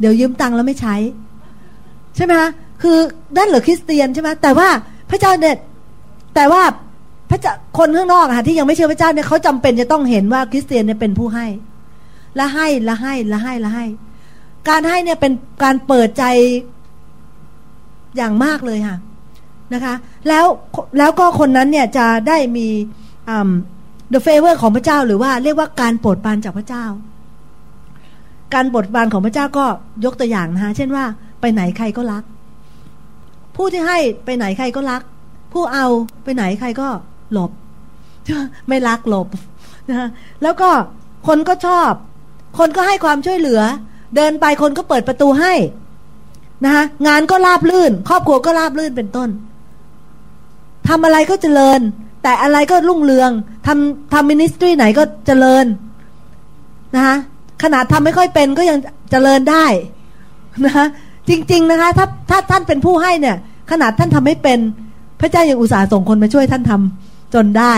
[0.00, 0.94] เดี๋ยวยืมตังค์แล้วไม่ใช้
[2.16, 2.50] ใช่ไหมคะ
[2.82, 2.96] คือ
[3.36, 4.68] นั่นเหรอคริสเตียนใช่ไหมแต่ว่า
[5.10, 5.56] พระเจ้าเนี่ย
[6.34, 6.62] แต่ว่า
[7.30, 11.46] พระเจ้าคนข้างนอกค่ะที่ยังไม่เชื่อพระเจ้าเนี่ยเขาจำเป็นจะต้องเห็นว่าคริสเตียนเนี่ยเป็นผู้ให้
[12.36, 13.86] และให้และให้และให้ละให้
[14.68, 16.24] การให้เนี่ยเป็นการเปิดใจ
[18.16, 18.96] อย่างมากเลยค่ะ
[19.74, 19.94] นะคะ
[20.28, 20.44] แล้ว
[20.98, 22.68] แล้วก็คนนั้นเนี่ยจะได้มี
[24.12, 26.84] the favor ของพระเจ้าหรือว่าเรียกว่าการโปรดปรานจากพระเจ้า
[28.54, 29.66] การโปรดปรานของพระเจ้าก็
[30.04, 31.04] ยกตัวอย่างนะคะเช่นว่า
[31.40, 32.24] ไปไหนใครก็รัก
[33.56, 35.02] ผู้ที่ให้ไปไหนใครก็รัก
[35.52, 35.86] ผู้เอา
[36.24, 36.88] ไปไหนใครก็
[37.32, 37.50] หลบ
[38.68, 39.28] ไม่รักหลบ
[39.90, 40.08] นะ
[40.42, 40.70] แล้วก็
[41.26, 41.92] คนก็ชอบ
[42.58, 43.60] คนก็ให้ความช่วยเหลือ
[44.16, 45.54] เดินไปคนก็เปิดประตูให้
[46.64, 49.28] นะคะงานก็ราบลื่น ครอบครัวก็ราบลื่นเป็นต้น
[50.88, 51.80] ทำอะไรก็เจริญ
[52.22, 53.30] แต่อะไรก็รุ่งเรือง
[53.66, 55.64] ทำทำมินิสทรีไหนก็เจริญ
[56.94, 57.16] นะคะ
[57.62, 58.78] ขนาดทำไม่ค่อยเป็นก็ยัง
[59.10, 59.66] เจริญได้
[60.64, 60.86] นะคะ
[61.28, 63.36] จริง ๆ นะคะ ถ้าถ้าท่านเป็นผู้ให้เนี่ย
[63.70, 64.58] ขนาดท่านทำไม่เป็น
[65.20, 67.74] พระเจ้ายังอุตส่าห์ส่งคนมาช่วยท่านทำ จนได้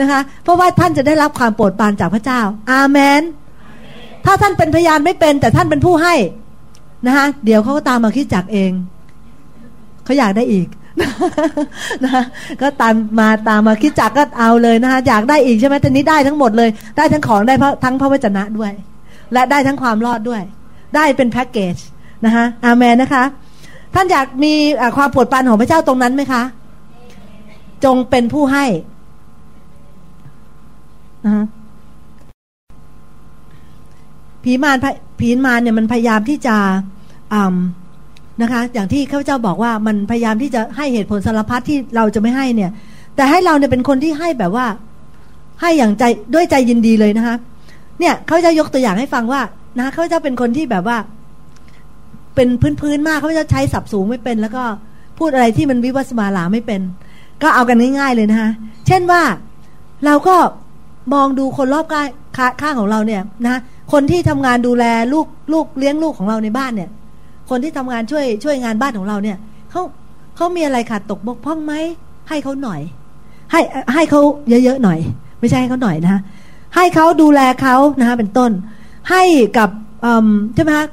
[0.00, 2.40] นะคะ เพราะว่าท่านจะได้รับความโปรดปรานจากพระเจ้า
[2.72, 3.22] อาเมน
[4.24, 6.14] ถ้าท่านเป็นพยานไม่เป็น แต่ท่านเป็นผู้ให้
[7.06, 8.72] นะคะเดี๋ยวเขาก็ตามมาคิดจักเอง
[10.04, 10.66] เขาอยากได้อีก
[12.04, 12.22] นะ
[12.62, 17.54] ก็ตามมาตามมาคิดจักก็เอาเลยนะคะอยากได้อีกใช่ไหมตอนนี้ได้ทั้งหมดเลย ได้ทั้งของได้
[17.84, 18.72] ทั้งพระวจนะด้วย
[19.32, 20.42] และได้ทั้งความรอดด้วย
[20.94, 21.76] ได้เป็นแพ็กเกจ
[22.24, 23.24] นะคะอาเมนนะคะ
[23.94, 24.52] ท่านอยากมี
[24.96, 26.42] ความปวดปันของพระเจ้าตรงนั้นไหมคะ
[27.84, 28.66] จงเป็นผู้ให้
[31.26, 31.46] นะ
[34.44, 34.76] ผีมาร
[35.20, 36.56] ผีมารเนี่ยมันพยายามที่จะ
[38.42, 42.70] นะคะ อย่างที่ข้าพเจ้าบอกว่ามันพยายามที่จะให้เหตุผลสารพัดที่เราจะไม่ให้เนี่ย
[43.16, 44.66] แต่ให้เราเนี่ยเป็นคนที่ให้แบบว่า
[45.60, 46.04] ให้อย่างใจ
[46.34, 47.36] ด้วยใจยินดีเลยนะคะ
[48.00, 49.42] เนี่ยเขาจะยกตัวอย่างให้ฟังว่า
[49.78, 50.98] นะเขาจะเป็นคนที่แบบว่า
[52.34, 52.48] เป็น
[52.80, 54.64] พื้นๆมากเขาจะใช้สับสูงไม่เป็น แล้วก็
[55.18, 56.80] พูดอะไรที่มันวิวัสมาลาไม่เป็น
[57.42, 58.50] ก็เอากันง่ายๆเลยนะคะ
[58.86, 59.22] เช่นว่า
[60.04, 60.36] เราก็
[61.14, 61.86] มองดูคนรอบ
[62.60, 63.60] ข้างของเราเนี่ยนะ
[63.92, 66.90] คนที่ทำงานดูแลลูกลูกเลี้ยงลูกของเราในบ้านเนี่ย
[67.50, 69.36] คนที่ทำงานช่วยช่วยงานบ้านของเราเนี่ย
[69.70, 69.82] เขา
[70.36, 71.72] เขามีอะไรขาดตกบกพร่องไหม
[72.28, 72.80] ให้เขาหน่อย
[73.52, 73.60] ให้
[73.94, 74.98] ให้เขาเยอะๆหน่อย
[75.40, 76.22] ไม่ใช่ให้เขาหน่อยนะ
[76.76, 78.50] ให้เขาดูแลเขานะคะเป็นต้น
[79.10, 79.22] ให้
[79.58, 79.70] กับ
[80.54, 80.86] ใช่ไหมคะ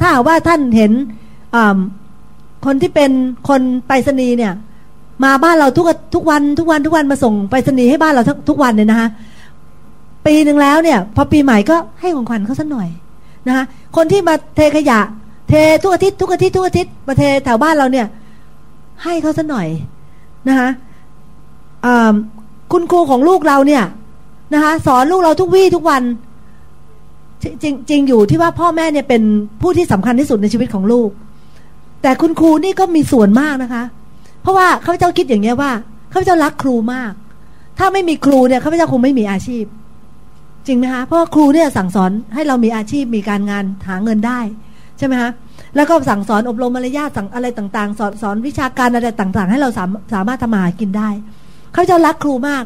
[0.00, 0.92] ถ้าว่าท่านเห็น
[2.66, 3.10] คนที่เป็น
[3.48, 4.52] คนไปรษณีย์เนี่ย
[5.22, 9.08] มาบ้านเราทุกทุกวันทุกวันทุกวันมาส่งไปรษณีย์ให้บ้านเราทุกวันเลยนะคะ
[10.26, 12.88] ปีหนึ่งแล้วเนี่ย พอปีใหม่ก็ให้ของขวัญเขาสักหน่อย
[13.48, 13.64] นะคะ
[13.96, 15.00] คนที่มาเทขยะ
[15.48, 18.06] เททุกอาทิตย์ทุกอาทิตย์ทุกอาทิตย์มาเทแถวบ้านเราเนี่ย
[19.04, 19.68] ให้เขาสักหน่อย
[20.48, 20.68] นะคะ
[22.72, 23.84] คุณครูของลูกเราเนี่ย
[24.54, 26.02] นะคะสอนลูกเราทุกวี่ทุกวัน
[27.62, 29.22] จริงจริงอยู่ที่ว่าพ่อแม่เนี่ยเป็น
[29.62, 31.08] ผู้ที่สำคัญที่สุดในชีวิตของลูก
[32.02, 33.82] แต่คุณครูนี่ก็มีส่วนมากนะคะ
[34.44, 35.72] เพราะว่าข้าพเจ้าคิดอย่างเงี้ยว่า
[36.12, 37.12] ข้าพเจ้ารักครูมาก
[37.78, 39.64] ถ้าไม่มีครูเนี่ยข้าพเจ้าคงไม่มีอาชีพ
[40.66, 44.40] จริงไหมคะเพราะครูเนี่ยสั่งสอนให้เรามีอาชีพมีการงานหาเงินได้
[44.98, 45.30] ใช่ไหมคะ
[45.76, 51.08] แล้วก็สั่งสอนอบรมมารยาทสั่งอะไรต่างๆ สอนสอนวิชาการอะไรต่างๆ ให้เราสามสามารถทำมาหากินได้
[51.72, 52.64] เขาพเจะรักครูมาก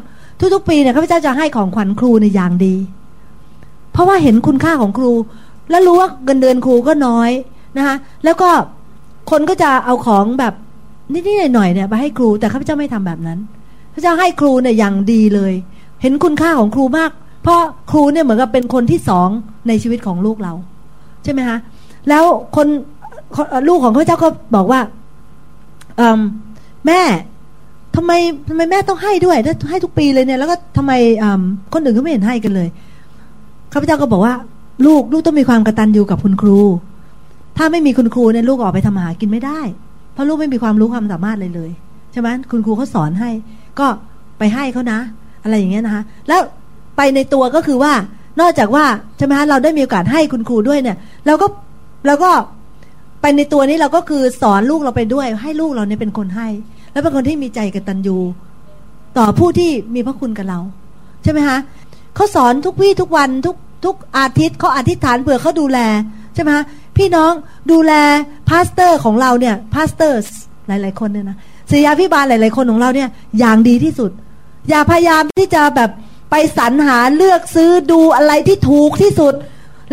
[0.53, 2.75] ทุกๆ ปีเนี่ยเขาพเจะจะให้ของขวัญครูในอย่างดี
[3.91, 5.13] เพราะว่าเห็นคุณค่าของครู
[5.69, 7.31] แล้วรู้ว่าเงินเดือนครูก็น้อย
[7.77, 8.49] นะคะแล้วก็
[9.31, 10.53] คนก็จะเอาของแบบ
[11.13, 13.39] นิดๆหน่อยๆเนี่ยไปให้ครูแต่ข้าพเจ้าไม่ทำแบบนั้น
[13.93, 15.53] พระเจ้าให้ครูเนี่ยอย่างดีเลย
[16.01, 17.11] เห็นคุณค่าของครูมาก
[17.43, 19.29] เพราะครูเนี่ยเหมือนกับเป็นคนที่สอง
[19.67, 20.53] ในชีวิตของลูกเรา
[21.23, 21.57] ใช่ไหมคะ
[22.09, 22.23] แล้ว
[22.55, 22.67] คน
[23.67, 24.79] ลูกของพระเจ้าก็บอกว่า
[26.87, 27.01] แม่
[27.95, 28.11] ทำไม
[28.49, 29.37] ทำไมแม่ต้องให้ด้วย
[29.69, 30.91] ให้ทุกปีเลยเนี่ย แล้วก็ทำไม
[31.73, 32.67] คนอื่นเขาไม่เห็นให้กันเลย
[33.73, 34.33] ข้าพเจ้าก็บอกว่า
[34.85, 36.59] ลูกลูกต้องมีความกระตันอยู่กับคุณครู
[37.57, 39.61] ถ้าไม่มีคุณครูเนี่ยลูกออกไปทำหากินไม่ได้
[40.19, 41.71] ราะลูกไม่มีความรู้ความสามารถเลยเลย
[42.11, 43.29] ใช่ไหมคุณครูเขาสอนให้
[43.79, 43.87] ก็
[44.39, 44.99] ไปให้เขานะ
[45.43, 46.41] อะไรอย่างเงี้ยนะคะแล้ว
[46.97, 47.93] ไปในตัวก็คือว่า
[48.41, 48.85] นอกจากว่า
[49.17, 51.47] ใช่ไหมฮะเราได้มีโอกาสให้คุณครูด้วยเนี่ยเราก็
[52.07, 52.31] เราก็
[53.21, 56.47] ไปในตัวนี้เราก็คือสอนลูกเราไปด้วย ให้ลูกเราเนี่ยเป็นคนให้
[56.91, 58.17] แล้วเป็นคนที่มีใจกตัญญู
[59.17, 60.59] ต่อผู้ที่มีพระคุณกับเรา
[61.23, 61.57] ใช่ไหมฮะ
[62.15, 63.55] เขาสอนทุกวี่ทุกวันทุก
[63.85, 65.79] ทุกอาทิตย์เขาอธิษฐานเผื่อเขาดูแล
[66.33, 66.65] ใช่ไหมฮะ
[66.99, 67.33] พี่น้อง
[67.71, 67.93] ดูแล
[68.49, 70.19] pastor ของเราเนี่ย pastor
[70.67, 71.37] หลาย ๆ คนเนี่ยนะ
[71.71, 74.11] ศิยาพิบาลหลาย ๆ คนของเราเนี่ยอย่างดีที่สุด
[74.69, 75.89] อย่าพยายามที่จะแบบ
[76.31, 79.33] ไปสรรหาเลือกซื้อดูอะไรที่ถูกที่สุด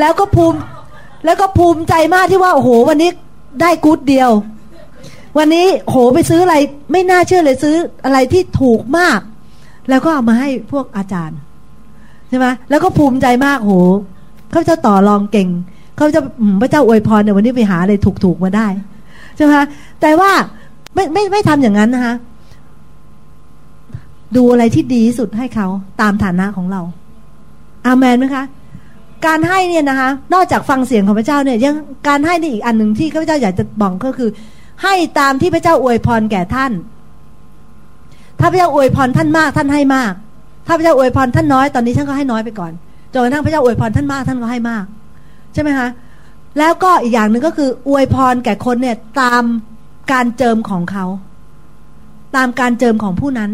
[0.01, 0.59] แล้วก็ภูมิ
[1.25, 3.11] แล้วก็ภูมิใจมากที่ว่าโอ้โห วันนี้
[3.61, 4.31] ได้กู๊ดเดียว
[5.39, 6.57] วันนี้โหไปซื้ออะไร
[6.93, 9.21] ไม่น่าเชื่อเลยซื้ออะไรที่ถูกมาก
[9.91, 11.39] แล้วก็เอามาให้พวกอาจารย์
[12.29, 13.73] ใช่ไหมแล้วก็ภูมิใจมากโห
[14.53, 15.49] เขาจะต่อรองเก่ง
[15.97, 16.21] เขาจะ
[16.61, 17.93] พระเจ้าอวยพรเนี่ยวันนี้ไปหาอะไร
[18.25, 18.67] ถูกๆมาได้
[19.37, 19.53] ใช่ไหม
[20.01, 20.31] แต่ว่า
[20.95, 22.15] ไม่ไม่ไม่ทำอย่างนั้นนะคะ
[24.37, 25.67] ดูอะไรที่ดีสุดให้เขา
[26.01, 26.81] ตามฐานะของเรา
[27.87, 28.45] อาเมนไหมคะ
[29.27, 31.75] การให้เนี่ยนะคะ นอกจากฟังเสียงของพระเจ้าเนี่ย ยัง
[32.09, 34.31] การให้นี่อีกอันหนึ่งที่ข้าพเจ้าอยากจะบอกก็คือ
[34.83, 36.73] ให้ตามที่พระเจ้าอวยพรแก่ท่าน
[38.41, 40.13] ถ้าพระเจ้าอวยพรท่านมากท่านให้มาก
[40.67, 42.73] ถ้าพระเจ้าอวยพรท่านน้อยตอนนี้ท่านก็ให้น้อยไปก่อน
[43.13, 44.85] จนกระทั่งพระเจ้าอวยพรท่านมากท่านก็ให้มาก
[45.57, 45.89] ใช่ไหมคะ
[46.59, 49.45] แล้วก็อีกอย่างหนึ่งก็คือ อวยพรแก่คนเนี่ยตาม
[50.13, 51.07] การเจิมของเขา
[52.37, 53.51] ตามการเจิมของผู้นั้น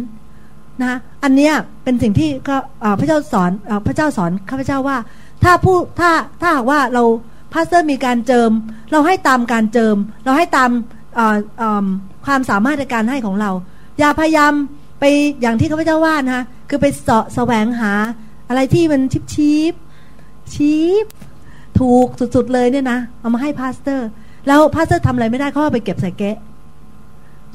[0.83, 2.57] นะอันเนี้ยเป็นสิ่งที่ก็
[2.99, 3.51] พระเจ้าสอน
[3.87, 4.99] พระเจ้าสอนข้าพเจ้าว่า
[5.45, 7.03] ถ้าผู้ถ้าถ้าหากว่าเรา
[7.53, 8.51] pastor มีการเจิม
[8.93, 10.71] เราให้ตามการเจิม เราให้ตาม
[12.27, 13.51] ความสามารถในการให้ของเรา
[13.99, 14.53] อย่าพยายาม
[15.01, 15.05] ไป
[15.41, 17.93] อย่างที่ข้าพเจ้าว่านะคะคือไปเสาะแสวงหา
[18.49, 19.75] อะไรที่มัน cheap cheap
[20.53, 21.05] cheap
[21.81, 24.09] ถูกสุดๆเลยเนี่ยนะ เอามาให้ pastor
[24.47, 26.37] แล้ว pastor ทำอะไรไม่ได้เขาเอาไปเก็บใส่เก๊ะ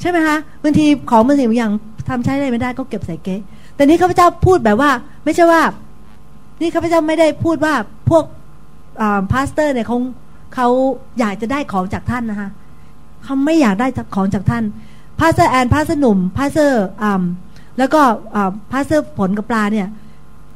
[0.01, 1.73] ใช่ไหมคะบางทีของบางสิ่งบางอย่าง
[2.09, 3.41] ทำใช้อะไรไม่ได้ก็เก็บใส่เก๊ะ
[3.75, 4.91] แต่นี่ข้าพเจ้าพูดแบบว่า
[5.23, 5.61] ไม่ใช่ว่า
[6.61, 7.73] นี่ข้าพเจ้าไม่ได้พูดว่า
[8.09, 8.23] พวก
[9.31, 9.97] pastor เนี่ยเขา
[10.55, 10.67] เขา
[11.19, 12.49] อยากจะได้ของจากท่านนะคะ
[13.23, 14.63] เขาไม่อยากได้ของจากท่าน
[15.19, 16.83] pastor แอน pastor หนุ่ม pastor
[17.77, 18.01] แล้วก็
[18.71, 19.87] pastor ผลกับปลาเนี่ย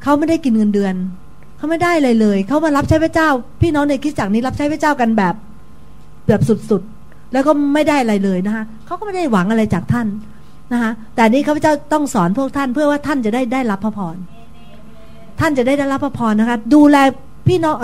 [0.03, 0.93] เขาไม่ได้กินเงินเดือน
[1.61, 3.29] เขาไม่ได้เลยเลย เขามารับใช้พระเจ้า
[3.61, 5.35] พี่น้องในคริสตจักรนี้รับใช้พระเจ้ากันแบบ
[6.27, 10.07] แบบสุดๆ แล้วก็ไม่ได้อะไรเลยนะคะเขาก็ไม่ได้หวังอะไรจากท่าน
[10.73, 14.15] นะคะแต่นี้ข้าพเจ้าต้องสอนพวกท่านเพื่อว่าท่านจะได้ได้รับพระพร
[15.39, 16.97] ท่านจะได้ได้รับพระพรนะคะ ดูแล
[17.47, 17.75] พี่น้อง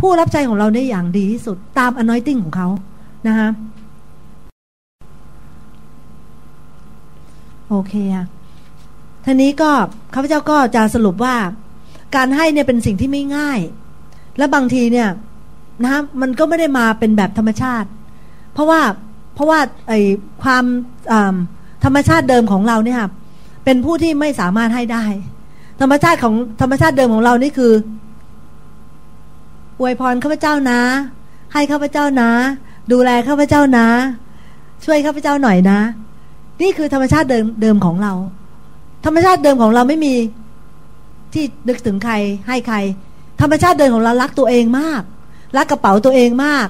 [0.00, 2.68] ผู้รับใช้ของเราได้อย่างดีที่สุดตามอนอยติ้งของเขา
[3.28, 3.48] นะคะ
[7.68, 8.26] โอเคอะ
[9.24, 9.70] ทีนี้ก็
[10.14, 11.34] ข้าพเจ้าก็จะสรุปว่า
[12.16, 13.60] การให้เนี่ยเป็นสิ่งที่ไม่ง่าย
[14.38, 15.08] และบางทีเนี่ย
[15.84, 17.88] นะมันก็ไม่ได้มาเป็นแบบธรรมชาติ
[18.52, 18.80] เพราะว่า
[19.34, 20.00] เพราะว่าไอ้
[20.42, 20.64] ความ
[21.84, 23.10] ธรรมชาติเดิมของเราเนี่ยค่ะ
[23.64, 25.04] เป็นผู้ที่ไม่สามารถให้ได้
[25.80, 27.72] ธรรมชาติของธรรมชาติเดิมของเรานี่คือ
[29.80, 30.80] อวยพรข้าพเจ้านะ
[31.52, 32.30] ให้ข้าพเจ้านะ
[32.92, 33.86] ดูแลข้าพเจ้านะ
[34.84, 35.80] ช่วยข้าพเจ้าหน่อยนะ
[36.62, 38.12] นี่คือธรรมชาติเดิมเดิมของเรา
[39.04, 40.14] ธรรมชาติเดิมของเราไม่มี
[41.32, 42.14] ที่นึกถึงใคร
[42.48, 42.76] ให้ใคร
[43.40, 45.02] ธรรมชาติเดิมของเรารักตัวเองมาก
[45.56, 46.68] รักกระเป๋าตัวเองมาก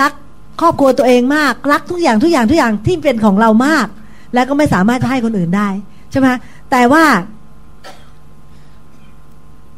[0.00, 0.12] รัก
[0.60, 3.86] ครอบครัวตัวเองมาก รักทุกอย่างทุกอย่างทุกอย่างที่เป็นของเรามาก
[4.34, 5.68] แล้วก็ไม่สามารถจะให้คนอื่นได้
[6.10, 6.28] ใช่ไหม
[6.70, 7.04] แต่ว่า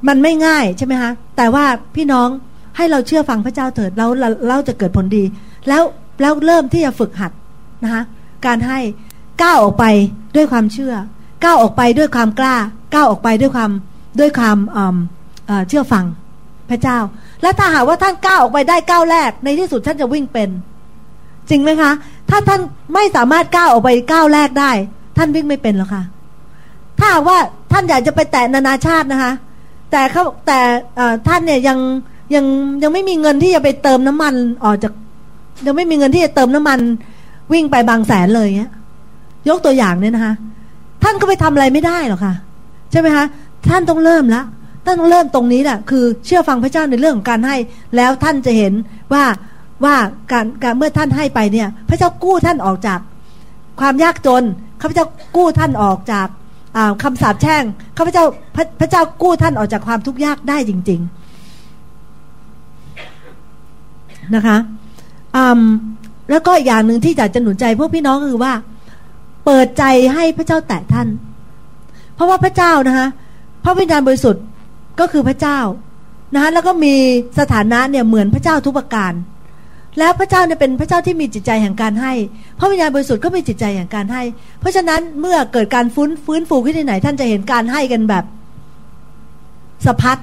[0.09, 1.65] มันไม่ง่ายใช่ไหมคะแต่ว่า
[1.97, 2.29] พี่น้อง
[2.77, 4.07] ให้เราเชื่อฟังพระเจ้าเถิดเรา
[4.49, 5.25] เราจะเกิดผลดี
[5.69, 5.83] แล้ว
[6.21, 7.33] แล้วเริ่มที่จะฝึกหัด
[7.85, 8.03] นะคะ
[8.47, 8.79] การให้
[9.43, 9.85] ก้าวออกไป
[10.37, 10.95] ด้วยความเชื่อ
[11.45, 12.57] ก้าวออกไปด้วยความกล้า
[12.95, 13.71] ก้าวออกไปด้วยความ
[14.19, 14.59] ด้วยความ
[15.69, 16.05] เชื่อฟัง
[16.71, 16.99] พระเจ้า
[17.43, 20.49] และถ้าหากว่าท่านก้าวออกไปได้ก้าวแรก ในที่สุดท่านจะวิ่งเป็น
[21.51, 21.93] จริงไหมคะ
[22.31, 22.61] ถ้าท่าน
[22.95, 24.73] ไม่สามารถก้าวออกไปก้าวแรกได้
[25.17, 26.03] ท่านวิ่งไม่เป็นหรอกคะ่ะ
[26.99, 27.39] ถ้าว่า
[27.73, 29.33] ท่านอยากจะไปแตะนานาชาตินะคะ
[29.91, 30.59] แต่เขาแต่
[31.29, 31.79] ท่านเนี่ยยัง
[32.35, 32.45] ยัง
[32.83, 34.35] ยังไม่มีเงินที่จะไปเติมน้ำมัน
[34.65, 34.93] ออกจาก
[35.67, 36.79] ยังไม่มีเงินที่จะเติมน้ำมัน
[37.53, 38.73] วิ่งไปบางแสนเลยเงี้ย
[39.49, 40.35] ยกตัวอย่างเนี่ยนะคะ
[41.03, 42.35] ท่านก็ไปทำอะไรไม่ได้หรอกค่ะ
[42.91, 43.25] ใช่ไหมคะ
[43.69, 44.43] ท่านต้องเริ่มละ
[44.85, 47.57] ท่านต้องเริ่มตรงนี้แหละคือเชื่อฟังพระเจ้าในเรื่องของการให้
[47.97, 48.73] แล้วท่านจะเห็น
[49.13, 49.25] ว่า
[49.85, 49.97] ว่า
[50.33, 53.01] การการเมื่อท่านให้ไปเนี่ย พระเจ้ากู้ท่านออกจาก
[53.81, 54.43] ความยากจน
[54.81, 55.07] ข้าพเจ้า
[55.37, 56.29] กู้ท่านออกจาก
[57.03, 57.65] คำสาปแช่ง
[57.97, 61.01] ข้าพเจ้าพระพระเจ้ากู้ท่านออกจากความทุกข์ยากได้จริง
[63.47, 64.57] ๆนะคะ
[66.31, 68.53] แล้วก็อย่างหนึ่งที่อยากจะหนุนใจพวกพี่น้องคือว่า
[69.45, 71.09] เปิดใจให้พระเจ้าแตะท่าน
[72.15, 73.09] เพราะว่าพระเจ้านะคะ
[73.65, 74.45] พระวิญญาณบริสุทธิ์
[75.01, 75.59] ก็คือพระเจ้า
[76.35, 76.95] นะคะแล้วก็มี
[77.39, 79.13] สถานะเนี่ยเหมือนพระเจ้าทุกประการ
[79.99, 82.13] แล้วพระเจ้าเนี่ยเป็นพระเจ้าที่มีจิตใจแห่งการให้
[82.59, 84.23] พระวิญญาณบริสุทธิ์ก็มีจิตใจแห่งการให้
[84.61, 88.25] เพราะฉะนั้นเมื่อเกิดการฟื้นฟื้นฟูขึ้นที่ไหน ท่านจะเห็นการให้กันแบบ
[89.87, 90.19] สะพัด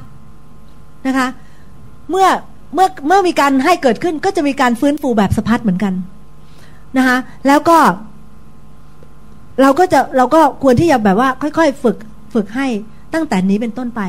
[1.07, 1.27] นะคะ
[2.09, 2.27] เมื่อ
[2.73, 5.93] เมื่อเมื่อมีการให้เกิดขึ้นก็จะมีการฟื้นฟูแบบสะพัดเหมือนกัน
[6.97, 7.77] นะคะแล้วก็
[9.61, 11.97] เราก็จะเราก็ควรที่จะแบบว่า ค่อยๆ ฝึก
[12.33, 12.67] ฝึกให้
[13.13, 14.01] ตั้งแต่นี้เป็นต้นไป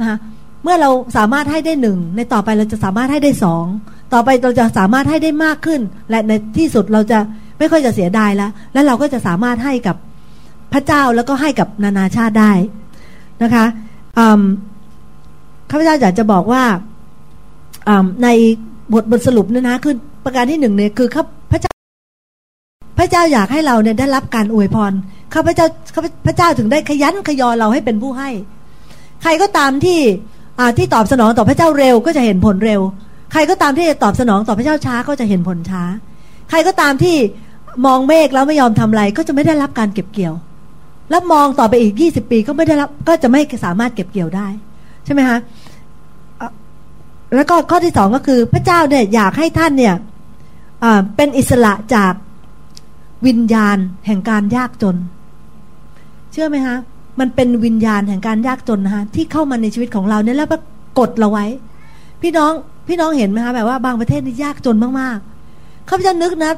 [0.00, 0.18] นะคะ
[0.62, 3.64] เมื่อเราสามารถให้ได้หนึ่งในต่อไปเราจะสามารถให้ได้สอง
[4.12, 5.80] ต่อไปเราจะสามารถให้ได้มากขึ้น
[6.10, 7.18] และในที่สุดเราจะ
[7.58, 9.96] ไม่ค่อยจะเสียดายแล้ว และเราก็จะสามารถให้กับ
[10.72, 12.52] พระเจ้าแล้วก็ให้กับนานาชาติได้
[13.42, 13.64] นะคะ
[15.70, 16.64] ข้าพเจ้าอยากจะบอกว่า
[18.22, 18.28] ใน
[18.92, 19.94] บทบทสรุปเนี่ยนะคือ
[20.24, 21.24] ประการที่หนึ่งเนี่ยคือข้า
[22.98, 24.92] พระเจ้าอยากให้เราเนี่ยได้รับการอวยพร
[25.34, 28.30] ข้าพเจ้าข้าพระเจ้าถึงได้ขยันขยอเราให้เป็นผู้ให้
[29.22, 30.00] ใครก็ตามที่
[30.78, 32.80] ที่ตอบสนองต่อพระเจ้าเร็วก็จะเห็นผลเร็ว
[33.32, 35.82] ใครก็ตามที่ตอบสนองต่อพระเจ้าช้าก็จะเห็นผลช้า
[36.50, 37.16] ใครก็ตามที่
[37.86, 40.34] มองเมฆแล้วไม่ยอมทำอะไรก็จะไม่ได้รับการเก็บเกี่ยว
[41.10, 44.46] แล้วมองต่อไปอีกยี่สิบปีก็ไม่ได้รับก็จะไม่สามารถเก็บเกี่ยวได้
[45.04, 45.38] ใช่ไหมคะ
[47.34, 49.94] แล้วก็ข้อที่สองก็คือพระเจ้าเนี่ยอยากให้ท่านเนี่ย
[51.16, 52.12] เป็นอิสระจาก
[53.26, 54.96] วิญญาณแห่งการยากจน
[56.32, 56.76] เชื่อไหมคะ
[57.20, 60.48] มันเป็นวิญญาณแห่งการยากจนนะคะที่เข้ามาในชีวิตของเราเนี่ยแล้ว
[60.98, 61.46] กดเราไว้
[62.22, 62.52] พี่น้อง
[62.88, 66.52] พี่น้องเห็นไหมคะแบบว่าบางประเทศนี่ยากจนมากๆข้าพเจ้านึกนะ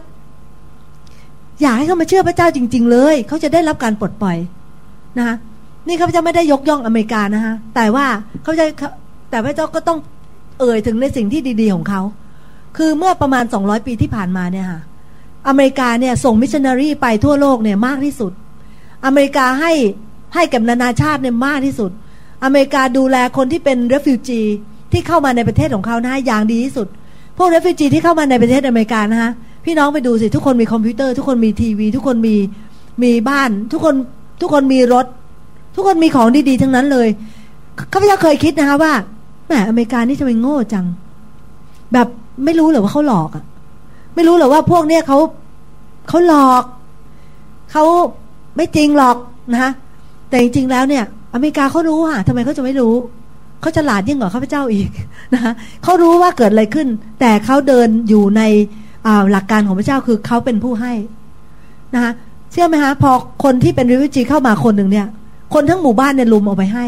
[1.62, 4.36] อยากให้เขามาเชื่อพระเจ้าจริง ๆ เลย เขาจะได้รับการปลดปล่อย
[5.18, 5.36] นะคะ
[5.86, 8.06] นี่ข้าพเจ้าไม่ได้ยกย่องอเมริกานะคะแต่ว่า
[8.42, 8.64] เขาจะ
[9.30, 9.98] แต่ข้าพเจ้าก็ต้อง
[10.60, 12.00] เอ่ยถึงในสิ่งที่ดี ๆ ของเขา
[12.76, 14.80] คือเมื่อประมาณ200ปีที่ผ่านมาเนี่ยค่ะ
[15.48, 18.32] อเมริกาเนี่ยส่งมิชชันนารีไปทั่วโลกเนี่ยมากที่สุด
[19.04, 19.72] อเมริกาให้
[20.34, 21.90] ให้กับนานาชาติเนี่ยมากที่สุด
[22.44, 24.40] อเมริกาดูแลคนที่เป็น refugee
[24.92, 26.86] ที่เข้ามาในประเทศของเขานะอย่างดีที่สุด
[27.38, 29.30] พวก refugee ที่เข้ามาในประเทศอเมริกานะคะ
[29.64, 32.36] พี่น้องไปดูสิ ทุกคนมีคอมพิวเตอร์ ทุกคนมีทีวี ทุกคนมี
[33.02, 33.94] มีบ้าน ทุกคน
[34.40, 35.06] ทุกคนมีรถ
[35.74, 37.08] ทุกคนมีของดีๆ ทั้งนั้นเลย
[37.92, 38.92] ข้าพเจ้าเคยคิดนะคะว่า
[39.46, 40.84] แหมอเมริกานี่ทำไมโง่จัง
[41.92, 42.08] แบบ
[42.44, 43.44] ไม่รู้หรือว่าเขาหลอกอะ
[44.20, 45.18] ไม่รู้หรือว่าพวกเนี้ยเขา
[46.08, 46.64] เขาหลอก
[47.72, 47.84] เขา
[48.56, 49.16] ไม่จริงหรอก
[49.52, 49.70] นะคะ
[50.28, 52.94] แต่จริงๆแล้วเนี่ย อเมริกาเขารู้อะทำไมเขาจะไม่รู้
[53.60, 54.88] เขาจะหลาดยิ่งกว่าข้าพเจ้าอีก
[55.34, 55.52] นะคะ
[55.82, 56.88] เขารู้ว่าเกิดอะไรขึ้น
[57.20, 58.42] แต่เขาเดินอยู่ใน
[59.30, 60.92] หลักการของพระเจ้าคือเขาเป็นผู้ให้
[61.94, 62.12] นะคะ
[62.52, 63.10] เชื่อไหมคะพอ
[63.44, 65.06] คนที่เป็นริวิจีเข้ามาคนหนึ่งเนี่ย
[65.54, 66.86] คนทั้งหมู่บ้านเนี่ยลุมเอาไปให้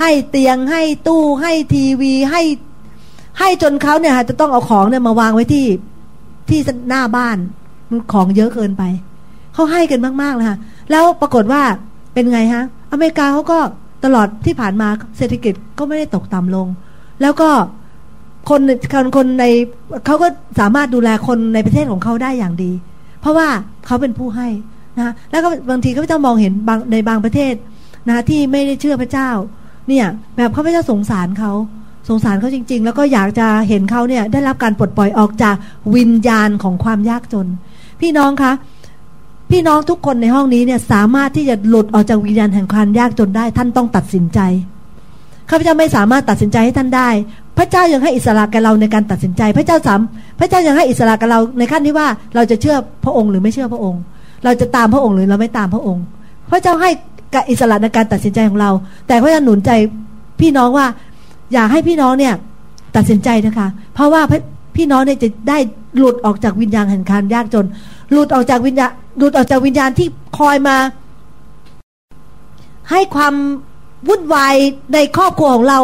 [0.00, 2.42] ให้เตียงให้ตู้ให้ทีวีให้
[3.38, 5.64] ให้จนเขาเนี่ยจะต้องเอาของเนี่ยมาวางไว้ที่
[6.48, 7.36] ที่หน้าบ้าน
[7.90, 8.82] มันของเยอะเกินไป
[9.54, 10.58] เขาให้กันมากๆเลยค่ะ
[10.90, 11.62] แล้วปรากฏว่า
[12.14, 13.58] เป็นไงฮะ อเมริกาเขาก็
[14.04, 14.88] ตลอดที่ผ่านมา
[15.18, 16.66] เศรษฐกิจก็ไม่ได้ตกต่ำลง
[17.22, 17.50] แล้วก็
[18.48, 18.60] คน
[18.92, 19.44] คนคนใน
[20.06, 20.28] เขาก็
[20.60, 22.72] สามารถดูแลคนในประเทศของเขาได้อย่างดี
[23.20, 23.48] เพราะว่า
[23.86, 24.48] เขาเป็นผู้ให้
[24.98, 27.54] นะแล้วก็บางทีเขาจะมองเห็นบางในบางประเทศ
[28.08, 29.30] นะที่ไม่ได้เชื่อพระเจ้า
[29.88, 30.06] เนี่ย
[30.36, 31.52] แบบเขาไม่จะสงสารเขา
[32.08, 35.54] สงสารเขาจริง ๆ แล้วก็อยากจะเห็นเขาเนี่ยได้รับการปลดปล่อยออกจาก
[35.96, 37.46] วิญญาณของความยากจน
[38.00, 38.52] พี่น้องคะ
[39.50, 44.40] พี่น้องทุกคนในห้องนี้เนี่ยสามารถที่จะหลุดออกจากวิญญาณแห่งความยากจนได้ ท่านต้องตัดสินใจ
[45.50, 47.08] ข้าพเจ้าไม่สามารถตัดสินใจให้ท่านได้
[47.58, 50.00] พระเจ้ายังให้อิสระแก่เราในการตัดสินใจ พระเจ้าสาม
[50.38, 54.00] พระเจ้ายังให้อิสระแก่เราในขั้นที่ว่าเราจะเชื่อพระองค์หรือไม่เชื่อพระองค์
[54.44, 56.04] เราจะตามพระองค์หรือเราไม่ตามพระองค์
[56.50, 56.90] พระเจ้าให้
[57.34, 58.70] กับอิสระในการตัดสินใจของเรา
[59.08, 59.70] แต่พระเจ้าหนุนใจ
[60.40, 60.86] พี่น้องว่า
[61.52, 62.34] อยากให้พี่น้องเนี่ย
[62.96, 64.22] ตัดสินใจนะคะ เพราะว่า
[64.76, 65.58] พี่น้องเนี่ยจะได้
[65.96, 67.66] หลุดออกจากวิญญาณแห่งการยากจน
[68.12, 70.08] หลุดออกจากวิญญาณหลุดออกจากวิญญาณที่
[70.38, 70.76] คอยมา
[72.90, 73.34] ให้ความ
[74.08, 74.54] วุ่นวาย
[74.94, 75.78] ในครอบครัวของเรา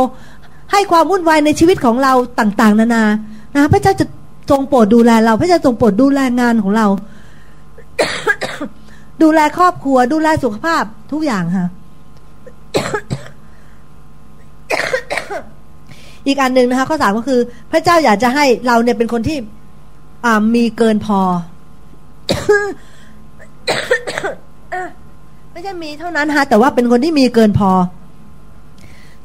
[0.73, 3.05] ให้ความวุ่นวายในชีวิตของเราต่าง ๆ นานา
[3.57, 4.07] นะพระเจ้าจะ
[4.51, 6.87] ทรงโปรดดูแลเรา พระเจ้าทรงโปรดดูแลงานของเรา
[9.23, 11.67] ดูแลครอบครัว ดูแลสุขภาพทุกอย่างค่ะ
[16.27, 17.41] อีกอันหนึ่งนะคะข้อสามก็คือ
[17.73, 19.39] พระเจ้าอยากจะให้เราเนี่ยเป็นคนที่
[20.55, 21.21] มีเกินพอ
[25.53, 27.71] ไม่ใช่มีเท่านั้นฮะแต่ว่าเป็นคนที่มีเกินพอ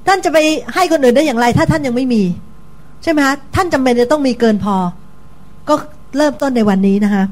[0.07, 0.37] ท่านจะไป
[0.73, 2.23] ให้คนอื่นได้อย่างไร ถ้าท่านยังไม่มี
[3.03, 4.75] ใช่ไหมฮะท่านจำเป็นจะต้องมีเกินพอ
[5.69, 5.75] ก็
[6.17, 7.23] เริ่มต้นในวันนี้นะคะ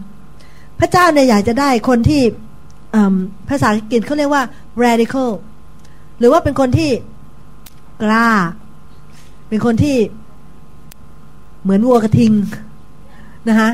[0.80, 2.22] พระเจ้าเนี่ยอยากจะได้คนที่
[3.50, 4.44] ภาษาอังกฤษเขาเรียกว่า
[4.84, 5.30] radical
[6.20, 6.90] หรือว่าเป็นคนที่
[8.04, 8.30] กล้า
[9.54, 9.98] เป็นคนที่
[11.64, 12.32] เหมือนวัวกระทิง
[13.50, 13.70] นะคะ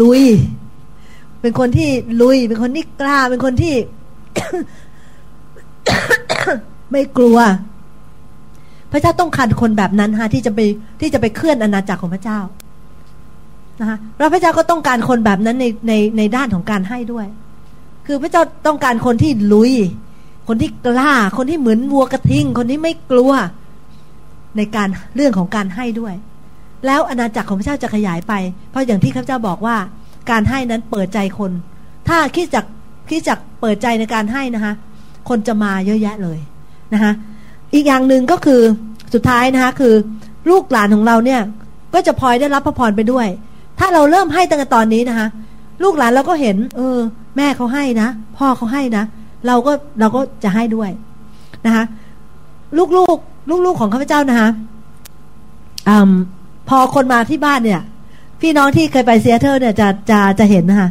[0.00, 0.22] ลุย
[1.40, 1.90] เป็นคนที่
[2.22, 3.74] ลุย เป็นคนที่กล้า เป็นคนที่
[6.90, 7.38] ไม่กลัว
[8.92, 10.60] พระเจ้าต้องการคนแบบนั้นฮะที่จะไป
[11.00, 12.40] ที่จะไปเคลื่อนอาณาจักรของพระเจ้า
[13.80, 17.26] นะคะแล้วพระเจ้าก็ต้องการคนแบบนั้นในในในด้านของการให้ด้วย
[18.06, 19.72] คือพระเจ้าต้องการคนที่ลุย
[20.48, 23.32] คนที่กล้า คนที่เหมือนวัวกระทิง คนที่ไม่กลัว
[24.58, 26.14] ในการเรื่องของการให้ด้วย
[26.86, 28.32] แล้วอาณาจักรของพระเจ้าจะขยายไป
[28.70, 29.76] เพราะอย่างที่ข้าพเจ้าบอกว่า
[30.30, 31.50] การให้นั้นเปิดใจคน
[32.08, 32.64] ถ้าคิดจัก
[33.08, 34.72] คิดจักเปิดใจในการให้นะคะ
[35.28, 36.38] คนจะมาเยอะแยะเลย
[36.94, 37.12] นะคะ
[37.74, 38.60] อีกอย่างหนึ่งก็คือ
[39.14, 39.94] สุดท้ายนะคะคือ
[40.50, 41.40] ลูกหลานของเราเนี่ย
[41.94, 43.26] ก็จะพลอยได้รับพระพรไปด้วย
[43.78, 45.26] ถ้าเราเริ่มให้ตั้งแต่ตอนนี้นะคะ
[45.82, 46.98] ลูกหลานเราก็เห็น เออ
[47.36, 48.08] แม่เขาให้นะ
[48.38, 49.04] พ่อเขาให้นะ
[49.46, 50.90] เราก็เราก็จะให้ด้วย
[51.66, 51.84] นะคะ
[52.98, 54.48] ลูกๆ ลูกๆของข้าพเจ้านะคะ
[55.88, 55.90] อ
[56.68, 57.80] พอคนมาที่บ้านเนี่ย
[58.40, 60.88] พี่น้องที่เคยไปเซียเทอร์เนี่ยจะจะจะเห็นนะคะ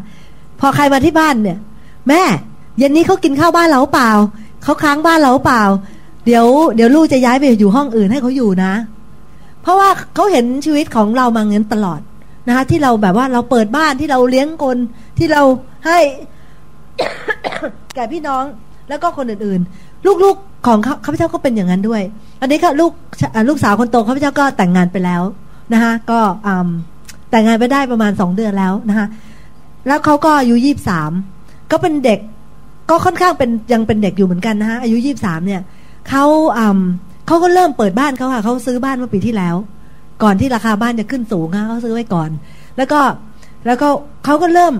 [0.59, 1.57] พอใครมาที่บ้านเนี่ย
[2.07, 2.21] แม่
[2.77, 4.11] เย็นนี้เขากินข้าวบ้านเราเปล่า
[4.63, 5.63] เขาค้างบ้านเราเปล่า
[6.25, 8.73] เดี๋ยวเดี๋ยวลูกจะย้ายไปอยู่ห้องอื่นให้เขาอยู่นะ
[9.61, 11.99] เพราะว่าเขาเห็นชีวิตของเรามาเงินตลอด
[12.47, 14.77] นะคะที่เราแบบว่าเราเปิดบ้านที่เราเลี้ยงคน
[15.17, 15.41] ที่เรา
[15.87, 15.99] ให้
[17.95, 18.43] แก่พี่น้อง
[18.89, 22.01] แล้วก็คนอื่นๆ ลูกๆ ของข้าพเจ้าก็เป็นอย่างนั้นด้วย
[22.41, 22.91] อันนี้ก็ลูก
[23.49, 25.21] ลูกสาวคนโตข้าพเจ้าก็แต่งงานไปแล้ว
[25.73, 26.19] นะคะก็
[27.31, 29.07] แต่งงานไปได้ประมาณสองเดือนแล้วนะคะ
[29.87, 31.11] แล้วเขาก็อายุยี่สาม
[31.71, 32.19] ก็เป็นเด็ก
[32.89, 35.61] ก็ค่อนข้างเป็นยังเป็นเด็กอยู่เหมือนกันนะฮะอายุยี่สามเนี่ย
[36.09, 36.25] เขา
[37.27, 39.55] เขาก็เริ่มเปิดบ้านเขาค่ะเขาซื้อบ้านเมื่อปีที่แล้ว
[40.23, 42.29] ก่อนที่ราคาบ้านจะขึ้นสูงค่ะเขาซื้อไว้ก่อน
[42.77, 42.99] แล้วก็
[43.65, 43.87] แล้วก็
[44.25, 44.73] เขาก็เริ่ม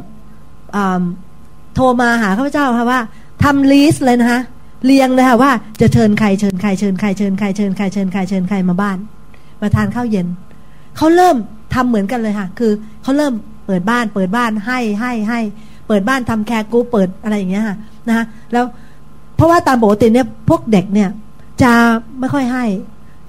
[1.76, 3.00] โทรมาหาข้าพเจ้าค่ะว่า
[3.44, 4.42] ทำลิสเลยนะคะ
[4.86, 5.52] เรียงเลยค่ะว่า
[5.82, 8.98] จะเชิญใครเชิญใครเชิญใครเชิญใครเชิญใครเชิญใครเชิญใครมาบ้าน
[9.62, 10.28] มาทานข้าวเย็น
[10.98, 11.36] เขาเริ่ม
[11.74, 12.72] ทำเหมือนกันเลยค่ะ คือ
[13.04, 13.34] เขาเริ่ม
[13.66, 15.40] เปิดบ้าน เปิดบ้านให้ให้ให้
[15.88, 17.76] เปิดบ้านทำแคร์กูเปิดอะไรอย่างเงี้ยค่ะ
[18.08, 18.66] นะคะแล้ว
[19.36, 21.10] เพราะว่าตามปกติเนี่ยพวกเด็กเนี่ย
[21.62, 21.72] จะ
[22.20, 22.66] ไม่ค่อยให้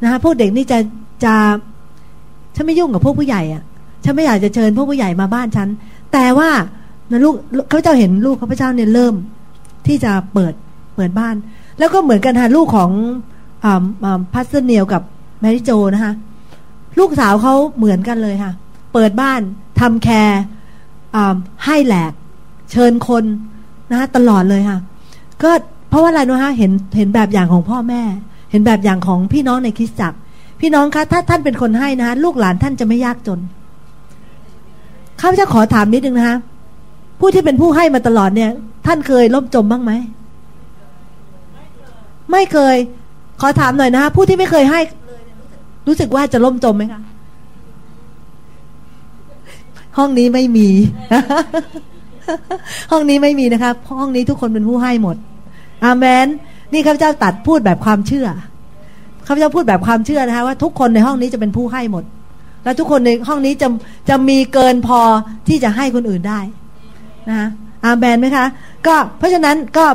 [0.03, 0.79] นะคะพวกเด็กนี่จะ
[1.25, 1.35] จะ
[2.55, 3.63] ฉันไม่ยุ่งกับพวกผู้ใหญ่อะ
[4.05, 5.69] ฉันไม่อยากจะเชิญพวกผู้ใหญ่มาบ้านฉัน
[6.13, 6.51] แต่ว่า
[7.11, 7.35] นะลูก
[7.69, 9.15] เขาเจ้าเห็นลูกเขาพเจ้าเนี่ยเริ่ม
[9.87, 10.53] ที่จะเปิด
[10.99, 11.35] เปิดบ้าน
[11.79, 12.91] แล้วก็เหมือนกันค่ะลูกของ
[14.33, 15.03] พัสเนียลกับ
[15.41, 16.13] แมริโจนะคะ
[16.99, 18.53] ลูกสาวเขาเหมือนกันเลยค่ะ
[18.93, 19.41] เปิดบ้าน
[19.81, 20.41] ทำแคร์
[21.65, 22.13] ให้แหลก
[22.73, 23.25] เชิญคน
[23.91, 24.79] นะคะตลอดเลยค่ะ
[25.43, 25.51] ก็
[25.89, 28.03] เพราะว่าอะไรนะฮะเห็นเห็นแบบอย่างของพ่อแม่
[28.51, 30.19] เห็นแบบอย่างของพี่น้องในคริสตจักร
[30.61, 33.41] พี่น้องคะถ้าท่านเป็นคนให้นะลูกหลานท่านจะไม่ยากจน
[35.21, 36.39] ข้าพเจ้าขอถามนิดนึงนะคะ
[37.21, 38.51] ผู้ที่เป็นผู้ให้มาตลอดเนี่ย
[38.87, 39.93] ท่านเคยล่มจมบ้างไหม
[42.33, 42.77] ไม่เคย
[43.41, 44.81] ขอถามหน่อยนะคะผู้ที่ไม่เคยให้
[45.87, 47.03] รู้สึกว่าจะล่มจมไหมคะ
[49.99, 50.69] ห้องนี้ไม่มี
[52.93, 55.17] ห้องนี้ไม่มีนะคะห้องนี้ทุกคนเป็นผู้ให้หมด
[55.85, 56.27] อาเมน
[56.73, 58.27] นี่ข้าพเจ้าตัดพูดแบบความเชื่อ
[59.27, 62.05] ข้าพเจ้าพูดแบบความเชื่อนะคะว่าทุกคนในห้องนี้จะเป็นผู้ให้หมด
[62.65, 63.69] และทุกคนในห้องนี้จะ
[64.09, 65.01] จะมีเกินพอ
[65.49, 66.41] ที่จะให้คนอื่นได้
[67.29, 67.49] นะคะ
[67.85, 68.47] อาเมนไหมคะ
[68.87, 69.87] ก็เพราะฉะนั้นก็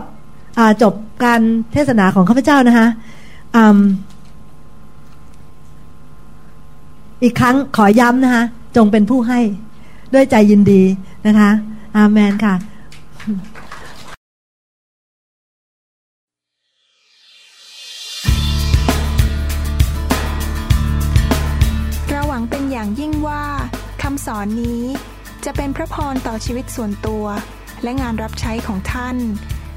[0.81, 0.93] จบ
[1.23, 1.41] การ
[1.73, 2.87] เทศนาของข้าพเจ้านะคะ
[7.23, 8.43] อีกครั้งขอย้ำนะคะ
[8.75, 9.39] จงเป็นผู้ให้
[10.13, 10.81] ด้วยใจยินดี
[11.27, 11.49] นะคะ
[11.95, 12.55] อาเมนค่ะ
[22.09, 23.43] เราหวังเป็นอย่างยิ่งว่า
[24.01, 24.81] คำสอนนี้
[25.45, 27.25] จะเป็นพระพรต่อชีวิตส่วนตัว
[27.83, 29.17] และงานรับใช้ของท่าน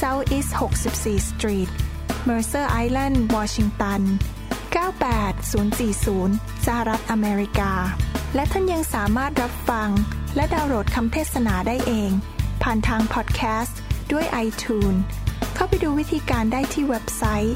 [0.00, 1.70] South East 64 Street
[2.28, 4.02] Mercer Island Washington
[4.74, 7.72] 98040 สหรัฐอเมริกา
[8.34, 9.88] และท่านยังสามารถรับฟัง
[10.36, 12.10] และดาวน์โหลดคำเทศนาได้เอง
[12.62, 13.78] ผ่านทางพอดแคสต์
[14.12, 14.98] ด้วย iTunes
[15.54, 17.54] เข้าไปดูวิธีการได้ที่เว็บไซต์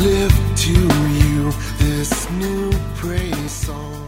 [0.02, 4.01] live to you this new praise song